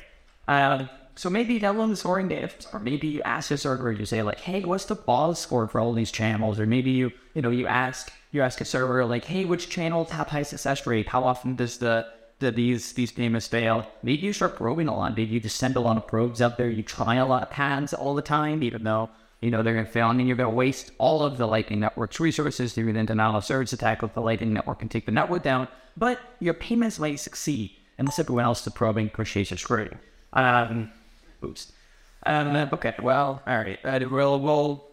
Uh, 0.46 0.86
so 1.14 1.28
maybe 1.30 1.58
that 1.58 1.74
one's 1.74 2.04
oriented, 2.04 2.66
or 2.72 2.80
maybe 2.80 3.08
you 3.08 3.22
ask 3.22 3.50
a 3.50 3.56
server, 3.56 3.92
you 3.92 4.06
say 4.06 4.22
like, 4.22 4.40
"Hey, 4.40 4.64
what's 4.64 4.86
the 4.86 4.94
BOS 4.94 5.40
score 5.40 5.68
for 5.68 5.80
all 5.80 5.92
these 5.92 6.10
channels?" 6.10 6.58
Or 6.58 6.66
maybe 6.66 6.90
you, 6.90 7.12
you 7.34 7.42
know, 7.42 7.50
you 7.50 7.66
ask 7.66 8.12
you 8.30 8.42
ask 8.42 8.60
a 8.60 8.64
server 8.64 9.04
like, 9.04 9.24
"Hey, 9.26 9.44
which 9.44 9.68
channels 9.68 10.10
have 10.10 10.28
high 10.28 10.42
success 10.42 10.86
rate? 10.86 11.08
How 11.08 11.24
often 11.24 11.56
does 11.56 11.78
the 11.78 12.06
that 12.42 12.54
these 12.54 12.92
these 12.92 13.10
payments 13.10 13.48
fail, 13.48 13.86
maybe 14.02 14.26
you 14.26 14.32
start 14.34 14.56
probing 14.56 14.88
a 14.88 14.94
lot. 14.94 15.16
Maybe 15.16 15.32
you 15.32 15.40
just 15.40 15.56
send 15.56 15.76
a 15.76 15.80
lot 15.80 15.96
of 15.96 16.06
probes 16.06 16.42
out 16.42 16.58
there. 16.58 16.68
You 16.68 16.82
try 16.82 17.14
a 17.14 17.26
lot 17.26 17.42
of 17.42 17.50
paths 17.50 17.94
all 17.94 18.14
the 18.14 18.22
time, 18.22 18.62
even 18.62 18.84
though 18.84 19.08
you 19.40 19.50
know 19.50 19.62
they're 19.62 19.72
going 19.72 19.86
to 19.86 19.90
fail, 19.90 20.10
and 20.10 20.20
then 20.20 20.26
you're 20.26 20.36
going 20.36 20.50
to 20.50 20.54
waste 20.54 20.90
all 20.98 21.22
of 21.22 21.38
the 21.38 21.46
Lightning 21.46 21.80
Network's 21.80 22.20
resources 22.20 22.74
through 22.74 22.92
then 22.92 23.06
denial 23.06 23.36
of 23.36 23.44
service 23.44 23.72
attack 23.72 24.02
with 24.02 24.12
the 24.12 24.20
Lightning 24.20 24.52
Network 24.52 24.82
and 24.82 24.90
take 24.90 25.06
the 25.06 25.12
network 25.12 25.42
down. 25.42 25.66
But 25.96 26.20
your 26.40 26.54
payments 26.54 26.98
might 26.98 27.20
succeed 27.20 27.72
unless 27.98 28.18
everyone 28.18 28.44
else 28.44 28.66
is 28.66 28.72
probing 28.72 29.10
Crochet's 29.10 29.60
screwed. 29.60 29.98
Um, 30.32 30.90
oops. 31.44 31.72
Um, 32.24 32.54
okay, 32.72 32.94
well, 33.02 33.42
all 33.46 33.58
right. 33.58 33.78
Uh, 33.84 34.00
we'll, 34.08 34.38
we'll, 34.40 34.84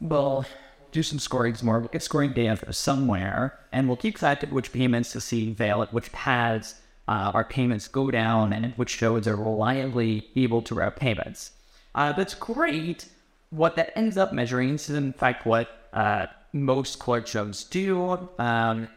we'll 0.00 0.44
do 0.92 1.02
some 1.02 1.18
scoring 1.18 1.56
more. 1.62 1.78
We'll 1.80 1.88
get 1.88 2.02
scoring 2.02 2.32
data 2.32 2.72
somewhere, 2.72 3.58
and 3.72 3.86
we'll 3.86 3.96
keep 3.96 4.16
track 4.18 4.42
of 4.42 4.52
which 4.52 4.72
payments 4.72 5.12
to 5.12 5.20
see 5.20 5.52
fail 5.54 5.82
at 5.82 5.92
which 5.92 6.10
paths 6.12 6.76
uh, 7.06 7.30
our 7.34 7.44
payments 7.44 7.86
go 7.88 8.10
down, 8.10 8.52
and 8.52 8.72
which 8.74 9.00
nodes 9.02 9.28
are 9.28 9.36
reliably 9.36 10.28
able 10.36 10.62
to 10.62 10.74
route 10.74 10.96
payments. 10.96 11.52
Uh, 11.94 12.12
that's 12.12 12.34
great. 12.34 13.08
What 13.50 13.76
that 13.76 13.96
ends 13.96 14.16
up 14.16 14.32
measuring 14.32 14.74
is, 14.74 14.90
in 14.90 15.12
fact, 15.12 15.46
what 15.46 15.88
uh, 15.92 16.26
most 16.52 16.98
clerk 16.98 17.26
shows 17.26 17.64
do. 17.64 18.28
Um, 18.38 18.88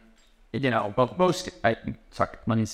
you 0.54 0.72
know, 0.72 0.94
most, 1.18 1.50
I, 1.64 1.76
sorry, 2.12 2.30
let 2.48 2.58
me, 2.58 2.66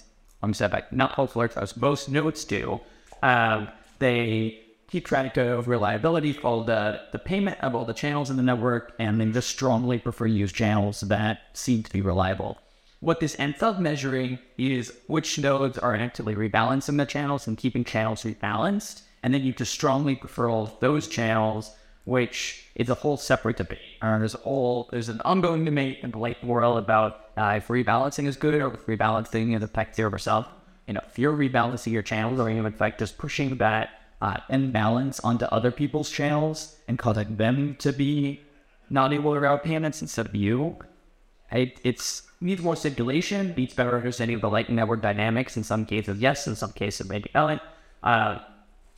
let 0.41 0.47
me 0.47 0.53
step 0.53 0.71
back. 0.71 0.93
Not 0.93 1.17
all 1.17 1.27
clerk 1.27 1.53
shows, 1.53 1.75
most 1.75 2.09
nodes 2.09 2.45
do. 2.45 2.79
Um, 3.21 3.69
they 4.03 4.59
keep 4.87 5.05
track 5.05 5.37
of 5.37 5.67
reliability 5.67 6.33
called 6.33 6.69
uh, 6.69 6.99
the 7.11 7.19
payment 7.19 7.59
of 7.61 7.73
all 7.73 7.85
the 7.85 7.93
channels 7.93 8.29
in 8.29 8.35
the 8.35 8.43
network, 8.43 8.93
and 8.99 9.19
they 9.19 9.25
just 9.25 9.49
strongly 9.49 9.97
prefer 9.97 10.27
to 10.27 10.33
use 10.33 10.51
channels 10.51 11.01
that 11.01 11.39
seem 11.53 11.81
to 11.81 11.91
be 11.91 12.01
reliable. 12.01 12.57
What 12.99 13.19
this 13.19 13.35
ends 13.39 13.63
up 13.63 13.79
measuring 13.79 14.39
is 14.57 14.93
which 15.07 15.39
nodes 15.39 15.77
are 15.77 15.95
actively 15.95 16.35
rebalancing 16.35 16.97
the 16.97 17.05
channels 17.05 17.47
and 17.47 17.57
keeping 17.57 17.83
channels 17.83 18.23
rebalanced, 18.23 19.01
and 19.23 19.33
then 19.33 19.43
you 19.43 19.51
just 19.53 19.73
strongly 19.73 20.15
prefer 20.15 20.49
all 20.49 20.77
those 20.79 21.07
channels, 21.07 21.75
which 22.05 22.65
is 22.75 22.89
a 22.89 22.95
whole 22.95 23.17
separate 23.17 23.57
debate. 23.57 23.79
Uh, 24.01 24.19
there's 24.19 24.35
all 24.35 24.89
there's 24.91 25.09
an 25.09 25.21
ongoing 25.25 25.65
debate 25.65 25.99
in 26.03 26.11
the 26.11 26.19
late 26.19 26.43
world 26.43 26.77
about 26.77 27.29
uh, 27.37 27.55
if 27.57 27.67
rebalancing 27.67 28.27
is 28.27 28.35
good 28.35 28.61
or 28.61 28.73
if 28.73 28.85
rebalancing 28.85 29.55
is 29.55 29.63
effective 29.63 30.13
or 30.13 30.19
something 30.19 30.51
you 30.87 30.93
know, 30.93 31.01
if 31.07 31.17
you're 31.17 31.35
rebalancing 31.35 31.91
your 31.91 32.01
channels 32.01 32.39
or 32.39 32.49
in 32.49 32.71
fact 32.71 32.99
just 32.99 33.17
pushing 33.17 33.57
that 33.57 34.01
uh, 34.21 34.37
imbalance 34.49 35.19
onto 35.21 35.45
other 35.45 35.71
people's 35.71 36.09
channels 36.09 36.77
and 36.87 36.97
causing 36.97 37.35
them 37.37 37.75
to 37.79 37.91
be 37.91 38.41
not 38.89 39.13
able 39.13 39.33
to 39.33 39.39
route 39.39 39.63
payments 39.63 40.01
instead 40.01 40.25
of 40.25 40.35
you, 40.35 40.77
it 41.51 41.79
it's 41.83 42.23
needs 42.41 42.61
more 42.61 42.75
simulation, 42.75 43.53
needs 43.55 43.73
better 43.73 43.95
understanding 43.95 44.35
of 44.35 44.41
the 44.41 44.49
Lightning 44.49 44.75
Network 44.75 45.01
dynamics. 45.01 45.55
In 45.55 45.63
some 45.63 45.85
cases, 45.85 46.19
yes. 46.19 46.45
In 46.47 46.55
some 46.55 46.73
cases, 46.73 47.07
maybe 47.07 47.29
not. 47.33 47.61
Uh, 48.03 48.39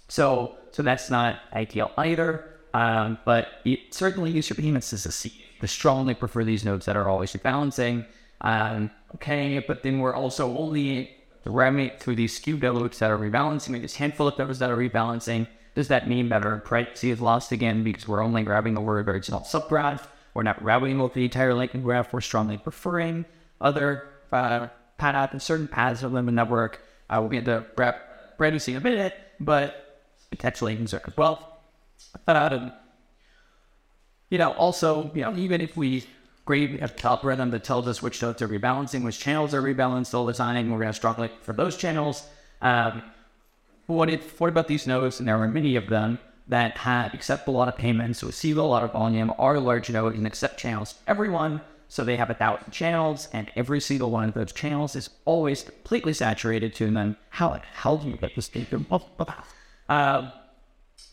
so, 0.07 0.55
so 0.71 0.83
that's 0.83 1.09
not 1.09 1.39
ideal 1.53 1.91
either. 1.97 2.51
Um, 2.73 3.17
but 3.23 3.47
it 3.63 3.93
certainly 3.93 4.31
use 4.31 4.49
your 4.49 4.57
payments 4.57 4.91
as 4.91 5.05
a 5.05 5.11
seed. 5.11 5.31
I 5.61 5.67
strongly 5.67 6.13
prefer 6.13 6.43
these 6.43 6.65
nodes 6.65 6.85
that 6.87 6.97
are 6.97 7.07
always 7.07 7.31
rebalancing. 7.33 8.05
Um, 8.41 8.91
okay, 9.15 9.63
but 9.65 9.83
then 9.83 9.99
we're 9.99 10.13
also 10.13 10.57
only 10.57 11.15
ramming 11.45 11.91
through 11.99 12.15
these 12.15 12.35
skew 12.35 12.57
nodes 12.57 12.99
that 12.99 13.11
are 13.11 13.17
rebalancing, 13.17 13.69
maybe 13.69 13.83
this 13.83 13.95
handful 13.95 14.27
of 14.27 14.37
nodes 14.37 14.59
that 14.59 14.71
are 14.71 14.77
rebalancing. 14.77 15.47
Does 15.75 15.89
that 15.89 16.07
mean 16.07 16.29
that 16.29 16.45
our 16.45 16.59
privacy 16.59 17.11
is 17.11 17.21
lost 17.21 17.51
again 17.51 17.83
because 17.83 18.07
we're 18.07 18.23
only 18.23 18.43
grabbing 18.43 18.73
the 18.73 18.81
word 18.81 19.07
original 19.07 19.41
subgraph? 19.41 20.07
We're 20.33 20.43
not 20.43 20.61
routing 20.61 20.99
with 20.99 21.13
the 21.13 21.23
entire 21.23 21.53
Lightning 21.53 21.83
graph. 21.83 22.13
We're 22.13 22.21
strongly 22.21 22.57
preferring 22.57 23.25
other 23.61 24.07
uh, 24.31 24.67
path 24.97 25.31
and 25.31 25.41
certain 25.41 25.67
paths 25.67 26.03
of 26.03 26.11
the 26.11 26.21
network. 26.21 26.81
Uh, 27.09 27.17
we'll 27.19 27.29
get 27.29 27.45
to 27.45 27.65
wrap 27.77 28.37
privacy 28.37 28.71
in 28.71 28.77
a 28.77 28.81
minute, 28.81 29.13
but 29.39 30.03
potentially 30.29 30.75
concern 30.75 31.01
as 31.07 31.15
well. 31.15 31.61
Um, 32.27 32.71
you 34.29 34.37
know, 34.37 34.53
also, 34.53 35.11
you 35.13 35.21
know, 35.21 35.35
even 35.35 35.61
if 35.61 35.77
we 35.77 36.05
grade 36.45 36.79
a 36.81 37.07
algorithm 37.07 37.49
that 37.51 37.63
tells 37.63 37.87
us 37.87 38.01
which 38.01 38.21
nodes 38.21 38.41
are 38.41 38.47
rebalancing, 38.47 39.03
which 39.03 39.19
channels 39.19 39.53
are 39.53 39.61
rebalanced 39.61 40.13
all 40.13 40.25
the 40.25 40.33
time, 40.33 40.69
we're 40.69 40.77
going 40.77 40.89
to 40.89 40.93
struggle 40.93 41.27
for 41.41 41.53
those 41.53 41.75
channels. 41.75 42.27
Um, 42.61 43.01
what, 43.87 44.11
what 44.37 44.49
about 44.49 44.67
these 44.67 44.87
nodes? 44.87 45.19
And 45.19 45.27
there 45.27 45.37
are 45.37 45.47
many 45.47 45.75
of 45.75 45.87
them 45.89 46.19
that 46.47 46.77
have 46.77 47.13
accept 47.13 47.47
a 47.47 47.51
lot 47.51 47.67
of 47.67 47.75
payments, 47.75 48.23
receive 48.23 48.57
a 48.57 48.63
lot 48.63 48.83
of 48.83 48.93
volume, 48.93 49.33
are 49.39 49.59
large 49.59 49.89
nodes, 49.89 50.15
and 50.17 50.27
accept 50.27 50.59
channels. 50.59 50.95
Everyone, 51.07 51.61
so 51.87 52.03
they 52.03 52.15
have 52.17 52.29
a 52.29 52.35
thousand 52.35 52.71
channels, 52.71 53.27
and 53.33 53.51
every 53.55 53.79
single 53.79 54.11
one 54.11 54.27
of 54.27 54.35
those 54.35 54.51
channels 54.51 54.95
is 54.95 55.09
always 55.25 55.63
completely 55.63 56.13
saturated 56.13 56.75
to 56.75 56.91
them. 56.91 57.17
How 57.29 57.59
how 57.73 57.97
do 57.97 58.09
you 58.09 58.17
get 58.17 58.35
this 58.35 58.47
data? 58.47 58.81
Um, 59.89 60.31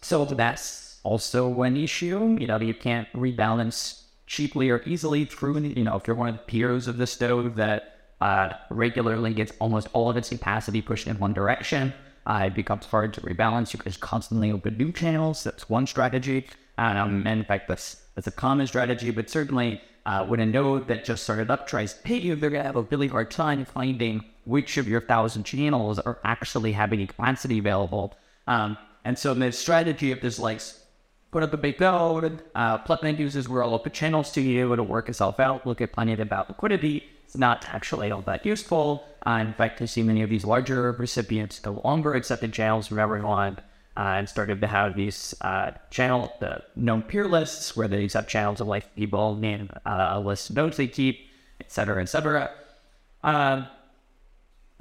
so 0.02 0.24
that's 0.24 1.00
also 1.02 1.62
an 1.62 1.76
issue. 1.76 2.36
You 2.38 2.46
know, 2.46 2.58
you 2.58 2.74
can't 2.74 3.10
rebalance 3.12 4.01
cheaply 4.32 4.70
or 4.70 4.82
easily 4.86 5.26
through, 5.26 5.58
you 5.58 5.84
know, 5.84 5.94
if 5.96 6.06
you're 6.06 6.16
one 6.16 6.30
of 6.30 6.36
the 6.38 6.42
peers 6.44 6.88
of 6.88 6.96
the 6.96 7.06
stove 7.06 7.54
that 7.56 8.14
uh, 8.22 8.48
regularly 8.70 9.34
gets 9.34 9.52
almost 9.58 9.88
all 9.92 10.08
of 10.08 10.16
its 10.16 10.30
capacity 10.30 10.80
pushed 10.80 11.06
in 11.06 11.18
one 11.18 11.34
direction, 11.34 11.92
uh, 12.26 12.44
it 12.46 12.54
becomes 12.54 12.86
hard 12.86 13.12
to 13.12 13.20
rebalance. 13.20 13.74
You 13.74 13.78
can 13.78 13.90
just 13.92 14.00
constantly 14.00 14.50
open 14.50 14.78
new 14.78 14.90
channels. 14.90 15.44
That's 15.44 15.68
one 15.68 15.86
strategy. 15.86 16.46
Um, 16.78 17.26
and 17.26 17.40
in 17.40 17.44
fact, 17.44 17.68
that's, 17.68 18.04
that's 18.14 18.26
a 18.26 18.32
common 18.32 18.66
strategy, 18.66 19.10
but 19.10 19.28
certainly 19.28 19.82
uh, 20.06 20.24
when 20.24 20.40
a 20.40 20.46
node 20.46 20.88
that 20.88 21.04
just 21.04 21.24
started 21.24 21.50
up 21.50 21.66
tries 21.66 21.92
to 21.92 22.02
pay 22.02 22.16
you, 22.16 22.34
they're 22.34 22.48
going 22.48 22.62
to 22.62 22.66
have 22.66 22.76
a 22.76 22.82
really 22.82 23.08
hard 23.08 23.30
time 23.30 23.66
finding 23.66 24.24
which 24.44 24.78
of 24.78 24.88
your 24.88 25.02
thousand 25.02 25.44
channels 25.44 25.98
are 25.98 26.18
actually 26.24 26.72
having 26.72 27.06
capacity 27.06 27.58
available. 27.58 28.14
Um, 28.46 28.78
and 29.04 29.18
so 29.18 29.34
the 29.34 29.52
strategy 29.52 30.10
of 30.10 30.22
this 30.22 30.38
like 30.38 30.62
put 31.32 31.42
up 31.42 31.52
a 31.54 31.56
big 31.56 31.80
node, 31.80 32.42
uh, 32.54 32.78
Plugin 32.78 33.18
uses 33.18 33.48
where 33.48 33.62
all 33.62 33.74
open 33.74 33.90
channels 33.90 34.30
to 34.32 34.40
you, 34.40 34.72
it'll 34.72 34.84
work 34.84 35.08
itself 35.08 35.40
out, 35.40 35.66
look 35.66 35.80
at 35.80 35.90
plenty 35.90 36.12
about 36.12 36.48
liquidity. 36.48 37.04
It's 37.24 37.36
not 37.36 37.64
actually 37.72 38.10
all 38.10 38.20
that 38.22 38.44
useful. 38.44 39.04
Uh, 39.26 39.38
in 39.40 39.54
fact, 39.54 39.80
I 39.80 39.86
see 39.86 40.02
many 40.02 40.22
of 40.22 40.28
these 40.28 40.44
larger 40.44 40.92
recipients 40.92 41.64
no 41.64 41.80
longer 41.84 42.12
accepted 42.12 42.52
channels 42.52 42.88
from 42.88 42.98
everyone 42.98 43.56
uh, 43.96 44.00
and 44.18 44.28
started 44.28 44.60
to 44.60 44.66
have 44.66 44.94
these 44.94 45.34
uh, 45.40 45.70
channel, 45.90 46.34
the 46.40 46.62
known 46.76 47.02
peer 47.02 47.26
lists 47.26 47.74
where 47.74 47.88
they 47.88 48.04
accept 48.04 48.28
channels 48.28 48.60
of 48.60 48.66
like 48.66 48.94
people, 48.94 49.34
name 49.34 49.70
uh, 49.86 50.10
a 50.12 50.20
list 50.20 50.50
of 50.50 50.76
they 50.76 50.86
keep, 50.86 51.18
etc., 51.60 52.02
etc. 52.02 52.50
Um, 53.24 53.66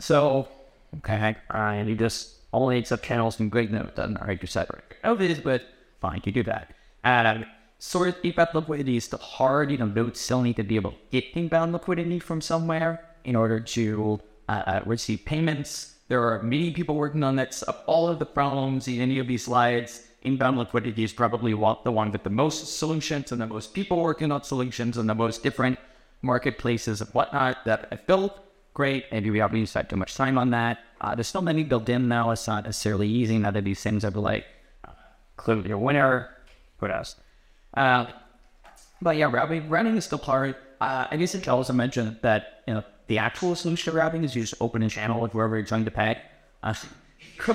so, 0.02 0.50
okay, 0.98 1.38
and 1.50 1.88
you 1.88 1.96
just 1.96 2.36
only 2.52 2.78
accept 2.78 3.06
channels 3.06 3.38
from 3.38 3.48
great 3.48 3.72
nodes, 3.72 3.96
doesn't 3.96 4.18
hurt 4.18 4.42
your 4.42 4.48
separate 4.48 4.84
nodes, 5.06 5.40
but 5.40 5.64
fine, 6.02 6.22
you 6.26 6.32
do 6.32 6.44
that. 6.44 6.74
And 7.04 7.46
sort 7.78 8.10
of 8.10 8.16
inbound 8.24 8.50
liquidity 8.54 8.98
is 8.98 9.06
still 9.06 9.20
hard. 9.20 9.72
You 9.72 9.78
know, 9.78 9.86
nodes 9.86 10.20
still 10.20 10.42
need 10.42 10.58
to 10.58 10.64
be 10.64 10.76
able 10.76 10.92
to 10.92 10.98
get 11.12 11.26
inbound 11.34 11.74
liquidity 11.74 12.20
from 12.20 12.42
somewhere 12.42 13.06
in 13.24 13.36
order 13.36 13.60
to 13.60 14.20
uh, 14.50 14.64
uh, 14.68 14.82
receive 14.86 15.26
payments. 15.26 15.96
There 16.08 16.24
are 16.24 16.44
many 16.44 16.72
people 16.72 16.96
working 16.96 17.24
on 17.24 17.38
that. 17.38 17.54
So 17.54 17.74
all 17.86 18.08
of 18.08 18.20
the 18.20 18.26
problems 18.26 18.88
in 18.88 19.00
any 19.00 19.20
of 19.20 19.28
these 19.28 19.46
slides, 19.46 20.08
inbound 20.24 20.58
liquidity 20.58 21.04
is 21.04 21.14
probably 21.14 21.52
the 21.52 21.92
one 21.92 22.12
with 22.12 22.24
the 22.24 22.30
most 22.30 22.78
solutions 22.78 23.32
and 23.32 23.42
the 23.42 23.48
most 23.48 23.74
people 23.74 24.02
working 24.02 24.32
on 24.32 24.44
solutions 24.44 24.98
and 24.98 25.10
the 25.10 25.16
most 25.16 25.42
different 25.42 25.80
marketplaces 26.22 27.02
and 27.02 27.10
whatnot 27.12 27.64
that 27.66 27.88
I've 27.92 28.06
built. 28.08 28.38
Great. 28.74 29.06
Maybe 29.12 29.30
we 29.32 29.40
haven't 29.40 29.66
spent 29.68 29.90
too 29.90 29.96
much 29.96 30.16
time 30.16 30.38
on 30.38 30.52
that. 30.52 30.80
Uh, 31.00 31.16
there's 31.16 31.28
still 31.28 31.42
many 31.42 31.64
built 31.64 31.90
in 31.90 32.08
now. 32.08 32.32
It's 32.32 32.48
not 32.48 32.66
necessarily 32.66 33.08
easy. 33.08 33.38
None 33.38 33.56
of 33.56 33.64
these 33.64 33.82
things 33.82 34.06
are 34.06 34.12
like 34.12 34.46
clearly 35.38 35.72
a 35.72 35.78
winner. 35.78 36.30
Who 36.78 36.88
else? 36.88 37.16
Uh, 37.74 38.06
but 39.02 39.18
yeah, 39.18 39.30
routing, 39.32 39.98
is 39.98 40.06
still 40.06 40.20
hard. 40.20 40.56
Uh, 40.80 41.08
I 41.10 41.18
guess 41.18 41.36
it 41.36 41.48
also 41.48 41.74
mentioned 41.74 42.18
that 42.22 42.64
you 42.68 42.74
know 42.74 42.84
the 43.08 43.18
actual 43.18 43.56
solution 43.56 43.92
to 43.92 43.98
routing 43.98 44.24
is 44.24 44.36
you 44.36 44.42
just 44.42 44.62
open 44.62 44.84
a 44.84 44.90
channel 44.90 45.22
with 45.22 45.32
whoever 45.32 45.58
you're 45.58 45.66
trying 45.66 45.86
to 45.86 45.92
pay. 45.92 46.20
Uh, 46.64 46.74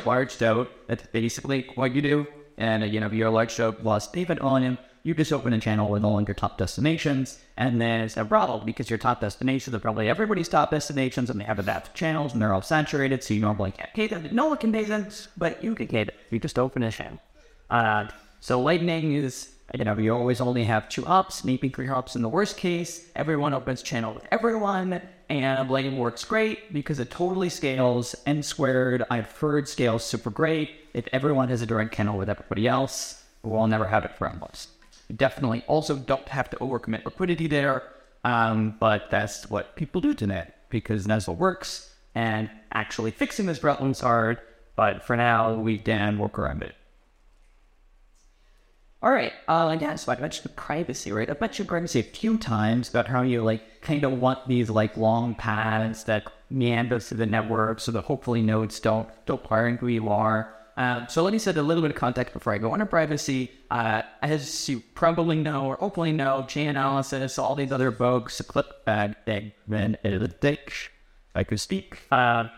large 0.04 0.40
node, 0.40 0.68
that's 0.86 1.06
basically 1.06 1.66
what 1.74 1.94
you 1.94 2.02
do. 2.02 2.26
And 2.58 2.82
uh, 2.82 2.86
you 2.86 3.00
know, 3.00 3.06
if 3.06 3.12
you're 3.12 3.28
a 3.28 3.30
large 3.30 3.58
node 3.58 3.78
plus 3.78 4.08
payment 4.08 4.40
volume, 4.40 4.78
you 5.02 5.14
just 5.14 5.32
open 5.32 5.52
a 5.52 5.60
channel 5.60 5.88
with 5.88 6.04
all 6.04 6.20
your 6.20 6.34
top 6.34 6.58
destinations, 6.58 7.38
and 7.56 7.80
then 7.80 8.00
it's 8.00 8.16
a 8.16 8.24
problem 8.24 8.66
because 8.66 8.90
your 8.90 8.98
top 8.98 9.20
destinations 9.20 9.72
are 9.72 9.78
probably 9.78 10.08
everybody's 10.08 10.48
top 10.48 10.72
destinations, 10.72 11.30
and 11.30 11.40
they 11.40 11.44
have 11.44 11.60
adaptive 11.60 11.94
channels, 11.94 12.32
and 12.32 12.42
they're 12.42 12.52
all 12.52 12.60
saturated, 12.60 13.22
so 13.22 13.32
you 13.32 13.40
normally 13.40 13.70
can't 13.70 13.94
pay. 13.94 14.08
No 14.32 14.46
one 14.48 14.58
can 14.58 14.72
pay 14.72 14.82
them, 14.82 15.06
but 15.36 15.62
you 15.62 15.76
can 15.76 15.86
pay 15.86 16.04
them. 16.04 16.14
You 16.30 16.40
just 16.40 16.58
open 16.58 16.82
a 16.82 16.90
channel. 16.90 17.20
Uh, 17.70 18.08
so 18.40 18.60
Lightning 18.60 19.12
is 19.12 19.56
you 19.74 19.84
know, 19.84 19.96
you 19.98 20.14
always 20.14 20.40
only 20.40 20.64
have 20.64 20.88
two 20.88 21.04
hops, 21.04 21.44
maybe 21.44 21.68
three 21.68 21.86
hops 21.86 22.14
in 22.14 22.22
the 22.22 22.28
worst 22.28 22.56
case. 22.56 23.10
Everyone 23.16 23.52
opens 23.52 23.82
channel 23.82 24.14
with 24.14 24.26
everyone, 24.30 25.02
and 25.28 25.68
Lightning 25.68 25.98
works 25.98 26.24
great 26.24 26.72
because 26.72 27.00
it 27.00 27.10
totally 27.10 27.48
scales 27.48 28.14
n 28.26 28.42
squared. 28.42 29.02
I've 29.10 29.30
heard 29.32 29.68
scales 29.68 30.04
super 30.04 30.30
great. 30.30 30.70
If 30.94 31.08
everyone 31.12 31.48
has 31.48 31.62
a 31.62 31.66
direct 31.66 31.94
channel 31.94 32.16
with 32.16 32.30
everybody 32.30 32.68
else, 32.68 33.24
we'll 33.42 33.66
never 33.66 33.86
have 33.86 34.04
it 34.04 34.16
for 34.16 34.28
almost. 34.28 34.70
Definitely 35.14 35.64
also 35.66 35.96
don't 35.96 36.28
have 36.28 36.48
to 36.50 36.56
overcommit 36.56 37.04
liquidity 37.04 37.48
there, 37.48 37.82
um, 38.24 38.76
but 38.78 39.10
that's 39.10 39.50
what 39.50 39.76
people 39.76 40.00
do 40.00 40.14
today 40.14 40.48
because 40.68 41.06
what 41.06 41.38
works. 41.38 41.92
And 42.14 42.48
actually 42.72 43.10
fixing 43.10 43.44
this 43.46 43.58
problem's 43.58 44.00
hard, 44.00 44.38
but 44.74 45.04
for 45.04 45.16
now, 45.16 45.54
we 45.54 45.76
can 45.76 46.18
work 46.18 46.38
around 46.38 46.62
it. 46.62 46.74
All 49.02 49.10
right. 49.10 49.32
Uh, 49.46 49.76
yeah, 49.80 49.94
so 49.96 50.10
I 50.12 50.18
mentioned 50.18 50.56
privacy, 50.56 51.12
right? 51.12 51.28
I 51.28 51.36
mentioned 51.40 51.68
privacy 51.68 52.00
a 52.00 52.02
few 52.02 52.38
times 52.38 52.88
about 52.88 53.06
how 53.06 53.22
you 53.22 53.42
like 53.42 53.82
kind 53.82 54.04
of 54.04 54.12
want 54.12 54.48
these 54.48 54.70
like 54.70 54.96
long 54.96 55.34
paths 55.34 56.04
that 56.04 56.24
meander 56.48 56.98
through 56.98 57.18
the 57.18 57.26
network, 57.26 57.80
so 57.80 57.92
that 57.92 58.04
hopefully 58.04 58.40
nodes 58.40 58.80
don't 58.80 59.08
don't 59.26 59.50
learn 59.50 59.76
who 59.76 59.88
you 59.88 60.08
are. 60.08 60.52
Um, 60.78 61.06
so 61.08 61.22
let 61.22 61.32
me 61.32 61.38
set 61.38 61.56
a 61.56 61.62
little 61.62 61.82
bit 61.82 61.90
of 61.90 61.96
context 61.96 62.34
before 62.34 62.52
I 62.52 62.58
go 62.58 62.72
into 62.74 62.86
privacy. 62.86 63.50
Uh, 63.70 64.02
as 64.22 64.68
you 64.68 64.82
probably 64.94 65.36
know 65.36 65.66
or 65.66 65.76
hopefully 65.76 66.12
know, 66.12 66.44
Chainalysis, 66.46 67.38
all 67.42 67.54
these 67.54 67.72
other 67.72 67.90
folks, 67.90 68.40
clip 68.42 68.84
bag 68.84 69.14
thing, 69.24 69.52
then 69.66 69.96
analytics, 70.04 70.88
I 71.34 71.44
could 71.44 71.60
speak. 71.60 72.00
Uh, 72.10 72.48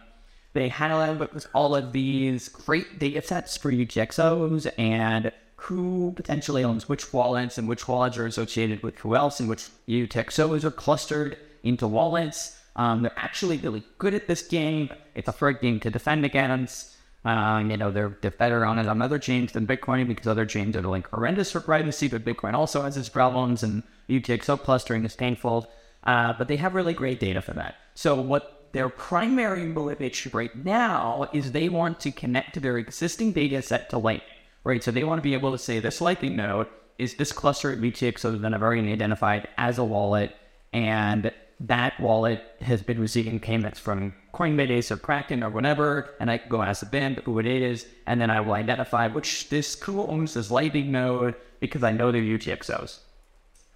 they 0.52 0.68
have 0.68 1.46
all 1.54 1.76
of 1.76 1.92
these 1.92 2.48
great 2.48 2.98
data 2.98 3.22
sets 3.22 3.56
for 3.56 3.70
UTXOs 3.70 4.72
and 4.78 5.30
who 5.62 6.12
potentially 6.14 6.62
owns 6.62 6.88
which 6.88 7.12
wallets 7.12 7.58
and 7.58 7.68
which 7.68 7.88
wallets 7.88 8.16
are 8.16 8.26
associated 8.26 8.80
with 8.82 8.96
who 8.98 9.16
else 9.16 9.40
and 9.40 9.48
which 9.48 9.68
UTXOs 9.88 10.62
are 10.62 10.70
clustered 10.70 11.36
into 11.64 11.86
wallets. 11.86 12.56
Um, 12.76 13.02
they're 13.02 13.12
actually 13.16 13.58
really 13.58 13.82
good 13.98 14.14
at 14.14 14.28
this 14.28 14.40
game. 14.40 14.88
It's 15.16 15.26
a 15.26 15.32
hard 15.32 15.60
game 15.60 15.80
to 15.80 15.90
defend 15.90 16.24
against. 16.24 16.94
Um, 17.24 17.72
you 17.72 17.76
know, 17.76 17.90
they're, 17.90 18.16
they're 18.20 18.30
better 18.30 18.64
on 18.64 18.78
it 18.78 18.86
on 18.86 19.02
other 19.02 19.18
chains 19.18 19.50
than 19.50 19.66
Bitcoin 19.66 20.06
because 20.06 20.28
other 20.28 20.46
chains 20.46 20.76
are 20.76 20.82
like 20.82 21.08
horrendous 21.08 21.50
for 21.50 21.60
privacy, 21.60 22.06
but 22.06 22.24
Bitcoin 22.24 22.54
also 22.54 22.82
has 22.82 22.96
its 22.96 23.08
problems 23.08 23.64
and 23.64 23.82
UTXO 24.08 24.60
clustering 24.60 25.04
is 25.04 25.16
painful. 25.16 25.68
Uh, 26.04 26.34
but 26.38 26.46
they 26.46 26.56
have 26.56 26.76
really 26.76 26.94
great 26.94 27.18
data 27.18 27.42
for 27.42 27.52
that. 27.54 27.74
So 27.96 28.14
what 28.14 28.68
their 28.70 28.88
primary 28.88 29.64
motivation 29.64 30.30
right 30.32 30.54
now 30.64 31.28
is 31.32 31.50
they 31.50 31.68
want 31.68 31.98
to 32.00 32.12
connect 32.12 32.54
to 32.54 32.60
their 32.60 32.78
existing 32.78 33.32
data 33.32 33.60
set 33.60 33.90
to 33.90 33.98
Lightning 33.98 34.37
right? 34.64 34.82
So 34.82 34.90
they 34.90 35.04
want 35.04 35.18
to 35.18 35.22
be 35.22 35.34
able 35.34 35.52
to 35.52 35.58
say 35.58 35.80
this 35.80 36.00
Lightning 36.00 36.36
node 36.36 36.66
is 36.98 37.14
this 37.14 37.32
cluster 37.32 37.72
at 37.72 37.78
UTXO 37.78 38.40
that 38.40 38.54
I've 38.54 38.62
already 38.62 38.92
identified 38.92 39.48
as 39.56 39.78
a 39.78 39.84
wallet, 39.84 40.34
and 40.72 41.32
that 41.60 41.98
wallet 42.00 42.44
has 42.60 42.82
been 42.82 43.00
receiving 43.00 43.40
payments 43.40 43.78
from 43.78 44.14
Coinbase 44.34 44.90
or 44.90 44.96
Kraken 44.96 45.42
or 45.42 45.50
whatever, 45.50 46.14
and 46.20 46.30
I 46.30 46.38
can 46.38 46.48
go 46.48 46.62
ask 46.62 46.80
the 46.80 46.86
band 46.86 47.18
who 47.24 47.38
it 47.38 47.46
is, 47.46 47.86
and 48.06 48.20
then 48.20 48.30
I 48.30 48.40
will 48.40 48.54
identify 48.54 49.08
which 49.08 49.48
this 49.48 49.80
who 49.80 50.06
owns 50.06 50.34
this 50.34 50.50
Lightning 50.50 50.92
node 50.92 51.34
because 51.60 51.82
I 51.82 51.92
know 51.92 52.12
they're 52.12 52.22
UTXOs. 52.22 52.98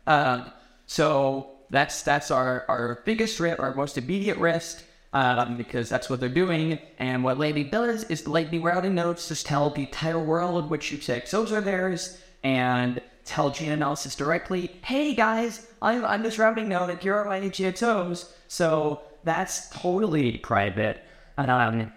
Uh, 0.07 0.49
so 0.87 1.51
that's 1.71 2.03
that's 2.03 2.31
our, 2.31 2.65
our 2.69 3.03
biggest 3.05 3.41
risk, 3.41 3.61
our 3.61 3.75
most 3.75 3.99
immediate 3.99 4.39
risk 4.39 4.85
um, 5.13 5.57
because 5.57 5.89
that's 5.89 6.09
what 6.09 6.21
they're 6.21 6.29
doing. 6.29 6.79
And 6.99 7.23
what 7.23 7.39
Lightning 7.39 7.71
does 7.71 8.05
is 8.05 8.27
Lightning 8.27 8.63
routing 8.63 8.95
nodes 8.95 9.29
just 9.29 9.47
tell 9.47 9.71
the 9.71 9.83
entire 9.83 10.19
world 10.19 10.71
which 10.71 10.91
UTXOs 10.91 11.53
are 11.53 11.61
theirs 11.61 12.19
and 12.43 13.01
tell 13.25 13.51
Chainalysis 13.51 14.17
directly, 14.17 14.79
hey 14.85 15.15
guys, 15.15 15.67
I'm, 15.81 16.05
I'm 16.05 16.23
this 16.23 16.39
routing 16.39 16.69
node 16.69 16.91
and 16.91 17.01
here 17.01 17.15
are 17.15 17.25
my 17.25 17.41
UTXOs. 17.41 18.31
So 18.49 19.03
that's 19.25 19.69
totally 19.71 20.39
private. 20.39 21.03
And 21.37 21.51
um, 21.51 21.93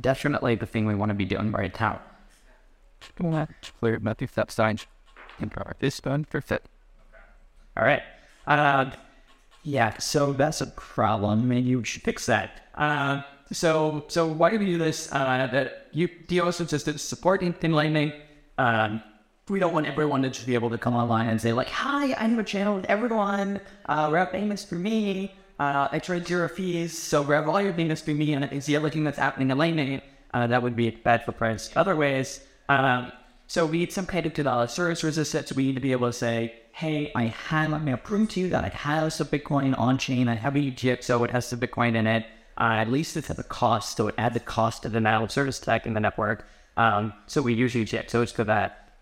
definitely 0.00 0.54
the 0.54 0.66
thing 0.66 0.86
we 0.86 0.94
want 0.94 1.10
to 1.10 1.14
be 1.14 1.24
doing 1.24 1.52
right 1.52 1.78
now. 1.80 2.00
Clear 3.80 3.98
Matthew 4.00 4.26
Stepstein. 4.26 4.78
This 5.80 6.00
one 6.02 6.24
for 6.24 6.40
fit. 6.40 6.64
All 7.76 7.84
right. 7.84 8.02
Uh, 8.46 8.90
yeah, 9.64 9.98
so 9.98 10.32
that's 10.32 10.60
a 10.60 10.66
problem, 10.66 11.50
and 11.50 11.66
you 11.66 11.82
should 11.84 12.02
fix 12.02 12.26
that. 12.26 12.68
Uh, 12.74 13.22
so, 13.50 14.04
so 14.08 14.26
why 14.26 14.50
do 14.50 14.58
we 14.58 14.66
do 14.66 14.78
this? 14.78 15.10
Uh, 15.10 15.48
that 15.50 15.88
you 15.92 16.08
DOS 16.28 16.60
assistants 16.60 17.02
supporting 17.02 17.52
Thin 17.54 17.72
Lightning. 17.72 18.12
Um, 18.58 19.02
we 19.48 19.58
don't 19.58 19.72
want 19.72 19.86
everyone 19.86 20.22
to 20.22 20.30
just 20.30 20.46
be 20.46 20.54
able 20.54 20.70
to 20.70 20.78
come 20.78 20.94
online 20.94 21.28
and 21.28 21.40
say 21.40 21.52
like, 21.52 21.68
"Hi, 21.68 22.12
I 22.12 22.28
have 22.28 22.38
a 22.38 22.44
channel 22.44 22.76
with 22.76 22.84
everyone. 22.86 23.60
Uh, 23.86 24.10
route 24.12 24.32
payments 24.32 24.64
for 24.64 24.74
me. 24.76 25.34
Uh, 25.58 25.88
I 25.90 25.98
charge 25.98 26.26
zero 26.26 26.48
fees, 26.48 26.96
so 26.96 27.24
grab 27.24 27.48
all 27.48 27.60
your 27.60 27.72
payments 27.72 28.02
for 28.02 28.10
me, 28.10 28.34
and 28.34 28.44
it's 28.44 28.66
the 28.66 28.76
other 28.76 28.90
thing 28.90 29.04
that's 29.04 29.18
happening 29.18 29.50
in 29.50 29.56
Lightning. 29.56 30.02
Uh, 30.34 30.46
that 30.46 30.62
would 30.62 30.76
be 30.76 30.90
bad 30.90 31.24
for 31.24 31.32
price. 31.32 31.70
Other 31.76 31.96
ways, 31.96 32.40
um, 32.68 33.12
so 33.46 33.64
we 33.64 33.78
need 33.78 33.92
some 33.92 34.04
kind 34.04 34.26
of 34.26 34.34
denial 34.34 34.62
of 34.62 34.70
service 34.70 35.04
resistance. 35.04 35.52
We 35.52 35.66
need 35.66 35.76
to 35.76 35.80
be 35.80 35.92
able 35.92 36.08
to 36.08 36.12
say, 36.12 36.54
hey, 36.74 37.12
I 37.14 37.26
have, 37.26 37.72
I'm 37.72 37.84
going 37.84 37.96
to 37.96 38.02
prove 38.02 38.30
to 38.30 38.40
you 38.40 38.48
that 38.48 38.64
I 38.64 38.68
have 38.68 39.12
some 39.12 39.28
Bitcoin 39.28 39.78
on 39.78 39.96
chain. 39.96 40.26
I 40.26 40.34
have 40.34 40.56
a 40.56 40.58
UTXO, 40.58 41.24
it 41.24 41.30
has 41.30 41.46
some 41.46 41.60
Bitcoin 41.60 41.94
in 41.94 42.08
it. 42.08 42.26
Uh, 42.58 42.74
at 42.78 42.90
least 42.90 43.16
it's 43.16 43.30
at 43.30 43.36
the 43.36 43.44
cost, 43.44 43.96
so 43.96 44.08
it 44.08 44.14
adds 44.18 44.34
the 44.34 44.40
cost 44.40 44.82
to 44.82 44.88
the 44.88 45.08
of 45.08 45.30
service 45.30 45.60
tech 45.60 45.86
in 45.86 45.94
the 45.94 46.00
network. 46.00 46.44
Um, 46.76 47.12
so 47.28 47.42
we 47.42 47.54
use 47.54 47.74
UTXOs 47.74 48.32
for 48.32 48.42
that. 48.44 48.96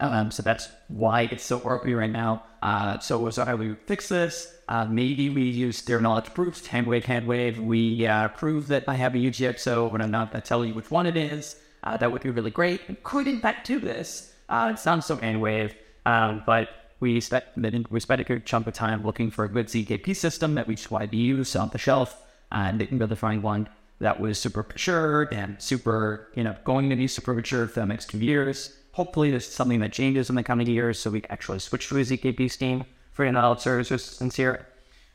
Um, 0.00 0.30
so 0.30 0.42
that's 0.42 0.70
why 0.88 1.28
it's 1.30 1.44
so 1.44 1.60
orpy 1.60 1.94
right 1.94 2.10
now. 2.10 2.42
Uh, 2.62 2.98
so, 3.00 3.28
so 3.28 3.44
how 3.44 3.54
do 3.54 3.68
we 3.68 3.74
fix 3.74 4.08
this? 4.08 4.54
Uh, 4.66 4.86
maybe 4.86 5.28
we 5.28 5.42
use 5.42 5.84
zero 5.84 6.00
knowledge 6.00 6.32
proofs, 6.32 6.66
handwave, 6.66 7.04
handwave. 7.04 7.58
We 7.58 8.06
uh, 8.06 8.28
prove 8.28 8.68
that 8.68 8.84
I 8.88 8.94
have 8.94 9.14
a 9.14 9.18
UTXO, 9.18 9.92
but 9.92 10.00
I'm 10.00 10.10
not 10.10 10.32
going 10.32 10.40
to 10.40 10.48
tell 10.48 10.64
you 10.64 10.72
which 10.72 10.90
one 10.90 11.04
it 11.04 11.18
is. 11.18 11.56
Uh, 11.84 11.98
that 11.98 12.10
would 12.10 12.22
be 12.22 12.30
really 12.30 12.50
great. 12.50 12.80
And 12.88 13.02
could 13.02 13.26
in 13.26 13.40
fact 13.40 13.66
do 13.66 13.78
this. 13.78 14.32
Uh, 14.48 14.70
it 14.72 14.78
sounds 14.78 15.04
so 15.04 15.18
handwave, 15.18 15.74
um, 16.06 16.42
but 16.46 16.70
we 17.00 17.20
spent 17.20 17.44
we 17.90 18.00
spent 18.00 18.20
a 18.20 18.24
good 18.24 18.46
chunk 18.46 18.66
of 18.66 18.74
time 18.74 19.04
looking 19.04 19.30
for 19.30 19.44
a 19.44 19.48
good 19.48 19.66
ZKP 19.66 20.14
system 20.14 20.54
that 20.54 20.68
we 20.68 20.76
should 20.76 20.90
widely 20.90 21.18
use 21.18 21.56
off 21.56 21.72
the 21.72 21.78
shelf, 21.78 22.22
and 22.52 22.78
didn't 22.78 22.98
really 22.98 23.16
find 23.16 23.42
one 23.42 23.68
that 24.00 24.18
was 24.18 24.38
super 24.38 24.62
mature 24.62 25.28
and 25.32 25.60
super, 25.60 26.28
you 26.34 26.42
know, 26.42 26.56
going 26.64 26.88
to 26.88 26.96
be 26.96 27.06
super 27.06 27.34
mature 27.34 27.66
for 27.66 27.80
the 27.80 27.86
next 27.86 28.10
two 28.10 28.18
years. 28.18 28.76
Hopefully, 28.92 29.30
this 29.30 29.46
is 29.46 29.54
something 29.54 29.80
that 29.80 29.92
changes 29.92 30.30
in 30.30 30.36
the 30.36 30.42
coming 30.42 30.66
years, 30.66 30.98
so 30.98 31.10
we 31.10 31.20
can 31.20 31.30
actually 31.30 31.58
switch 31.58 31.88
to 31.88 31.98
a 31.98 32.00
ZKP 32.00 32.50
scheme 32.50 32.84
for 33.12 33.24
analog 33.24 33.60
service 33.60 33.90
resistance 33.90 34.36
here. 34.36 34.66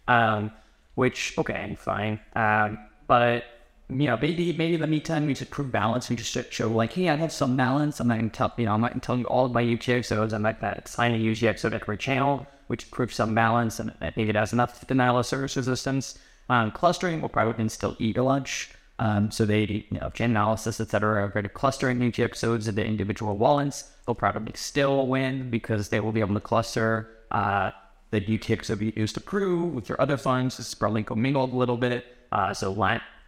Um, 0.07 0.51
which 0.95 1.37
okay, 1.37 1.75
fine. 1.79 2.19
Um, 2.35 2.77
but 3.07 3.43
you 3.89 4.07
know, 4.07 4.17
maybe 4.17 4.51
maybe 4.53 4.75
in 4.75 4.81
the 4.81 4.87
meantime 4.87 5.27
we 5.27 5.35
should 5.35 5.51
prove 5.51 5.71
balance. 5.71 6.09
We 6.09 6.15
just 6.15 6.51
show 6.51 6.69
like, 6.69 6.93
hey, 6.93 7.09
I 7.09 7.15
have 7.15 7.31
some 7.31 7.55
balance. 7.55 7.99
I'm 7.99 8.07
not 8.07 8.17
gonna 8.17 8.29
tell 8.29 8.53
you 8.57 8.65
know, 8.65 8.73
I'm 8.73 8.81
not 8.81 8.91
gonna 8.91 9.01
tell 9.01 9.17
you 9.17 9.25
all 9.25 9.45
of 9.45 9.51
my 9.51 9.63
UTXOs. 9.63 10.33
I'm 10.33 10.41
not 10.41 10.59
gonna 10.59 10.81
assign 10.83 11.13
a 11.13 11.17
UTXO 11.17 11.69
to 11.69 11.75
every 11.75 11.97
channel, 11.97 12.47
which 12.67 12.89
proves 12.89 13.15
some 13.15 13.35
balance 13.35 13.79
and 13.79 13.93
maybe 14.01 14.29
it 14.29 14.35
has 14.35 14.53
enough 14.53 14.85
denial 14.87 15.19
of 15.19 15.25
service 15.25 15.55
resistance. 15.55 16.17
Um, 16.49 16.71
clustering 16.71 17.21
will 17.21 17.29
probably 17.29 17.69
still 17.69 17.95
eat 17.99 18.17
a 18.17 18.23
lunch. 18.23 18.71
Um, 18.97 19.29
so 19.29 19.45
they, 19.45 19.85
you 19.89 19.99
know, 19.99 20.09
Chainalysis, 20.09 20.79
etc., 20.79 21.23
are 21.23 21.27
good 21.27 21.45
at 21.45 21.53
clustering 21.53 21.99
UTXOs 21.99 22.69
into 22.69 22.85
individual 22.85 23.37
wallets. 23.37 23.91
They'll 24.05 24.15
probably 24.15 24.53
still 24.55 25.07
win 25.07 25.49
because 25.49 25.89
they 25.89 25.99
will 25.99 26.13
be 26.13 26.21
able 26.21 26.35
to 26.35 26.39
cluster 26.39 27.09
uh, 27.31 27.71
the 28.11 28.21
UTXO 28.21 28.95
used 28.95 29.15
to 29.15 29.21
prove 29.21 29.73
with 29.73 29.89
your 29.89 29.99
other 30.01 30.17
funds. 30.17 30.57
This 30.57 30.69
is 30.69 30.75
probably 30.75 31.03
commingled 31.03 31.51
a 31.51 31.57
little 31.57 31.77
bit. 31.77 32.05
Uh, 32.31 32.53
so 32.53 32.71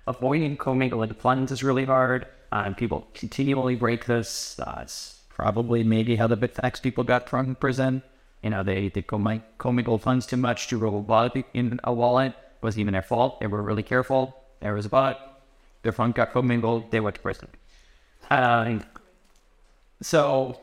avoiding 0.07 0.57
commingling 0.57 1.13
funds 1.13 1.51
is 1.51 1.63
really 1.63 1.85
hard. 1.85 2.27
Uh, 2.51 2.71
people 2.73 3.07
continually 3.13 3.75
break 3.75 4.05
this. 4.05 4.59
Uh, 4.59 4.79
it's 4.81 5.21
probably 5.29 5.83
maybe 5.83 6.15
how 6.15 6.27
the 6.27 6.37
Bitfinex 6.37 6.81
people 6.81 7.03
got 7.03 7.29
from 7.29 7.55
prison. 7.55 8.01
You 8.41 8.51
know, 8.51 8.63
they, 8.63 8.89
they 8.89 9.01
commingle 9.01 9.97
funds 9.97 10.25
too 10.25 10.37
much 10.37 10.67
to 10.69 10.77
roll 10.77 10.99
a 10.99 11.01
bot 11.01 11.35
in 11.53 11.79
a 11.83 11.93
wallet. 11.93 12.31
It 12.31 12.63
wasn't 12.63 12.81
even 12.81 12.93
their 12.93 13.01
fault. 13.01 13.39
They 13.39 13.47
were 13.47 13.61
really 13.61 13.83
careful. 13.83 14.35
There 14.61 14.73
was 14.73 14.85
a 14.85 14.89
bot. 14.89 15.41
Their 15.83 15.91
fund 15.91 16.15
got 16.15 16.31
commingled. 16.31 16.91
They 16.91 16.99
went 16.99 17.15
to 17.15 17.21
prison. 17.21 17.49
Uh, 18.29 18.79
so, 20.01 20.59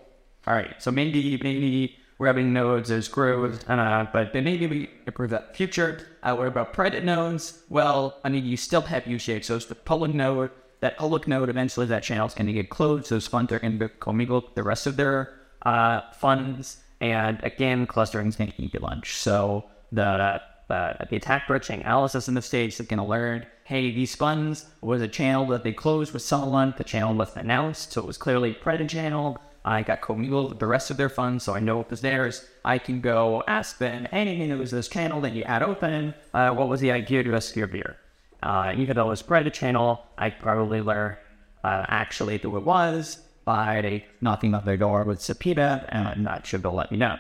all 0.47 0.55
right. 0.55 0.75
So 0.83 0.91
maybe, 0.91 1.39
maybe 1.43 1.97
Rubbing 2.19 2.53
nodes 2.53 2.91
is 2.91 3.09
growth, 3.09 3.69
uh, 3.69 4.07
but 4.13 4.33
then 4.33 4.45
maybe 4.45 4.67
we 4.67 4.91
improve 5.07 5.31
that 5.31 5.57
future. 5.57 6.07
Uh, 6.23 6.35
what 6.37 6.47
about 6.47 6.73
private 6.73 7.05
nodes? 7.05 7.65
Well, 7.69 8.19
I 8.25 8.29
mean, 8.29 8.45
you 8.45 8.57
still 8.57 8.83
have 8.83 9.03
UTXOs. 9.05 9.45
So 9.45 9.57
it's 9.57 9.67
the 9.67 9.75
public 9.75 10.15
node. 10.15 10.51
That 10.81 10.97
public 10.97 11.27
node, 11.27 11.49
eventually 11.49 11.87
that 11.87 12.05
channel 12.05 12.27
is 12.27 12.35
going 12.35 12.47
to 12.47 12.53
get 12.53 12.71
closed. 12.71 13.11
Those 13.11 13.27
funds 13.27 13.51
are 13.53 13.59
going 13.59 13.79
to 13.79 13.89
commingle 13.89 14.45
the 14.55 14.63
rest 14.63 14.87
of 14.87 14.97
their 14.97 15.35
uh, 15.63 16.03
funds. 16.13 16.79
And 17.01 17.43
again, 17.43 17.87
clustering 17.87 18.29
is 18.29 18.37
going 18.37 18.53
to 18.53 18.63
eat 18.63 18.81
lunch. 18.81 19.17
So 19.17 19.65
the 19.91 20.41
uh, 20.71 21.05
the 21.11 21.17
attack 21.17 21.47
bridge 21.47 21.69
analysis 21.71 22.29
in 22.29 22.35
the 22.35 22.43
stage 22.43 22.79
is 22.81 22.87
going 22.87 22.99
to 22.99 23.05
learn, 23.05 23.47
hey, 23.65 23.91
these 23.91 24.15
funds 24.15 24.67
was 24.81 25.03
a 25.03 25.09
channel 25.09 25.47
that 25.49 25.63
they 25.63 25.73
closed 25.73 26.13
with 26.13 26.23
someone. 26.23 26.75
The 26.77 26.85
channel 26.85 27.15
wasn't 27.15 27.45
announced, 27.45 27.93
so 27.93 28.01
it 28.01 28.07
was 28.07 28.17
clearly 28.17 28.53
a 28.53 28.55
private 28.55 28.89
channel. 28.89 29.39
I 29.65 29.83
got 29.83 30.03
commingled 30.03 30.51
with 30.51 30.59
the 30.59 30.67
rest 30.67 30.91
of 30.91 30.99
their 30.99 31.09
funds, 31.09 31.45
so 31.45 31.55
I 31.55 31.61
know 31.61 31.81
it 31.81 31.91
was 31.91 32.03
theirs. 32.03 32.47
I 32.65 32.79
can 32.79 33.01
go 33.01 33.43
ask 33.47 33.79
them, 33.79 34.07
hey, 34.11 34.51
it 34.51 34.59
was 34.59 34.71
this 34.71 34.89
channel 34.89 35.23
that 35.23 35.33
you 35.33 35.45
had 35.45 35.63
open. 35.63 36.15
Uh, 36.35 36.51
what 36.51 36.69
was 36.69 36.81
the 36.81 36.93
idea 36.93 37.23
to 37.23 37.35
us 37.35 37.57
your 37.57 37.67
beer? 37.67 37.97
Uh, 38.43 38.75
even 38.77 38.97
though 38.97 39.07
it 39.07 39.11
was 39.11 39.23
private 39.23 39.55
channel, 39.55 40.05
I 40.19 40.29
probably 40.29 40.83
learned 40.83 41.17
uh, 41.65 41.87
actually 41.89 42.37
who 42.39 42.57
it 42.59 42.65
was 42.65 43.23
by 43.47 44.05
knocking 44.21 44.55
on 44.55 44.67
their 44.67 44.77
door 44.77 45.05
with 45.05 45.23
subpoena, 45.23 45.87
and 45.89 46.27
that 46.27 46.47
should 46.47 46.63
they'll 46.63 46.75
let 46.75 46.91
me 46.91 46.99
know. 46.99 47.17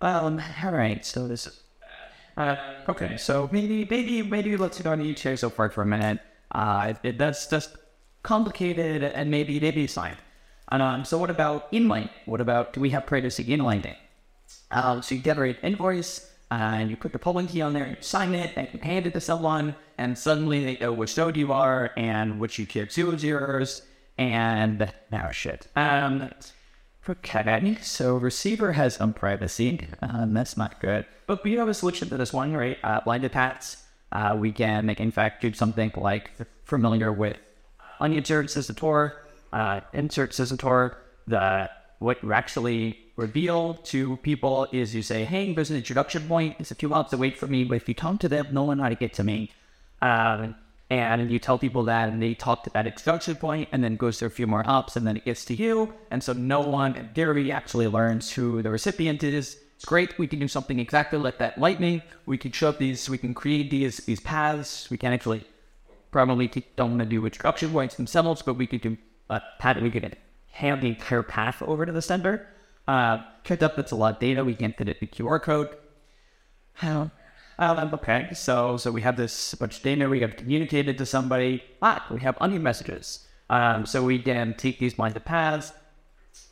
Um, 0.00 0.40
all 0.64 0.72
right, 0.72 1.04
so 1.04 1.28
this 1.28 1.46
is 1.46 1.60
uh, 2.36 2.56
okay. 2.88 3.16
So 3.16 3.48
maybe, 3.50 3.86
maybe, 3.88 4.22
maybe 4.22 4.56
let's 4.56 4.80
go 4.80 4.92
on 4.92 5.00
YouTube 5.00 5.38
so 5.38 5.50
far 5.50 5.70
for 5.70 5.82
a 5.82 5.86
minute. 5.86 6.20
Uh, 6.52 6.94
it, 7.02 7.18
that's 7.18 7.48
just 7.48 7.76
complicated 8.22 9.02
and 9.02 9.30
maybe 9.30 9.58
maybe 9.58 9.86
signed. 9.86 10.16
Um, 10.70 11.04
so 11.04 11.18
what 11.18 11.30
about 11.30 11.70
inline? 11.72 12.10
What 12.26 12.40
about 12.40 12.72
do 12.72 12.80
we 12.80 12.90
have 12.90 13.06
privacy 13.06 13.44
inlining? 13.44 13.96
Um, 14.70 15.02
so 15.02 15.14
you 15.14 15.20
generate 15.22 15.56
invoice 15.62 16.30
and 16.50 16.90
you 16.90 16.96
put 16.96 17.12
the 17.12 17.18
polling 17.18 17.46
key 17.46 17.60
on 17.60 17.72
there, 17.72 17.88
you 17.88 17.96
sign 18.00 18.34
it, 18.34 18.52
and 18.56 18.68
you 18.72 18.80
hand 18.80 19.06
it 19.06 19.12
to 19.12 19.20
someone, 19.20 19.74
and 19.98 20.16
suddenly 20.16 20.64
they 20.64 20.78
know 20.78 20.92
which 20.92 21.16
node 21.16 21.36
you 21.36 21.52
are 21.52 21.90
and 21.96 22.40
which 22.40 22.56
UTXO 22.56 23.14
is 23.14 23.24
yours, 23.24 23.82
and 24.16 24.92
now 25.10 25.30
shit. 25.30 25.68
Um, 25.76 26.30
okay, 27.08 27.76
so 27.82 28.16
receiver 28.16 28.72
has 28.72 28.94
some 28.94 29.12
privacy. 29.12 29.88
Um, 30.00 30.32
that's 30.32 30.56
not 30.56 30.80
good. 30.80 31.04
But 31.26 31.44
we 31.44 31.54
have 31.54 31.68
a 31.68 31.74
solution 31.74 32.08
to 32.08 32.16
this 32.16 32.32
one, 32.32 32.54
right? 32.54 32.78
Uh, 32.82 33.00
blinded 33.02 33.32
paths. 33.32 33.84
Uh, 34.10 34.34
we 34.38 34.52
can, 34.52 34.86
make 34.86 35.00
in 35.00 35.10
fact, 35.10 35.42
do 35.42 35.52
something 35.52 35.92
like 35.96 36.30
familiar 36.64 37.12
with 37.12 37.36
uninsert 38.00 38.44
sysator, 38.44 39.12
uh, 39.52 39.80
insert 39.92 40.32
sysator. 40.32 40.96
The 41.26 41.70
what 41.98 42.22
you 42.22 42.32
actually 42.32 42.98
reveal 43.16 43.74
to 43.74 44.16
people 44.18 44.68
is 44.70 44.94
you 44.94 45.02
say, 45.02 45.24
hey, 45.24 45.52
there's 45.52 45.70
an 45.70 45.76
introduction 45.76 46.28
point. 46.28 46.56
It's 46.58 46.70
a 46.70 46.76
few 46.76 46.90
hops 46.90 47.12
away 47.12 47.32
from 47.32 47.50
me, 47.50 47.64
but 47.64 47.74
if 47.74 47.88
you 47.88 47.94
talk 47.94 48.20
to 48.20 48.28
them, 48.28 48.46
no 48.52 48.62
one 48.62 48.78
how 48.78 48.88
to 48.88 48.94
get 48.94 49.12
to 49.14 49.24
me. 49.24 49.50
Um, 50.00 50.54
and 50.90 51.30
you 51.30 51.38
tell 51.38 51.58
people 51.58 51.82
that, 51.84 52.08
and 52.08 52.22
they 52.22 52.34
talk 52.34 52.64
to 52.64 52.70
that 52.70 52.86
introduction 52.86 53.34
point, 53.34 53.68
and 53.72 53.84
then 53.84 53.96
goes 53.96 54.18
through 54.18 54.28
a 54.28 54.30
few 54.30 54.46
more 54.46 54.62
hops, 54.62 54.96
and 54.96 55.06
then 55.06 55.16
it 55.16 55.24
gets 55.24 55.44
to 55.46 55.54
you. 55.54 55.92
And 56.10 56.22
so 56.22 56.32
no 56.32 56.60
one, 56.60 56.94
in 56.96 57.08
theory, 57.08 57.52
actually 57.52 57.88
learns 57.88 58.32
who 58.32 58.62
the 58.62 58.70
recipient 58.70 59.22
is. 59.22 59.58
It's 59.76 59.84
great. 59.84 60.18
We 60.18 60.26
can 60.26 60.38
do 60.38 60.48
something 60.48 60.78
exactly 60.78 61.18
like 61.18 61.38
that 61.38 61.58
lightning. 61.58 62.02
We 62.26 62.38
can 62.38 62.52
show 62.52 62.70
up 62.70 62.78
these, 62.78 63.10
we 63.10 63.18
can 63.18 63.34
create 63.34 63.70
these 63.70 63.98
these 63.98 64.18
paths. 64.18 64.88
We 64.90 64.96
can 64.96 65.12
actually 65.12 65.44
probably 66.10 66.48
don't 66.76 66.90
want 66.90 67.00
to 67.00 67.06
do 67.06 67.24
introduction 67.24 67.70
points 67.70 67.96
themselves, 67.96 68.42
but 68.42 68.54
we 68.54 68.66
could 68.66 68.80
do 68.80 68.96
a 69.30 69.40
path. 69.58 69.80
We 69.80 69.90
could 69.90 70.16
hand 70.52 70.82
the 70.82 70.88
entire 70.88 71.22
path 71.22 71.62
over 71.62 71.86
to 71.86 71.92
the 71.92 72.02
sender. 72.02 72.46
Uh, 72.86 73.18
checked 73.44 73.62
up 73.62 73.76
that's 73.76 73.92
a 73.92 73.96
lot 73.96 74.14
of 74.14 74.20
data. 74.20 74.44
We 74.44 74.54
can 74.54 74.72
fit 74.72 74.88
it 74.88 74.98
in 75.00 75.08
QR 75.08 75.40
code. 75.42 75.68
Um, 77.60 77.90
okay, 77.94 78.28
so 78.34 78.76
so 78.76 78.92
we 78.92 79.02
have 79.02 79.16
this 79.16 79.54
bunch 79.54 79.78
of 79.78 79.82
data. 79.82 80.08
We 80.08 80.20
have 80.20 80.36
communicated 80.36 80.96
to 80.98 81.06
somebody. 81.06 81.62
Ah, 81.82 82.06
we 82.10 82.20
have 82.20 82.36
onion 82.40 82.62
messages. 82.62 83.26
Um, 83.50 83.86
so 83.86 84.04
we 84.04 84.18
can 84.18 84.54
take 84.54 84.78
these 84.78 84.94
blinded 84.94 85.24
paths. 85.24 85.72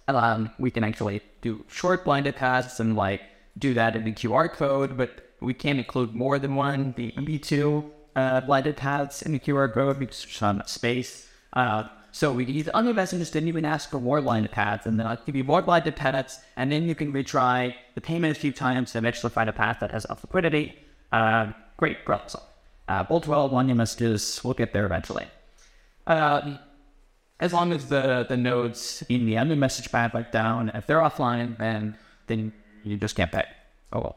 Um, 0.09 0.51
we 0.59 0.71
can 0.71 0.83
actually 0.83 1.21
do 1.43 1.65
short 1.69 2.05
blinded 2.05 2.37
paths 2.37 2.81
and 2.81 2.97
like 2.97 3.23
do 3.59 3.75
that 3.75 3.95
in 3.95 4.05
the 4.05 4.13
QR 4.13 4.51
code, 4.51 4.97
but 4.97 5.31
we 5.41 5.55
can't 5.55 5.79
include 5.79 6.15
more 6.15 6.39
than 6.39 6.55
one. 6.55 6.95
The 6.97 7.13
EB2 7.13 7.91
uh, 8.17 8.41
blinded 8.43 8.77
paths 8.77 9.23
in 9.23 9.33
the 9.33 9.39
QR 9.39 9.73
code 9.73 9.99
because 9.99 10.23
there's 10.23 10.43
enough 10.43 10.69
space. 10.69 11.29
Uh, 11.53 11.85
so 12.17 12.33
we 12.33 12.47
can 12.47 12.55
use 12.55 12.65
then 12.65 13.47
you 13.47 13.53
can 13.53 13.67
ask 13.67 13.91
for 13.91 14.01
more 14.01 14.23
blinded 14.23 14.51
paths, 14.51 14.87
and 14.87 14.99
then 14.99 15.07
I'll 15.07 15.21
give 15.27 15.37
you 15.37 15.45
more 15.45 15.61
blinded 15.61 15.97
paths, 15.97 16.41
and 16.57 16.73
then 16.73 16.89
you 16.89 16.95
can 16.95 17.13
retry 17.13 17.75
the 17.95 18.01
payment 18.01 18.35
a 18.35 18.41
few 18.41 18.53
times 18.53 18.93
to 18.93 18.99
eventually 18.99 19.29
find 19.29 19.51
a 19.51 19.53
path 19.53 19.81
that 19.81 19.91
has 19.91 20.07
enough 20.07 20.25
liquidity. 20.25 20.75
Uh, 21.13 21.53
great 21.77 22.07
problem 22.07 22.27
solved. 22.31 22.47
Uh, 22.89 23.03
BOLT 23.03 23.25
12 23.25 23.53
onion 23.53 23.77
messages, 23.77 24.41
we'll 24.43 24.55
get 24.55 24.73
there 24.73 24.87
eventually. 24.87 25.27
Uh, 26.07 26.57
as 27.39 27.53
long 27.53 27.71
as 27.71 27.91
the, 27.91 28.25
the 28.27 28.37
nodes 28.39 29.05
in 29.11 29.27
the 29.27 29.37
onion 29.37 29.59
message 29.59 29.93
path 29.93 30.15
are 30.15 30.23
down, 30.23 30.71
if 30.73 30.87
they're 30.87 31.01
offline, 31.01 31.59
then 31.59 31.99
then 32.29 32.51
you 32.83 32.97
just 32.97 33.15
can't 33.15 33.31
pay. 33.31 33.45
Oh 33.93 34.01
well. 34.01 34.17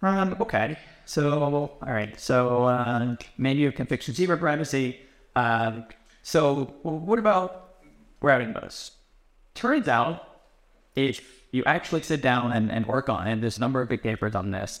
Um, 0.00 0.34
okay. 0.40 0.78
So, 1.04 1.42
all 1.82 1.92
right. 1.92 2.18
So, 2.18 2.64
uh, 2.64 3.16
menu 3.36 3.70
can 3.70 3.84
fix 3.84 4.08
receiver 4.08 4.38
privacy. 4.38 4.98
Um, 5.34 5.84
so, 6.26 6.74
what 6.82 7.20
about 7.20 7.76
routing 8.20 8.52
modes? 8.52 8.90
Turns 9.54 9.86
out, 9.86 10.26
if 10.96 11.20
you 11.52 11.62
actually 11.66 12.02
sit 12.02 12.20
down 12.20 12.50
and, 12.50 12.68
and 12.68 12.84
work 12.84 13.08
on 13.08 13.28
it, 13.28 13.40
there's 13.40 13.58
a 13.58 13.60
number 13.60 13.80
of 13.80 13.88
big 13.88 14.02
papers 14.02 14.34
on 14.34 14.50
this, 14.50 14.80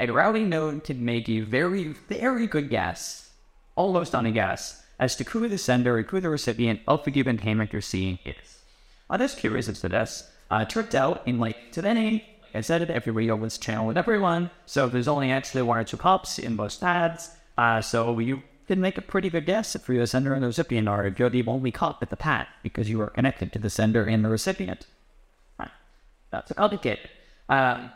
a 0.00 0.06
routing 0.06 0.48
node 0.48 0.84
can 0.84 1.04
make 1.04 1.28
a 1.28 1.40
very, 1.40 1.88
very 2.08 2.46
good 2.46 2.70
guess, 2.70 3.28
almost 3.74 4.14
on 4.14 4.24
a 4.24 4.30
guess, 4.30 4.86
as 4.98 5.14
to 5.16 5.24
who 5.24 5.46
the 5.46 5.58
sender 5.58 5.98
and 5.98 6.06
who 6.06 6.18
the 6.18 6.30
recipient 6.30 6.80
of 6.88 7.04
the 7.04 7.10
given 7.10 7.36
payment 7.36 7.74
you're 7.74 7.82
seeing 7.82 8.18
is. 8.24 8.62
I'm 9.10 9.20
just 9.20 9.36
curious 9.36 9.68
as 9.68 9.82
to 9.82 9.90
this. 9.90 10.30
Uh, 10.50 10.64
it 10.66 10.70
turns 10.70 10.94
out 10.94 11.28
in 11.28 11.38
like 11.38 11.72
today, 11.72 12.24
like 12.40 12.54
I 12.54 12.62
said, 12.62 12.90
every 12.90 13.12
radio 13.12 13.36
was 13.36 13.58
channel 13.58 13.86
with 13.86 13.98
everyone, 13.98 14.50
so 14.64 14.88
there's 14.88 15.08
only 15.08 15.30
actually 15.30 15.60
one 15.60 15.76
or 15.76 15.84
two 15.84 15.98
pops 15.98 16.38
in 16.38 16.56
most 16.56 16.82
ads. 16.82 17.32
Uh, 17.58 17.82
so 17.82 18.18
you 18.18 18.42
can 18.66 18.80
make 18.80 18.98
a 18.98 19.02
pretty 19.02 19.30
good 19.30 19.46
guess 19.46 19.74
if 19.74 19.88
you're 19.88 19.98
the 19.98 20.06
sender 20.06 20.34
and 20.34 20.42
the 20.42 20.48
recipient 20.48 20.88
are 20.88 21.06
if 21.06 21.18
you're 21.18 21.30
the 21.30 21.46
only 21.46 21.70
cop 21.70 22.02
at 22.02 22.10
the 22.10 22.16
pat 22.16 22.48
because 22.62 22.90
you 22.90 23.00
are 23.00 23.10
connected 23.10 23.52
to 23.52 23.58
the 23.58 23.70
sender 23.70 24.04
and 24.04 24.24
the 24.24 24.28
recipient. 24.28 24.86
That's 26.30 26.52
complicated. 26.52 27.08
Um, 27.48 27.90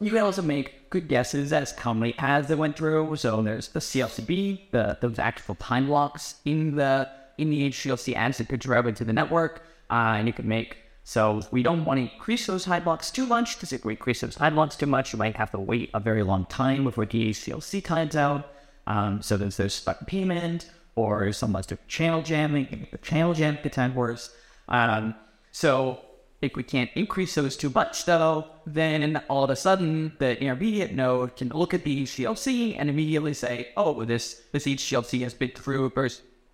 you 0.00 0.10
can 0.10 0.20
also 0.20 0.42
make 0.42 0.90
good 0.90 1.08
guesses 1.08 1.52
as 1.52 1.72
how 1.72 1.92
many 1.94 2.14
ads 2.18 2.48
they 2.48 2.54
went 2.54 2.76
through. 2.76 3.16
So 3.16 3.42
there's 3.42 3.68
the 3.68 3.80
CLTV, 3.80 4.70
the 4.70 4.98
those 5.00 5.18
actual 5.18 5.54
time 5.54 5.86
blocks 5.86 6.36
in 6.44 6.76
the 6.76 7.08
in 7.38 7.50
the 7.50 7.68
HTLC 7.70 8.14
ads 8.14 8.38
that 8.38 8.48
could 8.48 8.60
drive 8.60 8.86
into 8.86 9.04
the 9.04 9.12
network, 9.12 9.62
uh, 9.90 10.16
and 10.18 10.26
you 10.26 10.32
can 10.32 10.48
make. 10.48 10.78
So 11.04 11.42
we 11.52 11.62
don't 11.62 11.84
want 11.84 11.98
to 11.98 12.12
increase 12.12 12.46
those 12.46 12.64
time 12.64 12.82
blocks 12.82 13.10
too 13.10 13.26
much 13.26 13.54
because 13.54 13.72
if 13.72 13.84
we 13.84 13.92
increase 13.92 14.22
those 14.22 14.34
time 14.34 14.56
blocks 14.56 14.74
too 14.74 14.86
much, 14.86 15.12
you 15.12 15.18
might 15.18 15.36
have 15.36 15.52
to 15.52 15.58
wait 15.58 15.90
a 15.94 16.00
very 16.00 16.24
long 16.24 16.46
time 16.46 16.84
before 16.84 17.06
the 17.06 17.30
HTLC 17.30 17.84
times 17.84 18.16
out. 18.16 18.52
Um, 18.86 19.22
so 19.22 19.36
there's 19.36 19.56
there's 19.56 19.74
stuck 19.74 20.06
payment 20.06 20.70
or 20.94 21.32
someone's 21.32 21.66
doing 21.66 21.78
channel 21.88 22.22
jamming, 22.22 22.88
the 22.90 22.98
channel 22.98 23.34
jam 23.34 23.58
worse. 23.94 24.34
Um, 24.68 25.14
so 25.52 26.00
if 26.42 26.54
we 26.54 26.62
can't 26.62 26.90
increase 26.94 27.34
those 27.34 27.56
too 27.56 27.70
much, 27.70 28.04
though, 28.04 28.46
then 28.66 29.22
all 29.28 29.44
of 29.44 29.50
a 29.50 29.56
sudden 29.56 30.12
the 30.18 30.40
intermediate 30.40 30.92
node 30.92 31.36
can 31.36 31.48
look 31.48 31.74
at 31.74 31.84
the 31.84 32.02
HTLC 32.04 32.76
and 32.78 32.88
immediately 32.88 33.34
say, 33.34 33.68
"Oh, 33.76 34.04
this 34.04 34.42
this 34.52 34.66
HTLC 34.66 35.22
has 35.22 35.34
been 35.34 35.50
through 35.50 35.92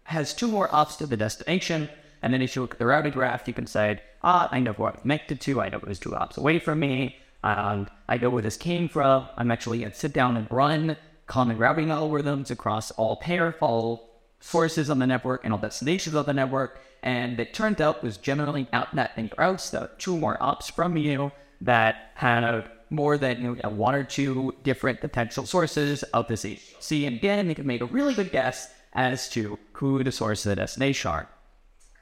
has 0.04 0.34
two 0.34 0.48
more 0.48 0.74
ops 0.74 0.96
to 0.96 1.06
the 1.06 1.16
destination." 1.16 1.88
And 2.22 2.32
then 2.32 2.42
if 2.42 2.54
you 2.54 2.62
look 2.62 2.74
at 2.74 2.78
the 2.78 2.86
routing 2.86 3.12
graph, 3.12 3.48
you 3.48 3.54
can 3.54 3.66
say, 3.66 4.00
"Ah, 4.22 4.48
I 4.52 4.60
know 4.60 4.72
who 4.72 4.84
I'm 4.84 4.96
connected 4.96 5.40
to. 5.42 5.60
I 5.60 5.68
know 5.68 5.78
it 5.78 5.88
was 5.88 5.98
two 5.98 6.14
ops 6.14 6.36
away 6.38 6.58
from 6.58 6.80
me. 6.80 7.16
Um, 7.44 7.88
I 8.08 8.18
know 8.18 8.30
where 8.30 8.42
this 8.42 8.56
came 8.56 8.88
from. 8.88 9.28
I'm 9.36 9.50
actually 9.50 9.80
going 9.80 9.92
to 9.92 9.98
sit 9.98 10.12
down 10.12 10.36
and 10.36 10.46
run 10.50 10.96
common 11.26 11.58
routing 11.58 11.88
algorithms 11.88 12.50
across 12.50 12.90
all 12.92 13.16
pair, 13.16 13.56
all 13.60 14.10
sources 14.40 14.90
on 14.90 14.98
the 14.98 15.06
network 15.06 15.44
and 15.44 15.52
all 15.52 15.58
destinations 15.58 16.14
of 16.14 16.26
the 16.26 16.34
network." 16.34 16.80
And 17.02 17.40
it 17.40 17.52
turned 17.52 17.80
out 17.80 18.02
was 18.02 18.16
generally 18.16 18.68
out 18.72 18.94
net 18.94 19.12
and 19.16 19.32
routes 19.36 19.70
that 19.70 19.98
two 19.98 20.16
more 20.16 20.36
ops 20.40 20.70
from 20.70 20.96
you 20.96 21.32
that 21.60 22.12
had 22.14 22.70
more 22.90 23.16
than 23.16 23.42
you 23.42 23.58
know, 23.62 23.70
one 23.70 23.94
or 23.94 24.04
two 24.04 24.54
different 24.62 25.00
potential 25.00 25.46
sources 25.46 26.02
of 26.04 26.28
this 26.28 26.44
HTLC. 26.44 27.06
And 27.06 27.16
again, 27.16 27.48
you 27.48 27.54
can 27.54 27.66
make 27.66 27.80
a 27.80 27.86
really 27.86 28.14
good 28.14 28.30
guess 28.30 28.72
as 28.92 29.28
to 29.30 29.58
who 29.72 30.04
the 30.04 30.12
source 30.12 30.44
of 30.44 30.50
the 30.50 30.56
destination 30.56 31.10
are. 31.10 31.28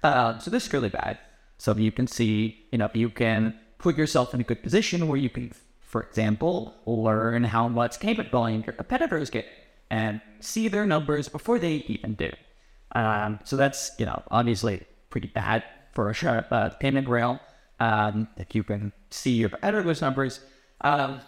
Uh, 0.02 0.38
so 0.38 0.50
this 0.50 0.66
is 0.66 0.72
really 0.72 0.88
bad. 0.88 1.18
So 1.58 1.74
you 1.76 1.92
can 1.92 2.06
see, 2.06 2.66
you 2.72 2.78
know, 2.78 2.90
you 2.92 3.10
can 3.10 3.54
put 3.78 3.96
yourself 3.96 4.34
in 4.34 4.40
a 4.40 4.44
good 4.44 4.62
position 4.62 5.06
where 5.08 5.18
you 5.18 5.30
can, 5.30 5.52
for 5.91 6.05
example, 6.05 6.76
learn 6.86 7.43
how 7.43 7.66
much 7.66 7.99
payment 7.99 8.30
volume 8.30 8.62
your 8.64 8.74
competitors 8.74 9.28
get 9.28 9.45
and 9.91 10.20
see 10.38 10.68
their 10.68 10.86
numbers 10.86 11.28
before 11.28 11.59
they 11.59 11.84
even 11.88 12.14
do. 12.14 12.30
Um, 12.93 13.41
so 13.43 13.57
that's, 13.57 13.91
you 13.99 14.07
know, 14.07 14.22
obviously 14.30 14.86
pretty 15.11 15.26
bad 15.26 15.64
for 15.93 16.11
a 16.11 16.47
uh, 16.53 16.68
payment 16.78 17.09
rail. 17.09 17.41
Um, 17.80 18.28
if 18.36 18.55
you 18.55 18.62
can 18.62 18.93
see 19.11 19.32
your 19.32 19.49
competitors' 19.49 20.01
numbers. 20.01 20.38
Um, 20.82 21.20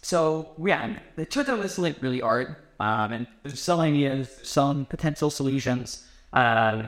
so 0.00 0.54
yeah, 0.64 0.96
the 1.16 1.24
this 1.24 1.76
is 1.76 2.02
really 2.02 2.20
hard. 2.20 2.54
Um, 2.78 3.12
and 3.12 3.26
there's 3.42 3.60
some 3.60 3.80
ideas, 3.80 4.30
some 4.44 4.84
potential 4.86 5.30
solutions. 5.30 6.06
Uh, 6.32 6.84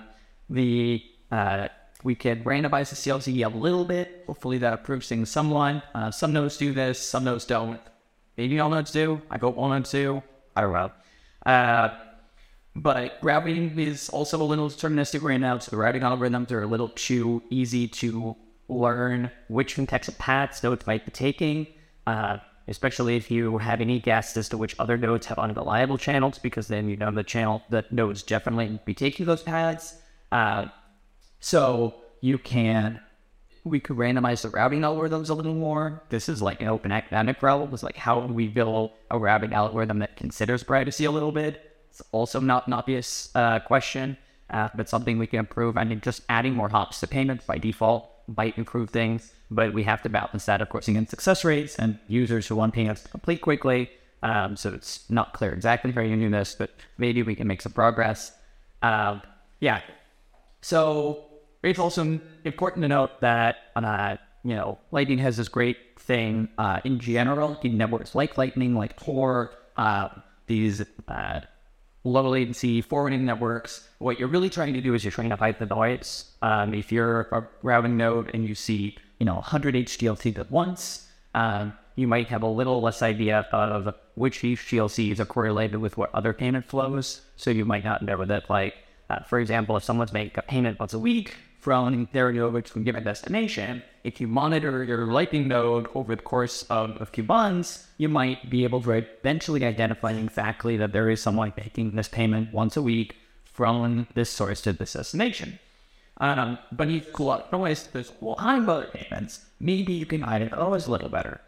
the 0.48 1.02
uh, 1.32 1.68
we 2.06 2.14
can 2.14 2.44
randomize 2.44 2.90
the 2.90 2.94
CLTV 2.94 3.44
a 3.44 3.48
little 3.48 3.84
bit. 3.84 4.22
Hopefully 4.28 4.58
that 4.58 4.78
improves 4.78 5.08
things 5.08 5.28
somewhat. 5.28 5.82
Uh, 5.92 6.08
some 6.12 6.32
nodes 6.32 6.56
do 6.56 6.72
this, 6.72 7.00
some 7.00 7.24
nodes 7.24 7.44
don't. 7.44 7.80
Maybe 8.36 8.60
all 8.60 8.70
nodes 8.70 8.92
do. 8.92 9.20
I 9.28 9.38
go 9.38 9.50
all 9.50 9.70
nodes 9.70 9.90
do. 9.90 10.22
I 10.54 10.60
don't 10.60 10.72
know. 10.72 10.92
Uh, 11.44 11.88
but 12.76 13.18
routing 13.22 13.76
is 13.80 14.08
also 14.10 14.40
a 14.40 14.44
little 14.44 14.68
deterministic 14.68 15.20
right 15.20 15.40
now, 15.40 15.58
so 15.58 15.72
the 15.72 15.76
routing 15.78 16.02
algorithms 16.02 16.52
are 16.52 16.62
a 16.62 16.66
little 16.68 16.90
too 16.90 17.42
easy 17.50 17.88
to 17.88 18.36
learn 18.68 19.28
which 19.48 19.74
types 19.74 20.06
of 20.06 20.16
paths 20.16 20.62
nodes 20.62 20.86
might 20.86 21.04
be 21.04 21.10
taking, 21.10 21.66
uh, 22.06 22.36
especially 22.68 23.16
if 23.16 23.32
you 23.32 23.58
have 23.58 23.80
any 23.80 23.98
guess 23.98 24.36
as 24.36 24.48
to 24.50 24.56
which 24.56 24.76
other 24.78 24.96
nodes 24.96 25.26
have 25.26 25.40
unreliable 25.40 25.98
channels, 25.98 26.38
because 26.38 26.68
then 26.68 26.88
you 26.88 26.96
know 26.96 27.10
the 27.10 27.24
channel 27.24 27.64
that 27.70 27.90
nodes 27.90 28.22
definitely 28.22 28.78
be 28.84 28.94
taking 28.94 29.26
those 29.26 29.42
paths. 29.42 29.96
Uh, 30.30 30.66
so 31.40 31.94
you 32.20 32.38
can 32.38 33.00
we 33.66 33.80
could 33.80 33.96
randomize 33.96 34.42
the 34.42 34.48
routing 34.48 34.82
algorithms 34.82 35.28
a 35.28 35.34
little 35.34 35.54
more. 35.54 36.00
This 36.08 36.28
is 36.28 36.40
like 36.40 36.60
an 36.60 36.68
open 36.68 36.92
academic 36.92 37.42
realm. 37.42 37.68
It's 37.74 37.82
like 37.82 37.96
how 37.96 38.20
do 38.20 38.32
we 38.32 38.46
build 38.46 38.92
a 39.10 39.18
routing 39.18 39.52
algorithm 39.52 39.98
that 39.98 40.16
considers 40.16 40.62
privacy 40.62 41.04
a 41.04 41.10
little 41.10 41.32
bit? 41.32 41.76
It's 41.90 42.00
also 42.12 42.40
not 42.40 42.66
an 42.68 42.74
obvious 42.74 43.30
uh, 43.34 43.58
question, 43.60 44.16
uh, 44.50 44.68
but 44.74 44.88
something 44.88 45.18
we 45.18 45.26
can 45.26 45.40
improve. 45.40 45.76
I 45.76 45.84
mean, 45.84 46.00
just 46.00 46.22
adding 46.28 46.54
more 46.54 46.68
hops 46.68 47.00
to 47.00 47.08
payments 47.08 47.44
by 47.44 47.58
default 47.58 48.08
might 48.28 48.56
improve 48.56 48.90
things, 48.90 49.32
but 49.50 49.72
we 49.72 49.82
have 49.82 50.02
to 50.02 50.08
balance 50.08 50.46
that, 50.46 50.60
of 50.60 50.68
course, 50.68 50.88
against 50.88 51.10
success 51.10 51.44
rates 51.44 51.76
and 51.76 51.98
users 52.06 52.46
who 52.46 52.56
want 52.56 52.74
payments 52.74 53.02
to 53.02 53.08
complete 53.08 53.40
quickly. 53.40 53.90
Um, 54.22 54.56
so 54.56 54.72
it's 54.72 55.08
not 55.10 55.32
clear 55.32 55.52
exactly 55.52 55.92
how 55.92 56.00
you 56.00 56.16
do 56.16 56.30
this, 56.30 56.54
but 56.54 56.70
maybe 56.98 57.22
we 57.22 57.34
can 57.34 57.46
make 57.46 57.62
some 57.62 57.72
progress. 57.72 58.32
Um, 58.82 59.22
yeah. 59.60 59.80
So 60.66 61.26
it's 61.62 61.78
also 61.78 62.18
important 62.42 62.82
to 62.82 62.88
note 62.88 63.20
that 63.20 63.54
uh, 63.76 64.16
you 64.42 64.56
know 64.56 64.80
Lightning 64.90 65.18
has 65.18 65.36
this 65.36 65.46
great 65.46 65.76
thing 66.00 66.48
uh, 66.58 66.80
in 66.82 66.98
general 66.98 67.56
in 67.62 67.78
networks 67.78 68.16
like 68.16 68.36
Lightning, 68.36 68.74
like 68.74 68.98
Tor, 68.98 69.52
uh, 69.76 70.08
these 70.48 70.84
uh, 71.06 71.40
low 72.02 72.28
latency 72.30 72.80
forwarding 72.80 73.24
networks. 73.24 73.88
What 73.98 74.18
you're 74.18 74.26
really 74.26 74.50
trying 74.50 74.74
to 74.74 74.80
do 74.80 74.92
is 74.94 75.04
you're 75.04 75.12
trying 75.12 75.30
to 75.30 75.36
hide 75.36 75.60
the 75.60 75.66
noise. 75.66 76.32
Um, 76.42 76.74
if 76.74 76.90
you're 76.90 77.28
a 77.30 77.46
routing 77.62 77.96
node 77.96 78.32
and 78.34 78.44
you 78.48 78.56
see 78.56 78.96
you 79.20 79.26
know 79.26 79.34
100 79.34 79.76
HTLCs 79.76 80.36
at 80.36 80.50
once, 80.50 81.06
um, 81.36 81.74
you 81.94 82.08
might 82.08 82.26
have 82.26 82.42
a 82.42 82.48
little 82.48 82.80
less 82.80 83.02
idea 83.02 83.46
of 83.52 83.94
which 84.16 84.40
HTLCs 84.40 85.20
are 85.20 85.26
correlated 85.26 85.76
with 85.76 85.96
what 85.96 86.12
other 86.12 86.32
payment 86.32 86.64
flows. 86.64 87.20
So 87.36 87.50
you 87.52 87.64
might 87.64 87.84
not 87.84 88.02
know 88.02 88.24
that, 88.24 88.50
like, 88.50 88.74
uh, 89.08 89.20
for 89.20 89.38
example, 89.38 89.76
if 89.76 89.84
someone's 89.84 90.12
making 90.12 90.38
a 90.38 90.42
payment 90.42 90.78
once 90.80 90.94
a 90.94 90.98
week 90.98 91.36
from 91.60 92.08
their 92.12 92.32
node 92.32 92.64
to 92.64 92.78
a 92.78 92.82
given 92.82 93.04
destination, 93.04 93.82
if 94.04 94.20
you 94.20 94.28
monitor 94.28 94.84
your 94.84 95.06
Lightning 95.06 95.48
node 95.48 95.88
over 95.94 96.14
the 96.14 96.22
course 96.22 96.64
of 96.64 97.00
a 97.00 97.06
few 97.06 97.24
months, 97.24 97.86
you 97.98 98.08
might 98.08 98.48
be 98.50 98.64
able 98.64 98.80
to 98.82 98.92
eventually 98.92 99.64
identify 99.64 100.12
exactly 100.12 100.76
that 100.76 100.92
there 100.92 101.10
is 101.10 101.20
someone 101.20 101.52
making 101.56 101.92
this 101.92 102.08
payment 102.08 102.52
once 102.52 102.76
a 102.76 102.82
week 102.82 103.16
from 103.44 104.06
this 104.14 104.30
source 104.30 104.60
to 104.62 104.72
this 104.72 104.92
destination. 104.92 105.58
Um, 106.18 106.58
but 106.72 106.88
you 106.88 107.02
up 107.28 107.52
noise, 107.52 107.88
there's 107.92 108.12
high 108.38 108.58
mode 108.58 108.92
payments, 108.92 109.44
maybe 109.60 109.92
you 109.92 110.06
can 110.06 110.22
hide 110.22 110.42
it 110.42 110.52
always 110.52 110.86
a 110.86 110.90
little 110.90 111.08
better. 111.08 111.40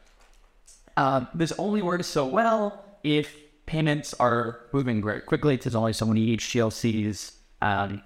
Uh, 0.96 1.26
this 1.32 1.52
only 1.58 1.80
works 1.80 2.06
so 2.06 2.26
well 2.26 2.84
if 3.02 3.36
payments 3.66 4.14
are 4.14 4.60
moving 4.72 5.02
very 5.02 5.20
quickly. 5.20 5.56
There's 5.56 5.74
only 5.74 5.92
so 5.92 6.06
many 6.06 6.36
HTLCs 6.36 7.37
um, 7.62 8.02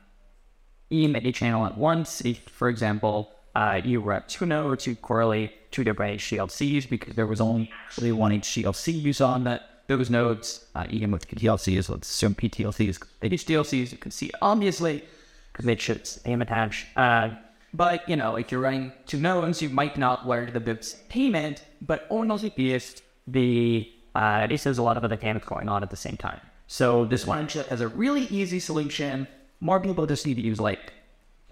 in 0.91 1.17
a 1.17 1.33
channel 1.33 1.67
at 1.67 1.77
once. 1.77 2.21
If, 2.23 2.39
for 2.49 2.69
example, 2.69 3.31
uh, 3.55 3.81
you 3.85 4.01
were 4.01 4.15
at 4.15 4.29
two 4.29 4.47
nodes, 4.47 4.87
you 4.87 4.97
correlate 4.97 5.73
two 5.73 5.85
different 5.85 6.21
HTLCs 6.21 6.89
because 6.89 7.15
there 7.15 7.27
was 7.27 7.41
only 7.41 7.71
actually 7.87 8.13
one 8.13 8.33
HTLC 8.33 9.15
saw 9.15 9.33
on 9.33 9.45
that 9.45 9.69
those 9.89 10.11
nodes, 10.11 10.67
uh, 10.75 10.87
even 10.91 11.11
with 11.11 11.29
PTLCs, 11.29 11.89
let's 11.89 12.09
assume 12.09 12.35
PTLCs, 12.35 12.99
HTLCs, 13.23 13.93
you 13.93 13.99
can 13.99 14.11
see 14.11 14.31
obviously 14.41 15.05
because 15.53 15.65
they 15.67 15.77
should 15.77 16.09
name 16.25 16.41
attached. 16.41 16.87
Uh, 16.97 17.31
but 17.75 18.09
you 18.09 18.17
know, 18.17 18.37
if 18.37 18.51
you're 18.51 18.61
running 18.61 18.93
two 19.07 19.19
nodes, 19.19 19.61
you 19.61 19.69
might 19.69 19.97
not 19.99 20.27
learn 20.27 20.53
the 20.53 20.61
BIP's 20.61 20.97
payment, 21.09 21.65
but 21.81 22.07
only 22.11 22.53
if 22.57 23.03
the 23.27 23.91
uh, 24.15 24.47
this 24.47 24.65
has 24.65 24.79
a 24.79 24.83
lot 24.83 24.97
of 24.97 25.05
other 25.05 25.17
payments 25.17 25.47
going 25.47 25.69
on 25.69 25.83
at 25.83 25.91
the 25.91 25.97
same 25.97 26.17
time. 26.17 26.41
So 26.67 27.05
this 27.05 27.27
one 27.27 27.49
has 27.49 27.81
a 27.81 27.89
really 27.89 28.23
easy 28.27 28.61
solution 28.61 29.27
more 29.63 29.79
people 29.79 30.05
just 30.07 30.27
need 30.27 30.35
to 30.35 30.43
use 30.43 30.61
Light. 30.61 30.91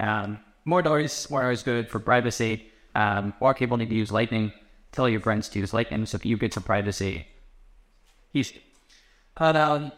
Um, 0.00 0.40
more 0.64 0.82
doors, 0.82 1.30
more 1.30 1.50
is 1.52 1.62
good 1.62 1.88
for 1.88 2.00
privacy. 2.00 2.66
Um, 2.96 3.32
more 3.40 3.54
people 3.54 3.76
need 3.76 3.88
to 3.88 3.94
use 3.94 4.10
Lightning. 4.10 4.52
Tell 4.90 5.08
your 5.08 5.20
friends 5.20 5.48
to 5.50 5.60
use 5.60 5.72
Lightning 5.72 6.04
so 6.06 6.18
you 6.24 6.36
get 6.36 6.52
some 6.52 6.64
privacy. 6.64 7.28
Easy. 8.34 8.60
But 9.38 9.54
um, 9.54 9.92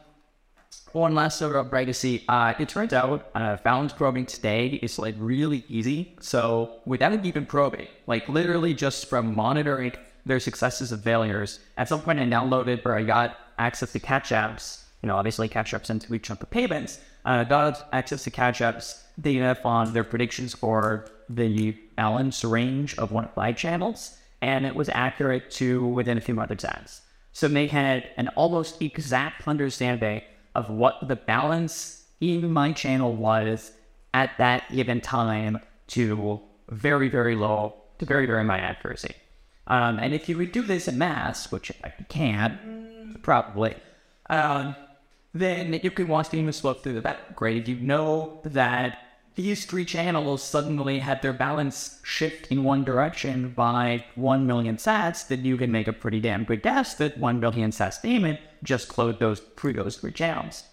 one 0.93 1.15
last 1.15 1.39
sort 1.39 1.57
of 1.57 1.71
privacy. 1.71 2.25
Uh, 2.29 2.53
it 2.59 2.69
turns 2.69 2.93
out 2.93 3.31
uh, 3.35 3.57
balance 3.65 3.95
probing 3.95 4.27
today 4.27 4.79
is 4.83 4.99
like 4.99 5.15
really 5.19 5.65
easy. 5.69 6.15
So 6.21 6.81
without 6.85 7.25
even 7.25 7.47
probing, 7.47 7.89
like 8.07 8.29
literally 8.29 8.75
just 8.75 9.07
from 9.07 9.35
monitoring 9.35 9.93
their 10.27 10.39
successes 10.39 10.93
and 10.93 11.03
failures, 11.03 11.61
at 11.79 11.89
some 11.89 12.03
point 12.03 12.21
I 12.21 12.25
downloaded 12.25 12.85
or 12.85 12.95
I 12.95 13.05
got 13.05 13.39
access 13.59 13.93
to 13.93 14.01
Cash 14.01 14.33
App's. 14.33 14.85
You 15.03 15.07
know, 15.07 15.17
obviously 15.17 15.49
Cash 15.49 15.73
App's 15.73 15.89
into 15.89 16.15
each 16.15 16.25
chunk 16.25 16.43
of 16.43 16.51
payments 16.51 17.01
uh, 17.25 17.45
got 17.45 17.89
access 17.93 18.25
to 18.25 18.31
Cash 18.31 18.61
App's 18.61 19.05
data 19.21 19.59
on 19.65 19.93
their 19.93 20.05
predictions 20.05 20.55
for 20.55 21.07
the 21.29 21.73
balance 21.97 22.45
range 22.45 22.99
of 22.99 23.13
one 23.13 23.25
of 23.25 23.37
my 23.37 23.53
channels, 23.53 24.17
and 24.41 24.67
it 24.67 24.75
was 24.75 24.89
accurate 24.89 25.51
to 25.53 25.87
within 25.87 26.19
a 26.19 26.21
few 26.21 26.37
hundred 26.37 26.61
cents. 26.61 27.03
So 27.33 27.49
they 27.49 27.67
had 27.67 28.11
an 28.17 28.29
almost 28.29 28.83
exact 28.83 29.47
understanding 29.49 30.23
of 30.55 30.69
what 30.69 31.09
the 31.09 31.17
balance 31.17 32.05
in 32.21 32.53
my 32.53 32.73
channel 32.73 33.15
was 33.15 33.73
at 34.15 34.31
that 34.39 34.71
given 34.71 35.01
time 35.01 35.59
to 35.89 36.41
very, 36.69 37.09
very 37.09 37.35
low 37.35 37.75
to 37.99 38.05
very, 38.05 38.27
very 38.27 38.47
high 38.47 38.59
accuracy. 38.59 39.15
Um, 39.67 39.99
and 39.99 40.13
if 40.13 40.29
you 40.29 40.37
would 40.39 40.53
do 40.53 40.63
this 40.63 40.89
in 40.89 40.99
mass, 40.99 41.51
which 41.53 41.71
I 41.85 41.91
can, 42.09 43.19
probably, 43.23 43.77
um, 44.29 44.75
then 45.35 45.79
you 45.83 45.91
can 45.91 46.09
watch 46.09 46.33
image 46.35 46.61
flow 46.61 46.75
through 46.75 46.95
the 46.95 47.01
background. 47.01 47.69
You 47.69 47.77
know 47.77 48.41
that 48.45 48.99
these 49.35 49.65
three 49.65 49.85
channels 49.85 50.43
suddenly 50.43 50.99
had 50.99 51.23
their 51.23 51.33
balance 51.33 52.01
shift 52.05 52.49
in 52.49 52.65
one 52.65 52.85
direction 52.85 53.51
by 53.51 54.05
1 54.15 54.47
million 54.47 54.77
sats, 54.77 55.27
then 55.27 55.45
you 55.45 55.57
can 55.57 55.73
make 55.73 55.89
a 55.89 55.93
pretty 55.93 56.21
damn 56.21 56.45
good 56.45 56.63
guess 56.63 56.95
that 56.97 57.17
1 57.17 57.41
million 57.41 57.71
sats 57.71 58.03
payment 58.03 58.41
just 58.63 58.89
closed 58.89 59.21
those 59.21 59.41
through 59.57 59.73
those 59.73 59.97
three 59.97 60.13
channels. 60.13 60.65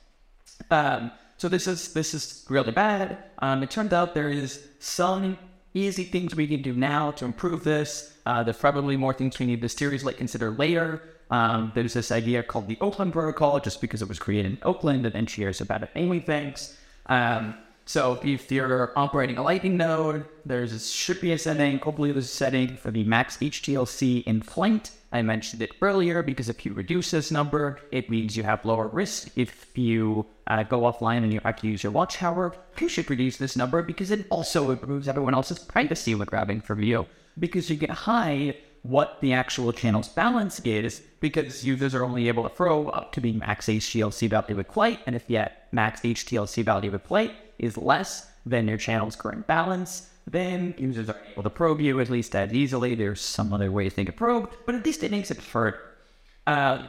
Um, 0.70 1.12
so 1.38 1.48
this 1.48 1.68
is 1.68 1.94
this 1.94 2.14
is 2.14 2.46
really 2.50 2.74
bad. 2.74 3.18
Um, 3.40 3.64
it 3.64 3.72
turns 3.72 3.94
out 3.94 4.14
there 4.14 4.30
is 4.30 4.68
some 4.80 5.38
easy 5.74 6.04
things 6.04 6.36
we 6.36 6.48
can 6.48 6.62
do 6.62 6.74
now 6.74 7.12
to 7.12 7.24
improve 7.24 7.64
this. 7.64 8.18
Uh, 8.26 8.44
there's 8.44 8.58
probably 8.58 8.98
more 8.98 9.14
things 9.14 9.40
we 9.40 9.46
need 9.46 9.62
to 9.62 9.70
seriously 9.70 10.14
consider 10.14 10.52
later. 10.52 11.02
Um, 11.30 11.72
there's 11.76 11.94
this 11.94 12.12
idea 12.12 12.42
called 12.44 12.68
the 12.68 12.78
Oakland 12.82 13.14
Protocol, 13.14 13.60
just 13.60 13.82
because 13.82 14.02
it 14.02 14.08
was 14.08 14.20
created 14.20 14.54
in 14.54 14.58
Oakland 14.64 15.06
and 15.06 15.16
engineers 15.16 15.62
about 15.62 15.84
it 15.84 15.90
naming 15.96 16.22
things. 16.22 16.78
Um, 17.06 17.56
so 17.86 18.20
if 18.24 18.52
you're 18.52 18.94
operating 18.96 19.38
a 19.38 19.44
Lightning 19.44 19.76
node, 19.76 20.26
there's 20.46 20.92
should 20.92 21.20
be 21.22 21.32
a 21.32 21.40
setting, 21.40 21.80
hopefully 21.80 22.12
there's 22.12 22.26
a 22.26 22.28
setting 22.28 22.78
for 22.78 22.92
the 22.92 23.04
max 23.04 23.38
HTLC 23.38 24.24
in 24.26 24.44
flight. 24.44 24.92
I 25.12 25.24
mentioned 25.24 25.64
it 25.64 25.72
earlier 25.82 26.22
because 26.22 26.50
if 26.50 26.64
you 26.68 26.74
reduce 26.74 27.10
this 27.10 27.32
number, 27.32 27.80
it 27.92 28.08
means 28.12 28.38
you 28.38 28.44
have 28.44 28.64
lower 28.64 28.88
risk. 28.88 29.30
If 29.36 29.76
you 29.76 30.28
uh, 30.46 30.62
go 30.62 30.82
offline 30.82 31.24
and 31.24 31.34
you 31.34 31.40
have 31.44 31.56
to 31.62 31.68
use 31.68 31.82
your 31.82 31.92
watchtower, 31.92 32.56
you 32.80 32.90
should 32.90 33.10
reduce 33.10 33.38
this 33.38 33.58
number 33.58 33.82
because 33.82 34.12
it 34.12 34.28
also 34.30 34.70
improves 34.70 35.08
everyone 35.08 35.34
else's 35.34 35.58
privacy 35.58 36.14
when 36.14 36.28
grabbing 36.28 36.62
from 36.62 36.84
you. 36.84 37.08
Because 37.40 37.72
you 37.72 37.76
get 37.76 37.90
hide 37.90 38.56
what 38.84 39.20
the 39.22 39.34
actual 39.34 39.74
channel's 39.74 40.10
balance 40.10 40.60
is 40.62 41.02
because 41.20 41.66
users 41.66 41.94
are 41.94 42.04
only 42.04 42.28
able 42.28 42.44
to 42.44 42.56
throw 42.56 42.88
up 42.90 43.12
to 43.12 43.20
the 43.20 43.34
max 43.34 43.66
HTLC 43.66 44.30
value 44.30 44.56
with 44.56 44.68
flight. 44.68 45.00
And 45.06 45.16
if 45.16 45.30
yet 45.30 45.68
max 45.72 46.02
HTLC 46.02 46.64
value 46.64 46.92
with 46.92 47.04
flight 47.04 47.34
is 47.58 47.78
less 47.78 48.32
than 48.46 48.68
your 48.68 48.78
channel's 48.78 49.16
current 49.16 49.48
balance, 49.48 50.10
then 50.26 50.74
users 50.78 51.10
are 51.10 51.20
able 51.32 51.44
to 51.44 51.50
probe 51.50 51.82
you 51.82 52.00
at 52.00 52.10
least 52.10 52.36
as 52.36 52.54
easily. 52.54 52.96
There's 52.96 53.22
some 53.22 53.52
other 53.54 53.72
way 53.72 53.86
to 53.86 53.90
think 53.90 54.10
of 54.10 54.16
probe, 54.16 54.52
but 54.66 54.76
at 54.76 54.86
least 54.86 55.04
it 55.04 55.12
makes 55.12 55.32
it 55.32 55.42
further. 55.42 55.80
Uh, 56.48 56.84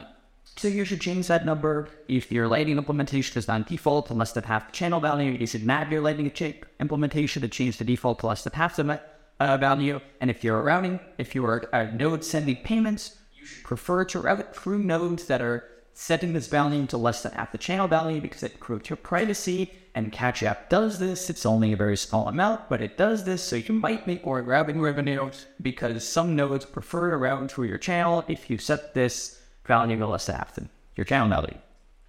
so 0.57 0.67
you 0.67 0.85
should 0.85 1.01
change 1.01 1.27
that 1.27 1.45
number. 1.45 1.87
If 2.07 2.31
your 2.31 2.47
Lightning 2.47 2.77
implementation 2.77 3.37
is 3.37 3.47
on 3.49 3.63
default 3.63 4.07
to 4.07 4.13
less 4.13 4.33
than 4.33 4.43
half 4.43 4.67
the 4.67 4.73
channel 4.73 4.99
value, 4.99 5.31
you 5.31 5.47
should 5.47 5.65
map 5.65 5.91
your 5.91 6.01
Lightning 6.01 6.31
implementation 6.79 7.41
to 7.41 7.47
change 7.47 7.77
the 7.77 7.83
default 7.83 8.19
to 8.19 8.27
less 8.27 8.43
than 8.43 8.53
half 8.53 8.75
the 8.75 9.01
uh, 9.41 9.57
value. 9.57 9.99
And 10.19 10.29
if 10.29 10.43
you're 10.43 10.61
routing, 10.61 10.99
if 11.17 11.33
you 11.33 11.45
are 11.45 11.69
a 11.73 11.91
node 11.91 12.23
sending 12.23 12.57
payments, 12.57 13.17
you 13.33 13.45
should 13.45 13.63
prefer 13.63 14.05
to 14.05 14.19
route 14.19 14.55
through 14.55 14.79
nodes 14.79 15.25
that 15.25 15.41
are 15.41 15.67
setting 15.93 16.33
this 16.33 16.47
value 16.47 16.85
to 16.87 16.97
less 16.97 17.23
than 17.23 17.33
half 17.33 17.51
the 17.51 17.57
channel 17.57 17.87
value 17.87 18.21
because 18.21 18.43
it 18.43 18.53
improves 18.53 18.89
your 18.89 18.97
privacy. 18.97 19.71
And 19.93 20.11
Cash 20.11 20.41
App 20.43 20.69
does 20.69 20.99
this. 20.99 21.29
It's 21.29 21.45
only 21.45 21.73
a 21.73 21.77
very 21.77 21.97
small 21.97 22.27
amount, 22.27 22.69
but 22.69 22.81
it 22.81 22.97
does 22.97 23.25
this. 23.25 23.43
So 23.43 23.57
you 23.57 23.73
might 23.73 24.07
make 24.07 24.25
more 24.25 24.41
routing 24.41 24.79
revenue 24.79 25.31
because 25.61 26.07
some 26.07 26.35
nodes 26.35 26.65
prefer 26.65 27.11
to 27.11 27.17
route 27.17 27.51
through 27.51 27.67
your 27.67 27.77
channel 27.77 28.23
if 28.27 28.49
you 28.49 28.57
set 28.57 28.93
this 28.93 29.41
value 29.65 29.97
to 29.97 30.07
less 30.07 30.27
than 30.27 30.35
half 30.35 30.55
the, 30.55 30.67
your 30.95 31.05
channel 31.05 31.27
value. 31.27 31.57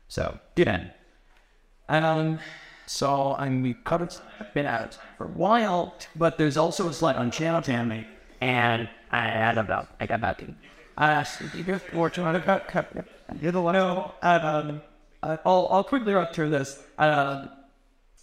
So 0.09 0.39
do 0.55 0.65
that. 0.65 0.97
Um, 1.89 2.39
so 2.93 3.35
I'm 3.39 3.63
we 3.63 3.75
covered 3.75 4.15
been 4.53 4.67
out 4.67 4.99
for 5.17 5.25
a 5.25 5.29
while, 5.29 5.95
but 6.15 6.37
there's 6.37 6.57
also 6.57 6.89
a 6.89 6.93
slide 6.93 7.17
on 7.17 7.31
channel 7.31 7.63
jamming, 7.63 8.05
and 8.41 8.89
I 9.11 9.23
had 9.23 9.57
about 9.57 9.89
I 9.99 10.07
got 10.07 10.17
about 10.17 10.39
to. 10.41 10.47
you. 10.47 10.55
Uh, 10.97 11.25
more 11.95 12.11
to 12.11 12.35
about 12.37 12.71
you're 13.41 13.51
the 13.53 13.63
one. 13.63 13.75
No, 13.75 14.13
um, 14.23 14.83
I'll 15.23 15.69
I'll 15.71 15.85
quickly 15.85 16.13
run 16.13 16.33
through 16.33 16.51
this. 16.51 16.83
Um, 16.99 17.49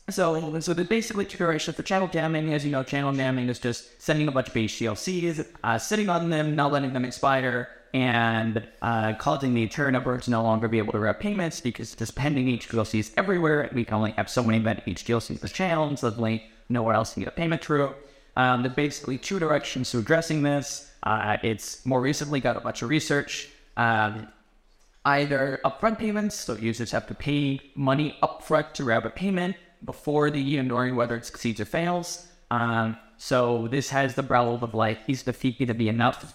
So, 0.10 0.60
so 0.60 0.74
the 0.74 0.86
basically 0.86 1.26
directions 1.26 1.76
for 1.76 1.84
channel 1.84 2.08
jamming, 2.08 2.54
as 2.54 2.66
you 2.66 2.72
know, 2.72 2.84
channel 2.84 3.14
jamming 3.14 3.48
is 3.50 3.60
just 3.60 4.02
sending 4.02 4.28
a 4.28 4.32
bunch 4.32 4.48
of 4.48 4.54
HTLCs, 4.54 5.46
uh, 5.64 5.78
sitting 5.78 6.10
on 6.10 6.30
them, 6.30 6.56
not 6.56 6.72
letting 6.72 6.94
them 6.94 7.06
expire, 7.06 7.70
and 7.94 8.68
uh, 8.82 9.14
causing 9.14 9.54
the 9.54 9.68
network 9.92 10.22
to 10.24 10.32
no 10.32 10.44
longer 10.44 10.68
be 10.68 10.78
able 10.78 10.94
to 10.94 11.00
route 11.00 11.20
payments 11.20 11.60
because 11.62 11.96
it's 12.00 12.12
pending 12.12 12.48
HTLCs 12.60 13.14
everywhere. 13.18 13.70
We 13.74 13.86
can 13.86 13.96
only 13.96 14.12
have 14.12 14.30
so 14.30 14.44
many 14.44 14.60
HTLCs 14.60 15.42
per 15.42 15.48
channel, 15.48 15.88
and 15.88 15.98
suddenly 15.98 16.44
nowhere 16.70 16.94
else 16.94 17.14
to 17.14 17.20
get 17.20 17.30
a 17.30 17.32
payment 17.32 17.64
through. 17.64 17.94
Um, 18.36 18.64
there's 18.64 18.76
basically 18.76 19.18
two 19.18 19.40
directions 19.40 19.92
to 19.92 20.00
addressing 20.00 20.44
this. 20.44 20.92
Uh, 21.04 21.38
it's 21.44 21.86
more 21.86 22.02
recently 22.02 22.40
got 22.40 22.58
a 22.58 22.60
bunch 22.60 22.82
of 22.82 22.90
research. 22.90 23.50
Um, 23.76 24.28
either 25.06 25.60
upfront 25.66 25.98
payments, 25.98 26.36
so 26.36 26.56
users 26.56 26.92
have 26.92 27.08
to 27.08 27.16
pay 27.16 27.60
money 27.76 28.18
upfront 28.22 28.74
to 28.74 28.84
route 28.84 29.06
a 29.06 29.10
payment 29.10 29.56
before 29.84 30.30
the 30.30 30.42
year, 30.42 30.94
whether 30.94 31.16
it 31.16 31.26
succeeds 31.26 31.60
or 31.60 31.66
fails. 31.66 32.28
Um, 32.52 32.98
so 33.18 33.68
this 33.68 33.90
has 33.90 34.16
the 34.16 34.24
problem 34.24 34.64
of 34.64 34.74
like, 34.74 35.00
is 35.08 35.24
the 35.24 35.34
fee 35.34 35.52
going 35.52 35.68
to 35.68 35.74
be 35.74 35.90
enough 35.90 36.20
to 36.22 36.28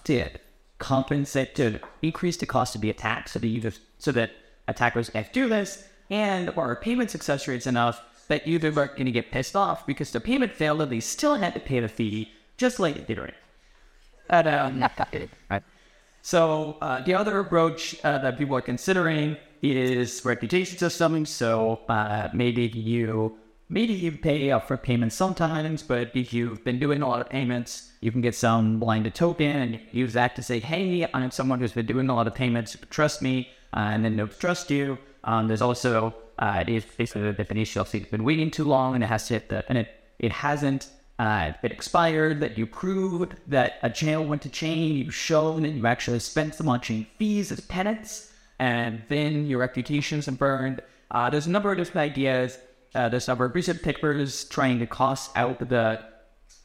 compensate 0.77 1.55
to 1.55 1.79
increase 2.01 2.37
the 2.37 2.45
cost 2.45 2.75
of 2.75 2.81
the 2.81 2.89
attack, 2.89 3.29
so 3.29 3.39
that 3.39 3.47
you 3.47 3.61
just 3.61 3.81
so 3.97 4.11
that 4.11 4.31
attackers 4.67 5.09
can't 5.09 5.31
do 5.33 5.47
this, 5.47 5.87
and 6.09 6.51
or 6.55 6.75
payment 6.75 7.11
success 7.11 7.47
rates 7.47 7.67
enough 7.67 8.01
that 8.27 8.47
users 8.47 8.77
aren't 8.77 8.93
going 8.93 9.05
to 9.05 9.11
get 9.11 9.31
pissed 9.31 9.55
off 9.55 9.85
because 9.85 10.11
the 10.11 10.19
payment 10.19 10.51
failed 10.51 10.81
and 10.81 10.91
they 10.91 10.99
still 10.99 11.35
had 11.35 11.53
to 11.53 11.59
pay 11.59 11.79
the 11.79 11.87
fee, 11.87 12.31
just 12.57 12.79
like 12.79 12.95
Ethereum. 12.95 13.33
And, 14.29 14.47
um, 14.47 14.89
right. 15.49 15.63
So 16.23 16.77
uh, 16.81 17.03
the 17.03 17.13
other 17.13 17.39
approach 17.39 17.95
uh, 18.03 18.17
that 18.17 18.39
people 18.39 18.57
are 18.57 18.61
considering 18.61 19.37
is 19.61 20.25
reputation 20.25 20.77
systems. 20.79 21.29
So 21.29 21.81
uh, 21.87 22.29
maybe 22.33 22.67
you 22.67 23.37
maybe 23.69 23.93
you 23.93 24.11
pay 24.11 24.51
up 24.51 24.67
for 24.67 24.77
payments 24.77 25.15
sometimes, 25.15 25.83
but 25.83 26.11
if 26.13 26.33
you've 26.33 26.63
been 26.63 26.79
doing 26.79 27.01
a 27.01 27.07
lot 27.07 27.21
of 27.21 27.29
payments, 27.29 27.91
you 28.01 28.11
can 28.11 28.21
get 28.21 28.35
some 28.35 28.79
blinded 28.79 29.15
token 29.15 29.47
and 29.47 29.79
use 29.91 30.13
that 30.13 30.35
to 30.35 30.43
say, 30.43 30.59
"Hey, 30.59 31.07
I'm 31.13 31.31
someone 31.31 31.59
who's 31.59 31.73
been 31.73 31.85
doing 31.85 32.09
a 32.09 32.15
lot 32.15 32.27
of 32.27 32.35
payments. 32.35 32.77
Trust 32.89 33.21
me," 33.21 33.49
uh, 33.75 33.91
and 33.93 34.05
then 34.05 34.15
they'll 34.15 34.27
trust 34.27 34.69
you. 34.69 34.97
Um, 35.23 35.47
there's 35.47 35.61
also 35.61 36.13
uh, 36.39 36.63
if 36.67 36.99
if 36.99 37.13
the 37.13 37.33
definition 37.33 37.81
of 37.81 37.91
has 37.91 38.05
been 38.05 38.23
waiting 38.23 38.51
too 38.51 38.65
long 38.65 38.95
and 38.95 39.03
it 39.03 39.07
has 39.07 39.27
to 39.27 39.35
hit 39.35 39.49
the 39.49 39.65
and 39.69 39.77
it 39.77 39.89
it 40.19 40.31
hasn't 40.31 40.87
uh, 41.17 41.53
expired, 41.63 42.41
that 42.41 42.57
you 42.57 42.65
proved 42.65 43.35
that 43.47 43.79
a 43.81 43.89
channel 43.89 44.25
went 44.25 44.41
to 44.41 44.49
chain, 44.49 44.95
you've 44.95 45.15
shown 45.15 45.63
that 45.63 45.69
you 45.69 45.87
actually 45.87 46.19
spent 46.19 46.53
some 46.55 46.67
on 46.67 46.81
chain 46.81 47.07
fees 47.17 47.51
as 47.51 47.61
penance, 47.61 48.33
and 48.59 49.01
then 49.07 49.45
your 49.47 49.59
reputation's 49.59 50.27
burned. 50.27 50.81
Uh, 51.11 51.29
there's 51.29 51.47
a 51.47 51.49
number 51.49 51.71
of 51.71 51.77
different 51.77 52.11
ideas. 52.11 52.57
Uh, 52.95 53.09
number 53.27 53.45
of 53.45 53.53
recent 53.53 53.81
papers 53.83 54.45
trying 54.45 54.79
to 54.79 54.87
cost 54.87 55.31
out 55.35 55.59
the, 55.59 55.99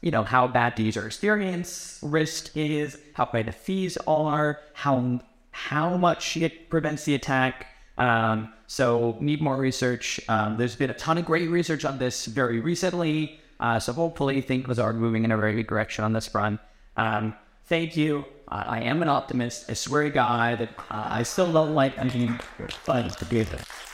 you 0.01 0.11
know, 0.11 0.23
how 0.23 0.47
bad 0.47 0.77
the 0.77 0.85
user 0.85 1.05
experience 1.07 1.99
risk 2.03 2.57
is, 2.57 2.99
how 3.15 3.27
bad 3.27 3.47
the 3.47 3.53
fees 3.53 3.99
are, 4.07 4.61
how 4.75 5.21
how 5.51 5.97
much 5.97 6.37
it 6.37 6.71
prevents 6.71 7.05
the 7.05 7.15
attack. 7.15 7.67
Um, 7.99 8.53
so 8.67 9.19
need 9.21 9.43
more 9.43 9.57
research. 9.57 10.21
Um, 10.29 10.57
there's 10.57 10.77
been 10.77 10.91
a 10.91 10.95
ton 10.95 11.19
of 11.19 11.25
great 11.25 11.51
research 11.51 11.85
on 11.85 11.99
this 11.99 12.27
very 12.27 12.61
recently. 12.61 13.41
Uh, 13.59 13.79
so 13.79 13.93
hopefully 13.93 14.41
things 14.41 14.79
are 14.79 14.93
moving 14.93 15.25
in 15.25 15.33
a 15.33 15.37
very 15.37 15.55
good 15.55 15.67
direction 15.67 16.05
on 16.05 16.13
this 16.13 16.29
front. 16.29 16.61
Um, 16.97 17.35
thank 17.67 17.97
you. 17.97 18.25
I 18.49 18.81
am 18.83 19.03
an 19.03 19.09
optimist. 19.09 19.71
I 19.71 19.75
swear 19.75 20.05
to 20.05 20.11
God 20.11 20.59
that 20.59 20.71
uh, 20.91 21.07
I 21.11 21.23
still 21.23 21.53
don't 21.53 21.75
like 21.75 21.97
anything 21.99 22.41
but 22.85 23.90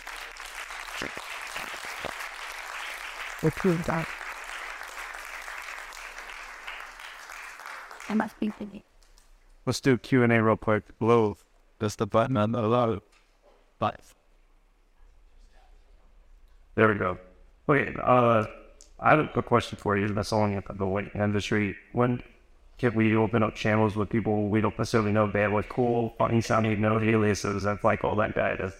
be 3.42 3.48
there. 3.48 3.50
What 3.50 3.64
you 3.64 3.84
got? 3.84 4.06
I 8.08 8.14
must 8.14 8.38
be 8.38 8.50
thinking. 8.50 8.82
Let's 9.64 9.80
do 9.80 9.98
Q 9.98 10.22
and 10.22 10.32
A 10.32 10.42
real 10.42 10.56
quick. 10.56 10.98
Below, 10.98 11.36
that's 11.78 11.96
the 11.96 12.06
button 12.06 12.36
on 12.36 12.52
the 12.52 12.62
low. 12.62 13.00
But 13.78 14.00
There 16.76 16.88
we 16.88 16.94
go. 16.94 17.18
Okay, 17.68 17.94
uh, 18.02 18.44
I 19.00 19.10
have 19.10 19.36
a 19.36 19.42
question 19.42 19.76
for 19.78 19.96
you. 19.96 20.08
That's 20.08 20.32
only 20.32 20.56
in 20.56 20.62
the 20.76 20.86
weight 20.86 21.10
industry. 21.14 21.76
When 21.92 22.22
can 22.78 22.94
we 22.94 23.16
open 23.16 23.42
up 23.42 23.54
channels 23.54 23.96
with 23.96 24.10
people 24.10 24.48
we 24.48 24.60
don't 24.60 24.78
necessarily 24.78 25.10
know? 25.10 25.30
They 25.30 25.40
have 25.40 25.52
like 25.52 25.68
cool, 25.68 26.14
funny 26.18 26.40
sounding 26.40 26.80
no 26.80 27.00
aliases. 27.00 27.64
That's 27.64 27.82
like 27.82 28.04
all 28.04 28.14
that 28.16 28.34
guy 28.34 28.56
does. 28.56 28.72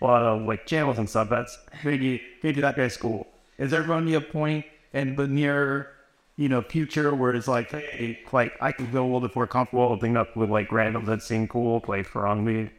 A 0.00 0.04
lot 0.04 0.22
of 0.22 0.42
like 0.42 0.64
channels 0.66 0.98
and 0.98 1.10
stuff. 1.10 1.28
That's 1.28 1.58
maybe 1.84 2.22
maybe 2.42 2.60
that 2.62 2.76
guy's 2.76 2.96
cool. 2.96 3.26
Is 3.60 3.70
there 3.70 3.84
going 3.84 4.04
to 4.04 4.10
be 4.10 4.14
a 4.14 4.20
point 4.20 4.64
in 4.92 5.14
the 5.14 5.28
near, 5.28 5.92
you 6.36 6.48
know, 6.48 6.62
future 6.62 7.14
where 7.14 7.32
it's 7.32 7.46
like, 7.46 7.70
hey, 7.70 8.18
like 8.32 8.54
I 8.60 8.72
can 8.72 8.90
feel 8.90 9.02
a 9.02 9.04
little 9.04 9.20
bit 9.20 9.36
more 9.36 9.46
comfortable 9.46 9.84
opening 9.84 10.16
up 10.16 10.34
with 10.34 10.50
like 10.50 10.70
randoms 10.70 11.06
that 11.06 11.22
seem 11.22 11.46
cool, 11.46 11.78
play 11.80 12.02
for 12.02 12.26
on 12.26 12.44
me. 12.44 12.70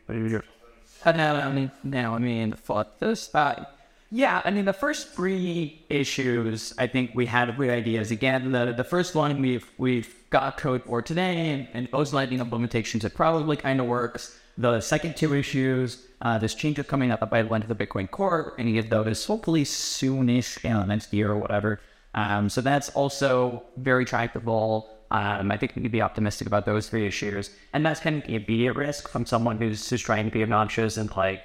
Uh, 1.05 1.11
now, 1.13 1.35
I 1.35 1.51
mean, 1.51 1.71
now, 1.83 2.15
I 2.15 2.17
mean, 2.19 2.53
fuck 2.53 2.99
this, 2.99 3.33
uh, 3.33 3.65
yeah, 4.13 4.41
I 4.43 4.51
mean, 4.51 4.65
the 4.65 4.73
first 4.73 5.13
three 5.13 5.85
issues, 5.89 6.73
I 6.77 6.87
think 6.87 7.11
we 7.15 7.25
had 7.27 7.55
great 7.55 7.69
ideas. 7.69 8.11
Again, 8.11 8.51
the 8.51 8.73
the 8.75 8.83
first 8.83 9.15
one 9.15 9.41
we've 9.41 9.71
we've 9.77 10.13
got 10.29 10.57
code 10.57 10.83
for 10.83 11.01
today, 11.01 11.51
and, 11.51 11.67
and 11.73 11.87
those 11.93 12.13
lightning 12.13 12.39
implementations, 12.39 13.05
it 13.05 13.13
probably 13.15 13.55
kind 13.55 13.79
of 13.79 13.85
works. 13.85 14.37
The 14.61 14.79
second 14.79 15.17
two 15.17 15.33
issues, 15.33 16.05
uh, 16.21 16.37
there's 16.37 16.53
changes 16.53 16.85
coming 16.85 17.09
up 17.09 17.27
by 17.31 17.41
the 17.41 17.51
end 17.51 17.63
of 17.63 17.75
the 17.75 17.75
Bitcoin 17.75 18.09
Core, 18.09 18.53
you 18.59 18.73
get 18.73 18.91
those 18.91 19.25
hopefully 19.25 19.63
soonish, 19.63 20.63
you 20.63 20.69
know, 20.69 20.83
next 20.83 21.11
year 21.11 21.31
or 21.31 21.37
whatever. 21.37 21.79
Um, 22.13 22.47
so 22.47 22.61
that's 22.61 22.89
also 22.89 23.63
very 23.77 24.05
tractable. 24.05 24.87
Um, 25.09 25.49
I 25.49 25.57
think 25.57 25.75
we 25.75 25.81
can 25.81 25.91
be 25.91 26.03
optimistic 26.03 26.45
about 26.45 26.67
those 26.67 26.87
three 26.89 27.07
issues, 27.07 27.49
and 27.73 27.83
that's 27.83 27.99
kind 27.99 28.21
of 28.21 28.27
the 28.27 28.35
immediate 28.35 28.75
risk 28.75 29.07
from 29.09 29.25
someone 29.25 29.57
who's 29.57 29.89
who's 29.89 30.01
trying 30.01 30.25
to 30.25 30.31
be 30.31 30.43
obnoxious 30.43 30.95
and 30.95 31.09
like 31.17 31.41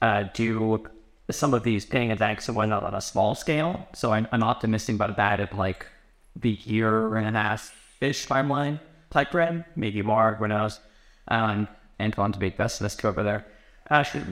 uh, 0.00 0.24
do 0.32 0.86
some 1.28 1.52
of 1.52 1.64
these 1.64 1.84
paying 1.84 2.12
attacks 2.12 2.46
and 2.46 2.56
whatnot 2.56 2.84
on 2.84 2.94
a 2.94 3.00
small 3.00 3.34
scale. 3.34 3.88
So 3.96 4.12
I'm, 4.12 4.28
I'm 4.30 4.44
optimistic 4.44 4.94
about 4.94 5.16
that 5.16 5.40
at 5.40 5.56
like 5.56 5.86
the 6.36 6.50
year 6.50 7.16
and 7.16 7.36
a 7.36 7.40
half 7.40 7.74
ish 8.00 8.28
timeline 8.28 8.78
type 9.10 9.32
frame, 9.32 9.64
maybe 9.74 10.02
more, 10.02 10.36
who 10.36 10.46
knows. 10.46 10.78
Um, 11.26 11.66
Antoine's 12.00 12.36
big 12.36 12.56
pessimist 12.56 13.04
over 13.04 13.22
there. 13.22 13.46
Actually, 13.88 14.24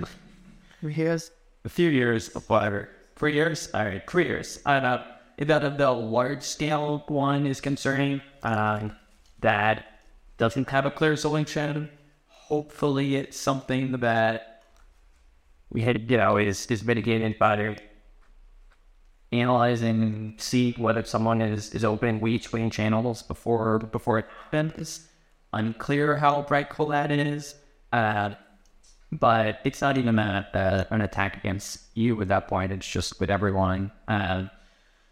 Here's 0.80 1.30
a 1.64 1.68
few 1.68 1.90
years 1.90 2.28
whatever. 2.48 2.88
Three 3.16 3.34
years? 3.34 3.68
All 3.74 3.84
right, 3.84 4.08
three 4.08 4.26
years. 4.26 4.60
Know. 4.64 5.04
That 5.38 5.64
of 5.64 5.78
the 5.78 5.90
large 5.90 6.42
scale 6.42 7.04
one 7.06 7.46
is 7.46 7.60
concerning, 7.60 8.20
um, 8.42 8.96
that 9.40 10.00
doesn't 10.36 10.68
have 10.70 10.84
a 10.84 10.90
clear 10.90 11.16
solution. 11.16 11.90
Hopefully, 12.26 13.16
it's 13.16 13.36
something 13.36 13.92
that 14.00 14.62
we 15.70 15.82
had, 15.82 16.10
you 16.10 16.16
know, 16.16 16.38
is, 16.38 16.66
is 16.66 16.82
mitigated 16.82 17.38
by 17.38 17.76
analyzing 19.32 20.02
and 20.02 20.40
see 20.40 20.72
whether 20.78 21.04
someone 21.04 21.42
is, 21.42 21.74
is 21.74 21.84
open 21.84 22.20
we 22.20 22.38
between 22.38 22.70
channels 22.70 23.22
before 23.22 23.78
before 23.78 24.20
it 24.20 24.26
happens. 24.44 25.07
Unclear 25.52 26.16
how 26.16 26.42
practical 26.42 26.86
that 26.88 27.10
is. 27.10 27.54
Uh, 27.92 28.34
but 29.10 29.60
it's 29.64 29.80
not 29.80 29.96
even 29.96 30.18
a, 30.18 30.46
a, 30.52 30.94
an 30.94 31.00
attack 31.00 31.36
against 31.36 31.80
you 31.94 32.20
at 32.20 32.28
that 32.28 32.48
point. 32.48 32.72
It's 32.72 32.88
just 32.88 33.18
with 33.20 33.30
everyone. 33.30 33.90
Uh, 34.06 34.44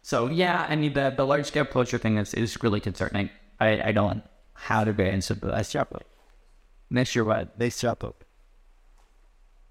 so 0.02 0.28
yeah, 0.28 0.66
I 0.68 0.76
mean 0.76 0.92
the, 0.92 1.12
the 1.16 1.26
large 1.26 1.46
scale 1.46 1.64
closure 1.64 1.98
thing 1.98 2.18
is, 2.18 2.34
is 2.34 2.62
really 2.62 2.80
concerning. 2.80 3.30
I, 3.58 3.88
I 3.88 3.92
don't 3.92 4.22
how 4.52 4.84
to 4.84 4.92
get 4.92 5.12
into 5.14 5.34
the 5.34 5.48
next 5.48 5.74
year. 5.74 5.86
Next 6.90 7.14
year 7.14 7.24
what? 7.24 7.58
Next 7.58 7.84
up. 7.84 8.24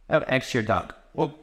Oh, 0.09 0.19
next 0.19 0.53
year, 0.53 0.63
Doug. 0.63 0.93
Well, 1.13 1.33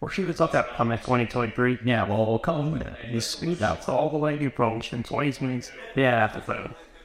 we're 0.00 0.08
shooting 0.08 0.34
stuff 0.34 0.52
that 0.52 0.68
come 0.70 0.90
in 0.90 0.98
2023. 0.98 1.80
Yeah, 1.84 2.08
well, 2.08 2.24
we'll 2.24 2.38
come. 2.38 2.82
This, 3.12 3.36
That's 3.36 3.88
all 3.88 4.08
the 4.08 4.16
way 4.16 4.38
you 4.38 4.48
approach 4.48 4.92
in 4.92 5.02
20 5.02 5.44
minutes. 5.44 5.70
yeah, 5.94 6.40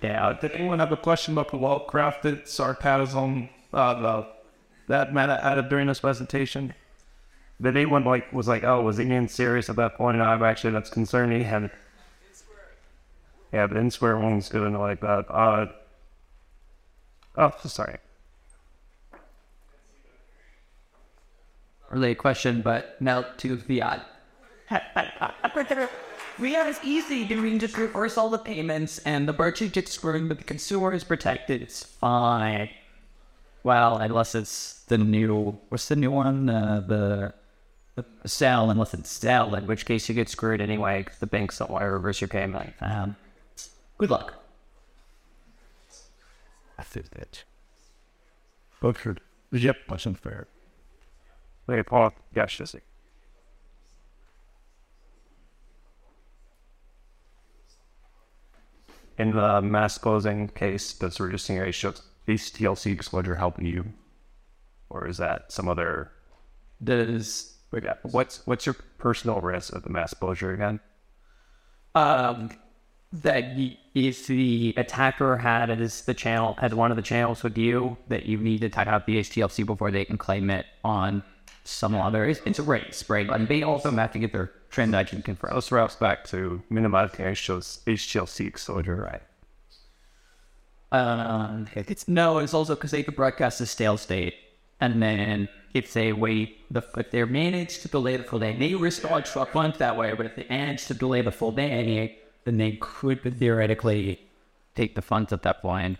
yeah. 0.01 0.37
did 0.39 0.51
anyone 0.51 0.79
have 0.79 0.91
a 0.91 0.97
question 0.97 1.33
about 1.33 1.51
the 1.51 1.57
well 1.57 1.85
crafted 1.87 2.47
sarcasm 2.47 3.49
uh, 3.73 3.93
the, 4.01 4.27
that 4.87 5.13
Meta 5.13 5.43
added 5.43 5.69
during 5.69 5.87
this 5.87 5.99
presentation? 5.99 6.73
Did 7.61 7.77
anyone 7.77 8.03
like 8.03 8.31
was 8.33 8.47
like, 8.47 8.63
oh, 8.63 8.81
was 8.81 8.97
he 8.97 9.05
being 9.05 9.27
serious 9.27 9.69
at 9.69 9.77
that 9.77 9.95
point? 9.95 10.17
And 10.17 10.23
I'm 10.23 10.43
actually 10.43 10.71
that's 10.71 10.89
concerning. 10.89 11.43
And 11.43 11.69
yeah, 13.53 13.67
the 13.67 13.77
in 13.77 13.91
square 13.91 14.17
one's 14.17 14.49
good 14.49 14.67
and 14.67 14.77
like 14.77 14.99
that. 14.99 15.25
Uh, 15.29 15.67
oh, 17.37 17.53
sorry. 17.63 17.97
Related 21.89 22.17
question, 22.17 22.61
but 22.61 22.99
now 22.99 23.21
to 23.37 23.55
the 23.55 23.81
odd. 26.35 26.41
We 26.41 26.53
have 26.53 26.67
it's 26.67 26.79
easy. 26.83 27.17
You 27.17 27.27
can 27.27 27.59
just 27.59 27.77
reverse 27.77 28.17
all 28.17 28.29
the 28.29 28.37
payments, 28.37 28.99
and 28.99 29.27
the 29.27 29.33
merchant 29.33 29.73
gets 29.73 29.91
screwed, 29.91 30.27
but 30.27 30.37
the 30.37 30.43
consumer 30.43 30.93
is 30.93 31.03
protected. 31.03 31.61
It's 31.61 31.83
fine. 31.83 32.69
Well, 33.63 33.97
unless 33.97 34.35
it's 34.35 34.83
the 34.87 34.97
new. 34.97 35.57
What's 35.69 35.87
the 35.87 35.95
new 35.95 36.11
one? 36.11 36.49
Uh, 36.49 36.83
the 36.85 37.33
Zelle 38.27 38.69
unless 38.71 38.93
it's 38.93 39.19
Zelle, 39.19 39.57
in 39.57 39.67
which 39.67 39.85
case 39.85 40.09
you 40.09 40.15
get 40.15 40.29
screwed 40.29 40.61
anyway 40.61 41.03
because 41.03 41.19
the 41.19 41.27
banks 41.27 41.59
don't 41.59 41.71
want 41.71 41.83
to 41.83 41.89
reverse 41.89 42.19
your 42.19 42.27
payment. 42.27 42.73
Um, 42.81 43.15
good 43.97 44.09
luck. 44.09 44.33
I 46.77 46.83
think 46.83 47.09
that. 47.11 47.43
Butchered. 48.81 49.21
Yep, 49.51 49.77
wasn't 49.89 50.19
fair. 50.19 50.47
Wait, 51.67 51.85
Paul. 51.85 52.13
Yes, 52.35 52.51
Jesse. 52.51 52.81
In 59.17 59.31
the 59.31 59.61
mass 59.61 59.97
closing 59.97 60.49
case, 60.49 60.93
does 60.93 61.19
reducing 61.19 61.55
your 61.57 61.67
HTLC 61.67 62.01
TLC 62.27 62.91
exposure 62.91 63.35
help 63.35 63.61
you, 63.61 63.93
or 64.89 65.07
is 65.07 65.17
that 65.17 65.51
some 65.51 65.67
other? 65.69 66.11
Does 66.83 67.55
Wait, 67.71 67.83
yeah, 67.83 67.95
what's 68.03 68.45
what's 68.45 68.65
your 68.65 68.75
personal 68.97 69.41
risk 69.41 69.73
of 69.73 69.83
the 69.83 69.89
mass 69.89 70.13
closure 70.13 70.53
again? 70.53 70.79
um, 71.95 72.49
that 73.13 73.55
y- 73.55 73.77
if 73.93 74.27
the 74.27 74.73
attacker 74.75 75.37
had 75.37 75.69
as 75.69 76.01
the 76.01 76.13
channel 76.13 76.55
had 76.59 76.73
one 76.73 76.91
of 76.91 76.97
the 76.97 77.03
channels 77.03 77.43
with 77.43 77.57
you, 77.57 77.95
that 78.09 78.25
you 78.25 78.37
need 78.37 78.59
to 78.61 78.69
type 78.69 78.87
out 78.87 79.05
the 79.05 79.19
HTLC 79.19 79.65
before 79.65 79.91
they 79.91 80.03
can 80.03 80.17
claim 80.17 80.49
it 80.49 80.65
on 80.83 81.23
some 81.63 81.95
other. 81.95 82.25
It's, 82.25 82.41
it's 82.45 82.59
a 82.59 82.63
race, 82.63 83.09
right? 83.09 83.29
And 83.29 83.47
they 83.47 83.63
also 83.63 83.89
have 83.91 84.11
to 84.11 84.19
get 84.19 84.33
their 84.33 84.51
transaction 84.75 85.21
can 85.21 85.35
confirm. 85.35 85.55
This 85.55 85.71
route 85.71 85.97
back 85.99 86.25
to 86.25 86.61
minimizing 86.69 87.25
HTLC 87.25 88.45
exposure, 88.45 88.95
right? 88.95 89.21
Um, 90.91 91.67
it's 91.73 92.07
no, 92.07 92.37
it's 92.37 92.53
also 92.53 92.75
because 92.75 92.91
they 92.91 93.01
could 93.01 93.15
broadcast 93.15 93.59
a 93.61 93.65
stale 93.65 93.97
state, 93.97 94.35
and 94.79 95.01
then 95.01 95.49
if 95.73 95.93
they 95.93 96.13
wait, 96.13 96.71
the 96.71 96.83
if 96.97 97.09
they 97.11 97.23
manage 97.23 97.79
to 97.79 97.87
delay 97.87 98.17
the 98.17 98.23
full 98.23 98.39
day, 98.39 98.55
they 98.55 98.75
risk 98.75 99.09
all 99.09 99.21
truck 99.21 99.51
funds 99.51 99.77
that 99.79 99.97
way. 99.97 100.13
But 100.13 100.27
if 100.27 100.35
they 100.35 100.45
manage 100.49 100.85
to 100.87 100.93
delay 100.93 101.21
the 101.21 101.31
full 101.31 101.51
day, 101.51 102.19
then 102.43 102.57
they 102.57 102.73
could 102.73 103.21
theoretically 103.39 104.21
take 104.75 104.95
the 104.95 105.01
funds 105.01 105.33
at 105.33 105.41
that 105.43 105.61
point. 105.61 105.97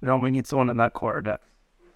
No, 0.00 0.16
we 0.18 0.30
need 0.30 0.46
someone 0.46 0.70
in 0.70 0.76
that 0.78 0.92
quarter 0.92 1.20
deck. 1.20 1.40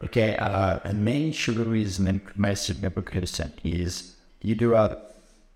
Okay, 0.04 0.36
uh, 0.36 0.78
a 0.84 0.94
main 0.94 1.32
sugar 1.32 1.64
reason 1.64 2.20
my 2.36 2.54
significant 2.54 3.50
is 3.64 4.14
you 4.40 4.54
do 4.54 4.74
a, 4.74 4.96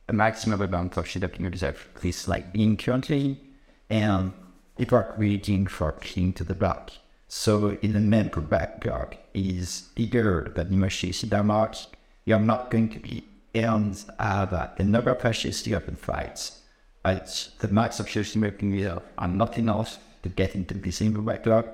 a 0.08 0.12
maximum 0.12 0.60
amount 0.60 0.96
of 0.96 1.06
shit 1.06 1.22
in 1.22 1.42
your 1.42 1.50
reserve, 1.50 1.88
please 1.94 2.26
like 2.26 2.46
in 2.52 2.76
currently, 2.76 3.40
and 3.88 4.32
it 4.78 4.92
are 4.92 5.12
creating 5.14 5.68
for 5.68 5.92
king 5.92 6.32
to 6.32 6.42
the 6.42 6.54
back. 6.54 6.90
So 7.28 7.78
in 7.82 7.92
the 7.92 8.00
member 8.00 8.40
backyard 8.40 9.16
is 9.32 9.88
bigger 9.94 10.50
than 10.54 10.70
the 10.70 10.76
machine 10.76 11.14
that 11.30 11.44
much. 11.44 11.86
You're 12.24 12.40
not 12.40 12.70
going 12.70 12.88
to 12.90 12.98
be 12.98 13.24
and 13.54 14.02
uh, 14.18 14.46
that 14.46 14.76
the 14.76 14.84
number 14.84 15.10
of 15.10 15.18
pressures 15.20 15.64
you 15.66 15.74
have 15.74 15.86
in 15.86 15.94
fights. 15.94 16.62
It's 17.04 17.48
the 17.58 17.68
max 17.68 18.00
of 18.00 18.08
shooting 18.08 18.40
making 18.40 18.72
you 18.72 19.02
are 19.18 19.28
not 19.28 19.56
enough 19.56 19.98
to 20.22 20.28
get 20.28 20.54
into 20.56 20.74
the 20.74 20.90
single 20.90 21.22
backyard 21.22 21.68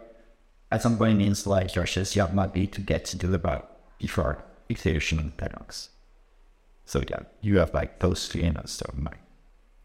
at 0.71 0.83
some 0.83 0.99
point 0.99 1.19
means 1.19 1.47
like 1.47 1.75
your 1.75 1.87
shares 1.87 2.15
you 2.15 2.27
might 2.33 2.53
be 2.53 2.67
to 2.67 2.81
get 2.81 3.13
into 3.13 3.27
the 3.27 3.39
bar 3.39 3.65
before 3.99 4.45
execution 4.71 5.33
paradox. 5.37 5.91
So 6.85 7.03
yeah, 7.09 7.21
you 7.41 7.59
have 7.59 7.75
like 7.75 8.01
those 8.01 8.29
three 8.29 8.43
in 8.43 8.57
us, 8.57 8.73
so 8.73 8.91
my 8.97 9.13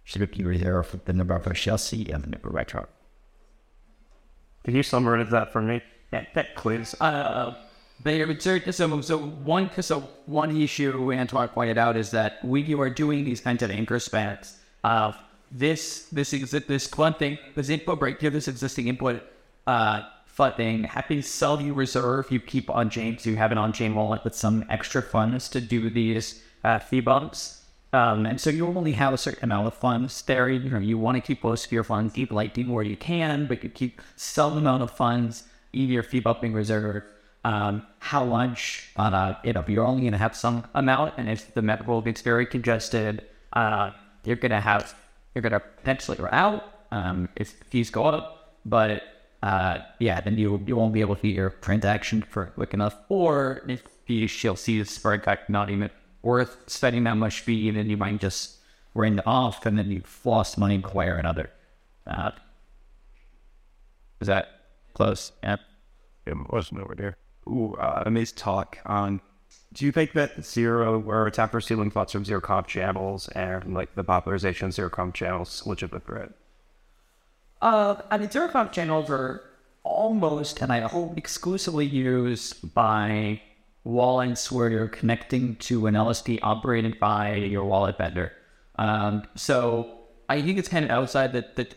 should 0.03 0.29
be 0.31 0.43
reserve 0.43 0.99
the 1.05 1.13
number 1.13 1.35
of 1.35 1.55
Chelsea 1.55 2.11
and 2.11 2.23
the 2.23 2.29
number 2.29 2.49
of 2.49 2.55
retro. 2.55 2.87
Can 4.63 4.75
you 4.75 4.83
summarize 4.83 5.29
that 5.31 5.51
for 5.51 5.61
me? 5.61 5.81
that, 6.13 6.33
that 6.35 6.55
quiz. 6.55 6.95
Uh, 7.01 7.55
they 8.03 8.21
are 8.21 8.39
so, 8.39 8.59
so, 8.71 9.01
so 9.01 9.17
one 9.17 9.69
so 9.81 10.01
one 10.25 10.55
issue 10.55 11.11
Antoine 11.13 11.47
pointed 11.49 11.77
out 11.77 11.97
is 11.97 12.11
that 12.11 12.43
when 12.43 12.65
you 12.65 12.79
are 12.81 12.89
doing 12.89 13.23
these 13.23 13.41
kinds 13.41 13.63
of 13.63 13.71
anchor 13.71 13.99
spans, 13.99 14.57
uh, 14.83 15.11
this 15.51 16.05
this 16.11 16.33
exi- 16.33 16.65
this 16.67 16.87
funding 16.87 17.37
this 17.55 17.69
input 17.69 17.99
break 17.99 18.19
here 18.19 18.29
this 18.29 18.47
existing 18.47 18.87
input 18.87 19.21
uh, 19.67 20.01
funding 20.33 20.83
happy 20.83 21.21
sell 21.21 21.61
you 21.61 21.73
reserve 21.73 22.31
you 22.31 22.39
keep 22.39 22.67
on 22.69 22.89
so 22.91 23.29
you 23.29 23.35
have 23.35 23.51
an 23.51 23.57
on 23.59 23.71
chain 23.71 23.93
wallet 23.93 24.23
with 24.23 24.33
some 24.33 24.65
extra 24.67 25.01
funds 25.01 25.47
to 25.47 25.61
do 25.61 25.89
these 25.89 26.41
uh, 26.63 26.79
fee 26.79 27.01
bumps. 27.01 27.61
Um, 27.91 28.25
and 28.25 28.41
so 28.41 28.49
you 28.49 28.65
only 28.65 28.93
have 28.93 29.13
a 29.13 29.17
certain 29.17 29.43
amount 29.43 29.67
of 29.67 29.75
funds 29.75 30.21
there. 30.23 30.49
You 30.49 30.69
know, 30.69 30.79
you 30.79 30.97
want 30.97 31.15
to 31.15 31.21
keep 31.21 31.43
most 31.43 31.67
of 31.67 31.71
your 31.71 31.83
funds 31.83 32.13
deep 32.13 32.31
lightning 32.31 32.69
where 32.69 32.83
you 32.83 32.97
can, 32.97 33.45
but 33.45 33.63
you 33.63 33.69
keep 33.69 34.01
some 34.15 34.57
amount 34.57 34.81
of 34.81 34.89
funds 34.89 35.43
in 35.73 35.89
your 35.89 36.03
fee 36.03 36.19
bumping 36.19 36.53
reserve. 36.53 37.03
Um, 37.45 37.85
how 37.99 38.25
much, 38.25 38.89
uh, 38.95 39.35
you 39.43 39.53
know, 39.53 39.63
you're 39.67 39.85
only 39.85 40.01
going 40.01 40.13
to 40.13 40.17
have 40.17 40.35
some 40.35 40.63
amount, 40.73 41.15
and 41.17 41.29
if 41.29 41.53
the 41.53 41.61
mempool 41.61 42.03
gets 42.03 42.21
very 42.21 42.45
congested, 42.45 43.25
uh, 43.51 43.91
you're 44.23 44.37
going 44.37 44.51
to 44.51 44.61
have, 44.61 44.95
you're 45.35 45.41
going 45.41 45.51
to 45.51 45.59
potentially 45.59 46.17
run 46.17 46.33
out 46.33 46.63
um, 46.91 47.27
if 47.35 47.49
fees 47.67 47.89
go 47.89 48.05
up. 48.05 48.55
But 48.65 49.03
uh, 49.43 49.79
yeah, 49.99 50.21
then 50.21 50.37
you 50.37 50.63
you 50.65 50.75
won't 50.77 50.93
be 50.93 51.01
able 51.01 51.17
to 51.17 51.21
get 51.21 51.35
your 51.35 51.49
transaction 51.49 52.21
for 52.21 52.45
quick 52.55 52.73
enough. 52.73 52.95
Or 53.09 53.61
if 53.67 53.83
you 54.07 54.25
she'll 54.25 54.55
see 54.55 54.79
the 54.79 54.85
spread 54.85 55.23
cut 55.23 55.49
not 55.49 55.69
even 55.69 55.91
worth 56.21 56.57
spending 56.67 57.03
that 57.03 57.17
much 57.17 57.41
fee, 57.41 57.67
and 57.67 57.77
then 57.77 57.89
you 57.89 57.97
might 57.97 58.21
just 58.21 58.57
ring 58.95 59.19
off, 59.25 59.65
and 59.65 59.77
then 59.77 59.91
you've 59.91 60.25
lost 60.25 60.57
money 60.57 60.77
one 60.77 60.93
way 60.95 61.09
another. 61.09 61.49
Uh, 62.07 62.31
is 64.21 64.27
that 64.27 64.47
close? 64.93 65.33
Yeah. 65.43 65.57
It 66.25 66.37
wasn't 66.49 66.79
over 66.79 66.95
there. 66.95 67.17
Ooh, 67.45 67.75
uh, 67.75 68.03
amazed 68.05 68.37
talk 68.37 68.77
on. 68.85 69.19
Do 69.73 69.85
you 69.85 69.91
think 69.91 70.13
that 70.13 70.45
zero 70.45 71.01
or 71.01 71.27
attacker 71.27 71.59
stealing 71.59 71.91
thoughts 71.91 72.13
from 72.13 72.23
zero 72.23 72.39
conf 72.39 72.67
channels 72.67 73.27
and 73.29 73.73
like 73.73 73.93
the 73.95 74.05
popularization 74.05 74.67
of 74.67 74.73
zero 74.73 74.89
conf 74.89 75.13
channels 75.13 75.63
legitimate 75.65 76.05
threat? 76.05 76.31
Uh, 77.63 77.95
I 78.11 78.17
mean, 78.17 78.27
conf 78.27 78.73
channels 78.73 79.09
are 79.09 79.41
almost, 79.83 80.61
and 80.61 80.69
I 80.71 80.81
hope 80.81 81.17
exclusively 81.17 81.85
used 81.85 82.73
by 82.73 83.41
wallets 83.85 84.51
where 84.51 84.69
you're 84.69 84.89
connecting 84.89 85.55
to 85.55 85.87
an 85.87 85.93
LSP 85.93 86.39
operated 86.43 86.99
by 86.99 87.35
your 87.35 87.63
wallet 87.63 87.97
vendor. 87.97 88.33
Um, 88.75 89.23
so 89.35 89.99
I 90.27 90.41
think 90.41 90.59
it's 90.59 90.67
kind 90.67 90.83
of 90.83 90.91
outside 90.91 91.31
the, 91.31 91.45
the 91.55 91.69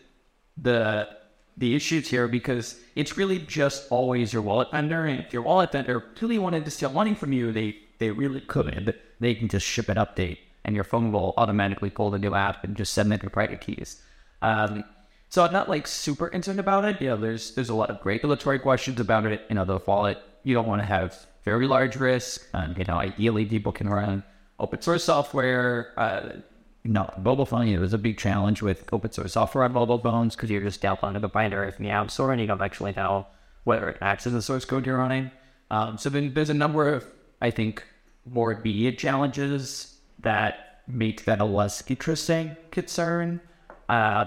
the 0.60 1.08
the 1.56 1.76
issues 1.76 2.08
here 2.08 2.26
because 2.26 2.80
it's 2.96 3.16
really 3.16 3.38
just 3.38 3.86
always 3.92 4.32
your 4.32 4.42
wallet 4.42 4.72
vendor, 4.72 5.06
and 5.06 5.20
if 5.20 5.32
your 5.32 5.42
wallet 5.42 5.70
vendor 5.70 6.02
really 6.20 6.40
wanted 6.40 6.64
to 6.64 6.70
steal 6.72 6.90
money 6.90 7.14
from 7.14 7.32
you, 7.32 7.52
they 7.52 7.76
they 7.98 8.10
really 8.10 8.40
could. 8.40 8.98
They 9.20 9.36
can 9.36 9.46
just 9.46 9.64
ship 9.64 9.88
an 9.88 9.98
update, 9.98 10.38
and 10.64 10.74
your 10.74 10.84
phone 10.84 11.12
will 11.12 11.32
automatically 11.36 11.90
pull 11.90 12.10
the 12.10 12.18
new 12.18 12.34
app 12.34 12.64
and 12.64 12.76
just 12.76 12.92
send 12.92 13.12
them 13.12 13.20
your 13.22 13.30
private 13.30 13.60
keys. 13.60 14.02
Um, 14.42 14.82
so 15.28 15.44
I'm 15.44 15.52
not 15.52 15.68
like 15.68 15.86
super 15.86 16.28
concerned 16.28 16.60
about 16.60 16.84
it. 16.84 17.00
You 17.00 17.08
know, 17.08 17.16
there's 17.16 17.54
there's 17.54 17.68
a 17.68 17.74
lot 17.74 17.90
of 17.90 18.04
regulatory 18.04 18.58
questions 18.58 19.00
about 19.00 19.26
it. 19.26 19.42
You 19.48 19.54
know, 19.54 19.64
the 19.64 19.80
wallet 19.86 20.18
you 20.44 20.54
don't 20.54 20.66
want 20.66 20.80
to 20.80 20.86
have 20.86 21.26
very 21.44 21.66
large 21.66 21.96
risk. 21.96 22.46
Um, 22.54 22.74
you 22.76 22.84
know, 22.84 22.94
ideally 22.94 23.44
people 23.44 23.72
can 23.72 23.88
run 23.88 24.22
open 24.58 24.80
source 24.80 25.04
software. 25.04 25.92
Uh, 25.96 26.40
no, 26.84 27.12
mobile 27.20 27.46
phone. 27.46 27.66
You 27.66 27.74
know, 27.74 27.80
there's 27.80 27.92
a 27.92 27.98
big 27.98 28.16
challenge 28.16 28.62
with 28.62 28.88
open 28.92 29.10
source 29.10 29.32
software 29.32 29.64
on 29.64 29.72
mobile 29.72 29.98
phones 29.98 30.36
because 30.36 30.50
you're 30.50 30.62
just 30.62 30.80
downloading 30.80 31.20
the 31.20 31.28
binary 31.28 31.72
from 31.72 31.84
the 31.84 31.90
app 31.90 32.10
store 32.10 32.32
and 32.32 32.40
you 32.40 32.46
don't 32.46 32.62
actually 32.62 32.92
know 32.92 33.26
whether 33.64 33.88
it 33.88 33.98
acts 34.00 34.26
as 34.26 34.32
the 34.32 34.42
source 34.42 34.64
code 34.64 34.86
you're 34.86 34.98
running. 34.98 35.30
Um, 35.70 35.98
so 35.98 36.08
then 36.08 36.32
there's 36.34 36.50
a 36.50 36.54
number 36.54 36.88
of, 36.88 37.04
I 37.42 37.50
think, 37.50 37.82
more 38.24 38.52
immediate 38.52 38.98
challenges 38.98 39.98
that 40.20 40.82
make 40.86 41.24
that 41.24 41.40
a 41.40 41.44
less 41.44 41.82
interesting 41.90 42.56
concern. 42.70 43.40
Uh, 43.88 44.26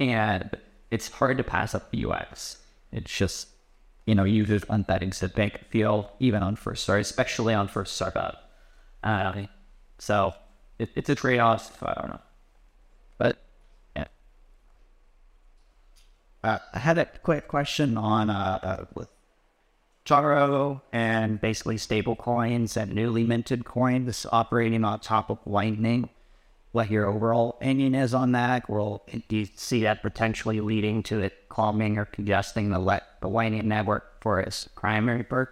and 0.00 0.56
it's 0.90 1.10
hard 1.10 1.38
to 1.38 1.44
pass 1.44 1.74
up 1.74 1.90
the 1.90 2.06
UX. 2.06 2.58
It's 2.92 3.14
just, 3.14 3.48
you 4.06 4.14
know, 4.14 4.24
users 4.24 4.66
want 4.68 4.86
that 4.86 5.02
instant 5.02 5.34
bank 5.34 5.60
feel 5.70 6.12
even 6.18 6.42
on 6.42 6.56
first 6.56 6.84
start, 6.84 7.00
especially 7.00 7.54
on 7.54 7.68
first 7.68 7.94
startup. 7.94 8.50
Uh, 9.02 9.44
so 9.98 10.34
it, 10.78 10.90
it's 10.94 11.08
a 11.10 11.14
trade 11.14 11.38
off. 11.38 11.82
I 11.82 11.94
don't 11.94 12.10
know. 12.10 12.20
But 13.18 13.38
yeah. 13.96 14.06
Uh, 16.42 16.58
I 16.72 16.78
had 16.78 16.98
a 16.98 17.04
quick 17.04 17.48
question 17.48 17.96
on 17.96 18.30
uh, 18.30 18.58
uh, 18.62 18.84
with 18.94 19.08
Taro 20.04 20.80
and 20.92 21.40
basically 21.40 21.76
stable 21.76 22.16
coins 22.16 22.76
and 22.76 22.94
newly 22.94 23.24
minted 23.24 23.64
coins 23.64 24.24
operating 24.32 24.84
on 24.84 25.00
top 25.00 25.30
of 25.30 25.38
Lightning. 25.44 26.08
What 26.78 26.92
your 26.92 27.06
overall 27.06 27.50
opinion 27.50 27.96
is 27.96 28.14
on 28.14 28.30
that? 28.32 28.70
Will 28.70 29.04
do 29.26 29.38
you 29.38 29.48
see 29.56 29.82
that 29.82 30.00
potentially 30.00 30.60
leading 30.60 31.02
to 31.02 31.18
it 31.18 31.48
calming 31.48 31.98
or 31.98 32.04
congesting 32.04 32.70
the 32.70 32.78
let 32.78 33.20
the 33.20 33.28
Lightning 33.28 33.66
network 33.66 34.22
for 34.22 34.38
its 34.38 34.68
primary 34.76 35.24
pur- 35.24 35.50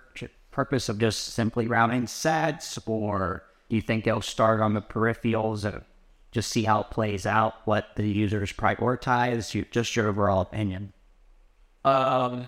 purpose 0.52 0.88
of 0.88 1.00
just 1.00 1.34
simply 1.34 1.66
routing 1.66 2.06
sets, 2.06 2.78
or 2.86 3.42
do 3.68 3.74
you 3.74 3.82
think 3.82 4.06
it'll 4.06 4.22
start 4.22 4.60
on 4.60 4.74
the 4.74 4.80
peripherals 4.80 5.64
and 5.64 5.82
just 6.30 6.48
see 6.48 6.62
how 6.62 6.82
it 6.82 6.90
plays 6.90 7.26
out? 7.26 7.54
What 7.64 7.88
the 7.96 8.08
users 8.08 8.52
prioritize? 8.52 9.52
You, 9.52 9.64
just 9.72 9.96
your 9.96 10.06
overall 10.06 10.42
opinion. 10.42 10.92
Um, 11.84 12.46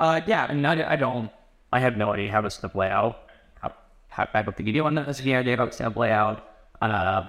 Uh, 0.00 0.22
yeah, 0.26 0.50
and 0.50 0.66
I, 0.66 0.94
I 0.94 0.96
don't, 0.96 1.30
I 1.72 1.78
have 1.78 1.96
no 1.96 2.12
idea 2.12 2.32
how 2.32 2.40
this 2.40 2.54
stuff 2.54 2.72
play 2.72 2.90
out. 2.90 3.28
How, 3.60 3.72
how, 4.08 4.28
I 4.34 4.42
don't 4.42 4.56
think 4.56 4.66
you 4.66 4.72
do 4.72 4.82
want 4.82 4.96
to 4.96 5.14
see 5.14 5.32
idea 5.32 5.56
how 5.56 5.66
it's 5.66 5.78
going 5.78 5.88
to 5.88 5.94
play 5.94 6.10
out. 6.10 6.48
Uh, 6.82 7.26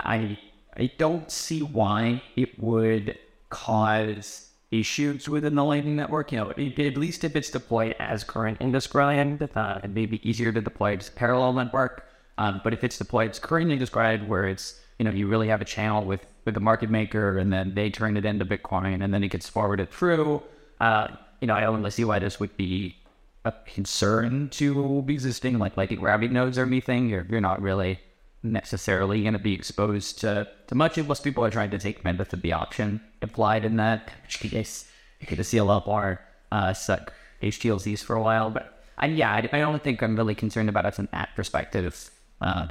I, 0.00 0.38
I 0.76 0.90
don't 0.98 1.30
see 1.30 1.60
why 1.62 2.22
it 2.36 2.58
would 2.58 3.18
cause 3.50 4.50
issues 4.70 5.28
within 5.28 5.54
the 5.54 5.62
Lightning 5.64 5.94
Network. 5.94 6.32
You 6.32 6.38
know, 6.38 6.50
it, 6.56 6.78
at 6.78 6.96
least 6.96 7.22
if 7.22 7.36
it's 7.36 7.50
deployed 7.50 7.94
as 7.98 8.24
current 8.24 8.58
Indus 8.60 8.86
Grind, 8.86 9.48
uh, 9.54 9.80
it 9.84 9.90
may 9.90 10.06
be 10.06 10.26
easier 10.28 10.52
to 10.52 10.60
deploy 10.60 10.96
as 10.96 11.10
parallel 11.10 11.52
network. 11.52 12.06
Um, 12.38 12.60
but 12.64 12.72
if 12.72 12.82
it's 12.82 12.98
deployed 12.98 13.30
as 13.30 13.38
current 13.38 13.70
Indus 13.70 13.90
Grind, 13.90 14.28
where 14.28 14.46
it's 14.46 14.80
you 14.98 15.04
know 15.04 15.10
you 15.10 15.26
really 15.26 15.48
have 15.48 15.60
a 15.60 15.64
channel 15.64 16.04
with 16.04 16.24
with 16.44 16.54
the 16.54 16.60
market 16.60 16.90
maker, 16.90 17.38
and 17.38 17.52
then 17.52 17.74
they 17.74 17.90
turn 17.90 18.16
it 18.16 18.24
into 18.24 18.44
Bitcoin, 18.44 19.04
and 19.04 19.14
then 19.14 19.22
it 19.22 19.28
gets 19.28 19.48
forwarded 19.48 19.90
through. 19.90 20.42
Uh, 20.80 21.08
you 21.40 21.46
know, 21.46 21.54
I 21.54 21.66
only 21.66 21.90
see 21.90 22.04
why 22.04 22.18
this 22.18 22.40
would 22.40 22.56
be 22.56 22.96
a 23.44 23.52
concern 23.66 24.48
to 24.50 25.04
existing 25.06 25.58
like 25.58 25.76
Lightning 25.76 26.00
Rabbit 26.00 26.32
nodes 26.32 26.58
or 26.58 26.64
anything. 26.64 27.08
You're 27.08 27.26
you're 27.28 27.40
not 27.40 27.62
really 27.62 28.00
necessarily 28.44 29.22
going 29.22 29.32
to 29.32 29.38
be 29.38 29.54
exposed 29.54 30.20
to, 30.20 30.46
to 30.66 30.74
much 30.74 30.98
unless 30.98 31.20
people 31.20 31.44
are 31.44 31.50
trying 31.50 31.70
to 31.70 31.78
take 31.78 31.98
advantage 31.98 32.32
of 32.32 32.42
the 32.42 32.52
option 32.52 33.00
implied 33.22 33.64
in 33.64 33.76
that. 33.76 34.08
In 34.08 34.22
which 34.22 34.38
case, 34.40 34.90
you 35.20 35.26
get 35.26 35.36
to 35.36 35.44
see 35.44 35.56
a 35.56 35.64
lot 35.64 35.86
more 35.86 36.20
uh, 36.52 36.72
suck 36.72 37.12
HTLCs 37.42 38.04
for 38.04 38.14
a 38.14 38.22
while. 38.22 38.50
But 38.50 38.82
I, 38.98 39.06
yeah, 39.06 39.32
I, 39.32 39.48
I 39.52 39.58
don't 39.58 39.82
think 39.82 40.02
I'm 40.02 40.16
really 40.16 40.34
concerned 40.34 40.68
about 40.68 40.86
it 40.86 40.94
from 40.94 41.08
that 41.12 41.30
perspective. 41.34 42.10
Uh, 42.40 42.66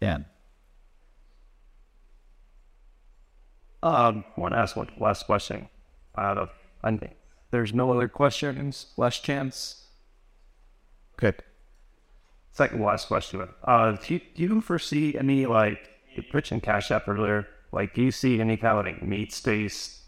yeah. 0.00 0.18
Um, 3.82 4.24
want 4.36 4.54
to 4.54 4.58
ask 4.58 4.76
one 4.76 4.90
last 4.98 5.26
question. 5.26 5.68
Out 6.16 6.36
of, 6.36 6.50
I 6.82 6.96
think 6.96 7.14
there's 7.52 7.72
no 7.72 7.92
other 7.92 8.08
questions. 8.08 8.86
Last 8.96 9.24
chance. 9.24 9.86
Good. 11.16 11.42
Second 12.58 12.82
last 12.82 13.06
question. 13.06 13.48
Uh, 13.62 13.92
do 13.92 14.14
you, 14.14 14.20
do 14.34 14.42
you 14.42 14.60
foresee 14.60 15.16
any 15.16 15.46
like 15.46 15.90
you 16.16 16.24
mentioned 16.34 16.64
Cash 16.64 16.90
App 16.90 17.06
earlier? 17.06 17.46
Like, 17.70 17.94
do 17.94 18.02
you 18.02 18.10
see 18.10 18.40
any 18.40 18.56
kind 18.56 18.80
of 18.80 18.84
like 18.84 19.00
meat 19.00 19.32
space 19.32 20.02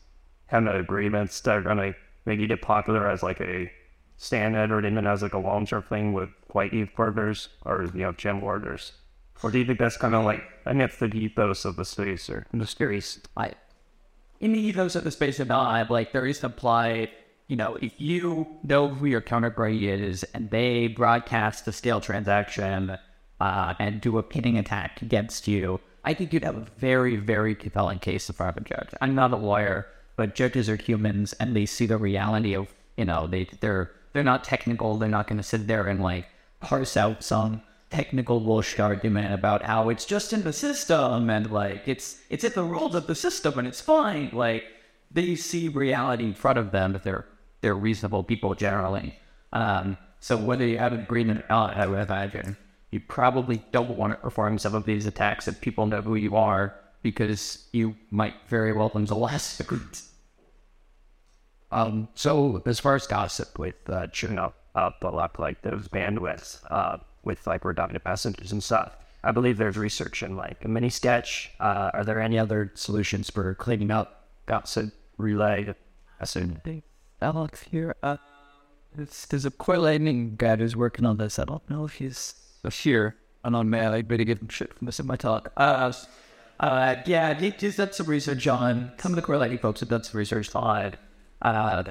kind 0.51 0.69
of 0.69 0.75
agreements 0.75 1.41
that 1.43 1.59
are 1.59 1.61
gonna 1.61 1.95
maybe 2.27 2.49
get 2.49 2.61
popular 2.61 3.09
as 3.09 3.23
like 3.23 3.41
a 3.41 3.71
standard 4.17 4.73
or 4.73 4.85
even 4.85 5.07
as 5.07 5.23
like 5.23 5.33
a 5.33 5.39
long 5.39 5.65
term 5.65 5.85
thing 5.85 6.13
with 6.13 6.31
white 6.49 6.73
ETH 6.73 6.93
partners 6.93 7.51
or 7.65 7.89
you 7.95 8.01
know 8.01 8.11
gem 8.11 8.43
orders? 8.43 8.95
Or 9.45 9.53
do 9.53 9.61
you 9.61 9.65
think 9.65 9.79
that's 9.79 9.97
kind 9.97 10.17
of 10.17 10.25
like 10.25 10.43
I 10.67 10.73
that's 10.73 10.97
the 10.97 11.07
ethos 11.07 11.65
of 11.65 11.77
the 11.77 11.85
space 11.85 12.29
or 12.29 12.49
the 12.53 12.67
series. 12.67 13.21
I 13.37 13.53
in 14.41 14.55
the 14.55 14.59
ethos 14.59 14.97
of 14.97 15.05
the 15.05 15.13
space 15.13 15.39
of 15.39 15.47
not 15.47 15.89
like 15.89 16.11
there 16.11 16.27
is 16.27 16.43
implied, 16.43 17.11
you 17.51 17.57
know, 17.57 17.77
if 17.83 17.93
you 18.01 18.47
know 18.63 18.89
who 18.89 19.07
your 19.07 19.21
counterparty 19.21 19.83
is 19.83 20.23
and 20.35 20.51
they 20.51 20.87
broadcast 20.87 21.67
a 21.67 21.73
stale 21.73 22.01
transaction 22.01 22.97
uh, 23.41 23.75
and 23.81 24.01
do 24.01 24.19
a 24.19 24.23
pinning 24.23 24.57
attack 24.57 25.03
against 25.03 25.49
you, 25.49 25.81
I 26.05 26.15
think 26.15 26.33
you'd 26.33 26.45
have 26.45 26.57
a 26.57 26.67
very, 26.79 27.17
very 27.17 27.57
compelling 27.57 27.99
case 27.99 28.29
in 28.29 28.37
front 28.37 28.57
of 28.57 28.65
a 28.65 28.69
judge. 28.69 28.91
I'm 29.01 29.17
not 29.17 29.33
a 29.33 29.37
lawyer, 29.37 29.89
but 30.15 30.37
judges 30.37 30.69
are 30.69 30.77
humans 30.77 31.33
and 31.35 31.57
they 31.57 31.67
see 31.67 31.87
the 31.87 31.99
reality 31.99 32.55
of, 32.55 32.69
you 32.97 33.05
know, 33.05 33.27
they 33.27 33.49
they're 33.59 33.91
they're 34.13 34.23
not 34.23 34.45
technical. 34.45 34.97
They're 34.97 35.09
not 35.09 35.27
going 35.27 35.39
to 35.39 35.43
sit 35.43 35.67
there 35.67 35.89
and 35.89 36.01
like 36.01 36.27
parse 36.61 36.97
out 36.97 37.25
some 37.25 37.63
technical 37.91 38.39
bullshit 38.39 38.79
argument 38.79 39.35
about 39.35 39.65
how 39.65 39.89
it's 39.89 40.05
just 40.05 40.33
in 40.33 40.45
the 40.45 40.53
system 40.53 41.29
and 41.29 41.51
like 41.51 41.89
it's 41.89 42.21
it's 42.31 42.45
in 42.45 42.53
the 42.53 42.63
rules 42.63 42.95
of 42.95 43.09
the 43.09 43.17
system 43.17 43.59
and 43.59 43.67
it's 43.67 43.81
fine. 43.81 44.31
Like 44.33 44.63
they 45.11 45.35
see 45.35 45.67
reality 45.67 46.23
in 46.27 46.35
front 46.35 46.57
of 46.57 46.71
them, 46.71 46.93
but 46.93 47.03
they're 47.03 47.27
they're 47.61 47.75
reasonable 47.75 48.23
people 48.23 48.55
generally. 48.55 49.19
Um, 49.53 49.97
so 50.21 50.37
whether 50.37 50.67
you 50.67 50.79
have 50.79 50.93
an 50.93 51.01
agreement 51.01 51.41
or 51.41 51.47
not, 51.49 51.77
I 51.77 51.87
you 52.91 53.01
probably 53.01 53.63
don't 53.73 53.97
want 53.97 54.13
to 54.13 54.17
perform 54.17 54.59
some 54.59 54.75
of 54.75 54.85
these 54.85 55.07
attacks 55.07 55.49
if 55.49 55.61
people 55.61 55.87
know 55.87 56.03
who 56.03 56.17
you 56.17 56.37
are 56.37 56.75
because 57.03 57.69
you 57.73 57.97
might 58.11 58.35
very 58.49 58.73
well 58.73 58.91
lose 58.95 59.09
the 59.09 59.17
last 59.17 59.57
Um, 61.73 62.09
so 62.15 62.63
as 62.67 62.81
far 62.81 62.97
as 62.97 63.07
gossip 63.07 63.59
with 63.59 63.77
uh, 63.89 64.09
chewing 64.09 64.39
up 64.39 64.57
up 64.75 65.03
a 65.03 65.09
lot 65.09 65.39
like 65.39 65.63
those 65.63 65.89
bandwidths 65.89 66.61
uh, 66.71 66.99
with 67.25 67.47
like 67.47 67.65
redundant 67.65 68.05
messages 68.05 68.53
and 68.53 68.63
stuff. 68.63 68.97
I 69.23 69.33
believe 69.33 69.59
there's 69.59 69.77
research 69.77 70.23
in 70.23 70.37
like 70.37 70.65
a 70.65 70.69
Minisketch. 70.69 71.49
Uh, 71.59 71.91
are 71.93 72.05
there 72.05 72.21
any 72.21 72.39
other 72.39 72.73
solutions 72.75 73.31
for 73.31 73.55
cleaning 73.55 73.91
up 73.91 74.29
gossip 74.47 74.93
relay? 75.19 75.75
Assume. 76.21 76.61
Alex 77.23 77.63
here. 77.71 77.95
Uh, 78.03 78.17
there's, 78.95 79.27
there's 79.27 79.45
a 79.45 79.51
core 79.51 79.79
lightning 79.79 80.35
guy 80.37 80.57
who's 80.57 80.77
working 80.77 81.07
on 81.07 81.17
this. 81.17 81.39
I 81.39 81.45
don't 81.45 81.69
know 81.71 81.85
if 81.85 81.95
he's 81.95 82.35
here. 82.71 83.17
And 83.45 83.57
on 83.57 83.71
man, 83.71 83.93
I 83.93 84.03
better 84.03 84.25
give 84.25 84.41
him 84.41 84.49
shit 84.49 84.75
for 84.75 84.85
missing 84.85 85.07
my 85.07 85.17
talk. 85.17 85.53
Uh, 85.57 85.93
uh, 86.59 86.97
yeah, 87.07 87.33
he 87.33 87.51
just 87.53 87.79
done 87.79 87.93
some 87.93 88.07
research 88.07 88.47
on 88.47 88.93
some 88.99 89.13
of 89.13 89.17
the 89.17 89.23
core 89.23 89.39
lightning 89.39 89.59
folks 89.59 89.81
have 89.81 89.89
done 89.89 90.05
some 90.05 90.19
research 90.19 90.55
on 90.55 90.93
uh, 91.41 91.83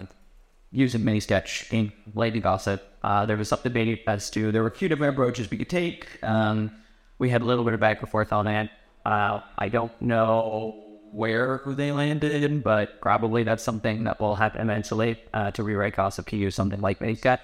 using 0.71 1.01
Minisketch 1.01 1.73
in 1.73 1.91
lightning 2.13 2.43
gossip. 2.43 2.83
Uh, 3.01 3.25
there 3.25 3.37
was 3.37 3.49
some 3.49 3.59
debate 3.63 4.03
as 4.05 4.29
to 4.29 4.51
there 4.51 4.61
were 4.61 4.67
a 4.67 4.75
few 4.75 4.87
different 4.87 5.13
approaches 5.13 5.49
we 5.49 5.57
could 5.57 5.69
take. 5.69 6.23
Um, 6.23 6.71
we 7.17 7.29
had 7.29 7.41
a 7.41 7.45
little 7.45 7.63
bit 7.63 7.73
of 7.73 7.79
back 7.79 8.01
and 8.01 8.09
forth 8.09 8.31
on 8.31 8.45
that. 8.45 8.69
Uh, 9.05 9.41
I 9.57 9.69
don't 9.69 9.99
know 10.01 10.88
where 11.11 11.57
who 11.57 11.75
they 11.75 11.91
landed, 11.91 12.63
but 12.63 13.01
probably 13.01 13.43
that's 13.43 13.63
something 13.63 14.03
that 14.05 14.19
will 14.19 14.35
happen 14.35 14.61
eventually 14.61 15.19
uh, 15.33 15.51
to 15.51 15.63
rewrite 15.63 15.95
gossip 15.95 16.27
to 16.27 16.37
use 16.37 16.55
something 16.55 16.81
like 16.81 16.99
Minisketch. 16.99 17.39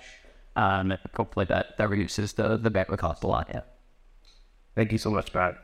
Um, 0.56 0.94
hopefully 1.16 1.46
that, 1.48 1.78
that 1.78 1.90
reduces 1.90 2.34
the, 2.34 2.58
the 2.58 2.72
bandwidth 2.72 3.00
cost 3.00 3.24
a 3.24 3.28
lot. 3.28 3.50
Yeah. 3.50 3.62
Thank 4.76 4.92
you 4.92 4.98
so 4.98 5.10
much, 5.12 5.32
Pat. 5.34 5.56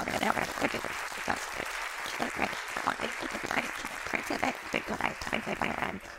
Okay, 0.00 0.18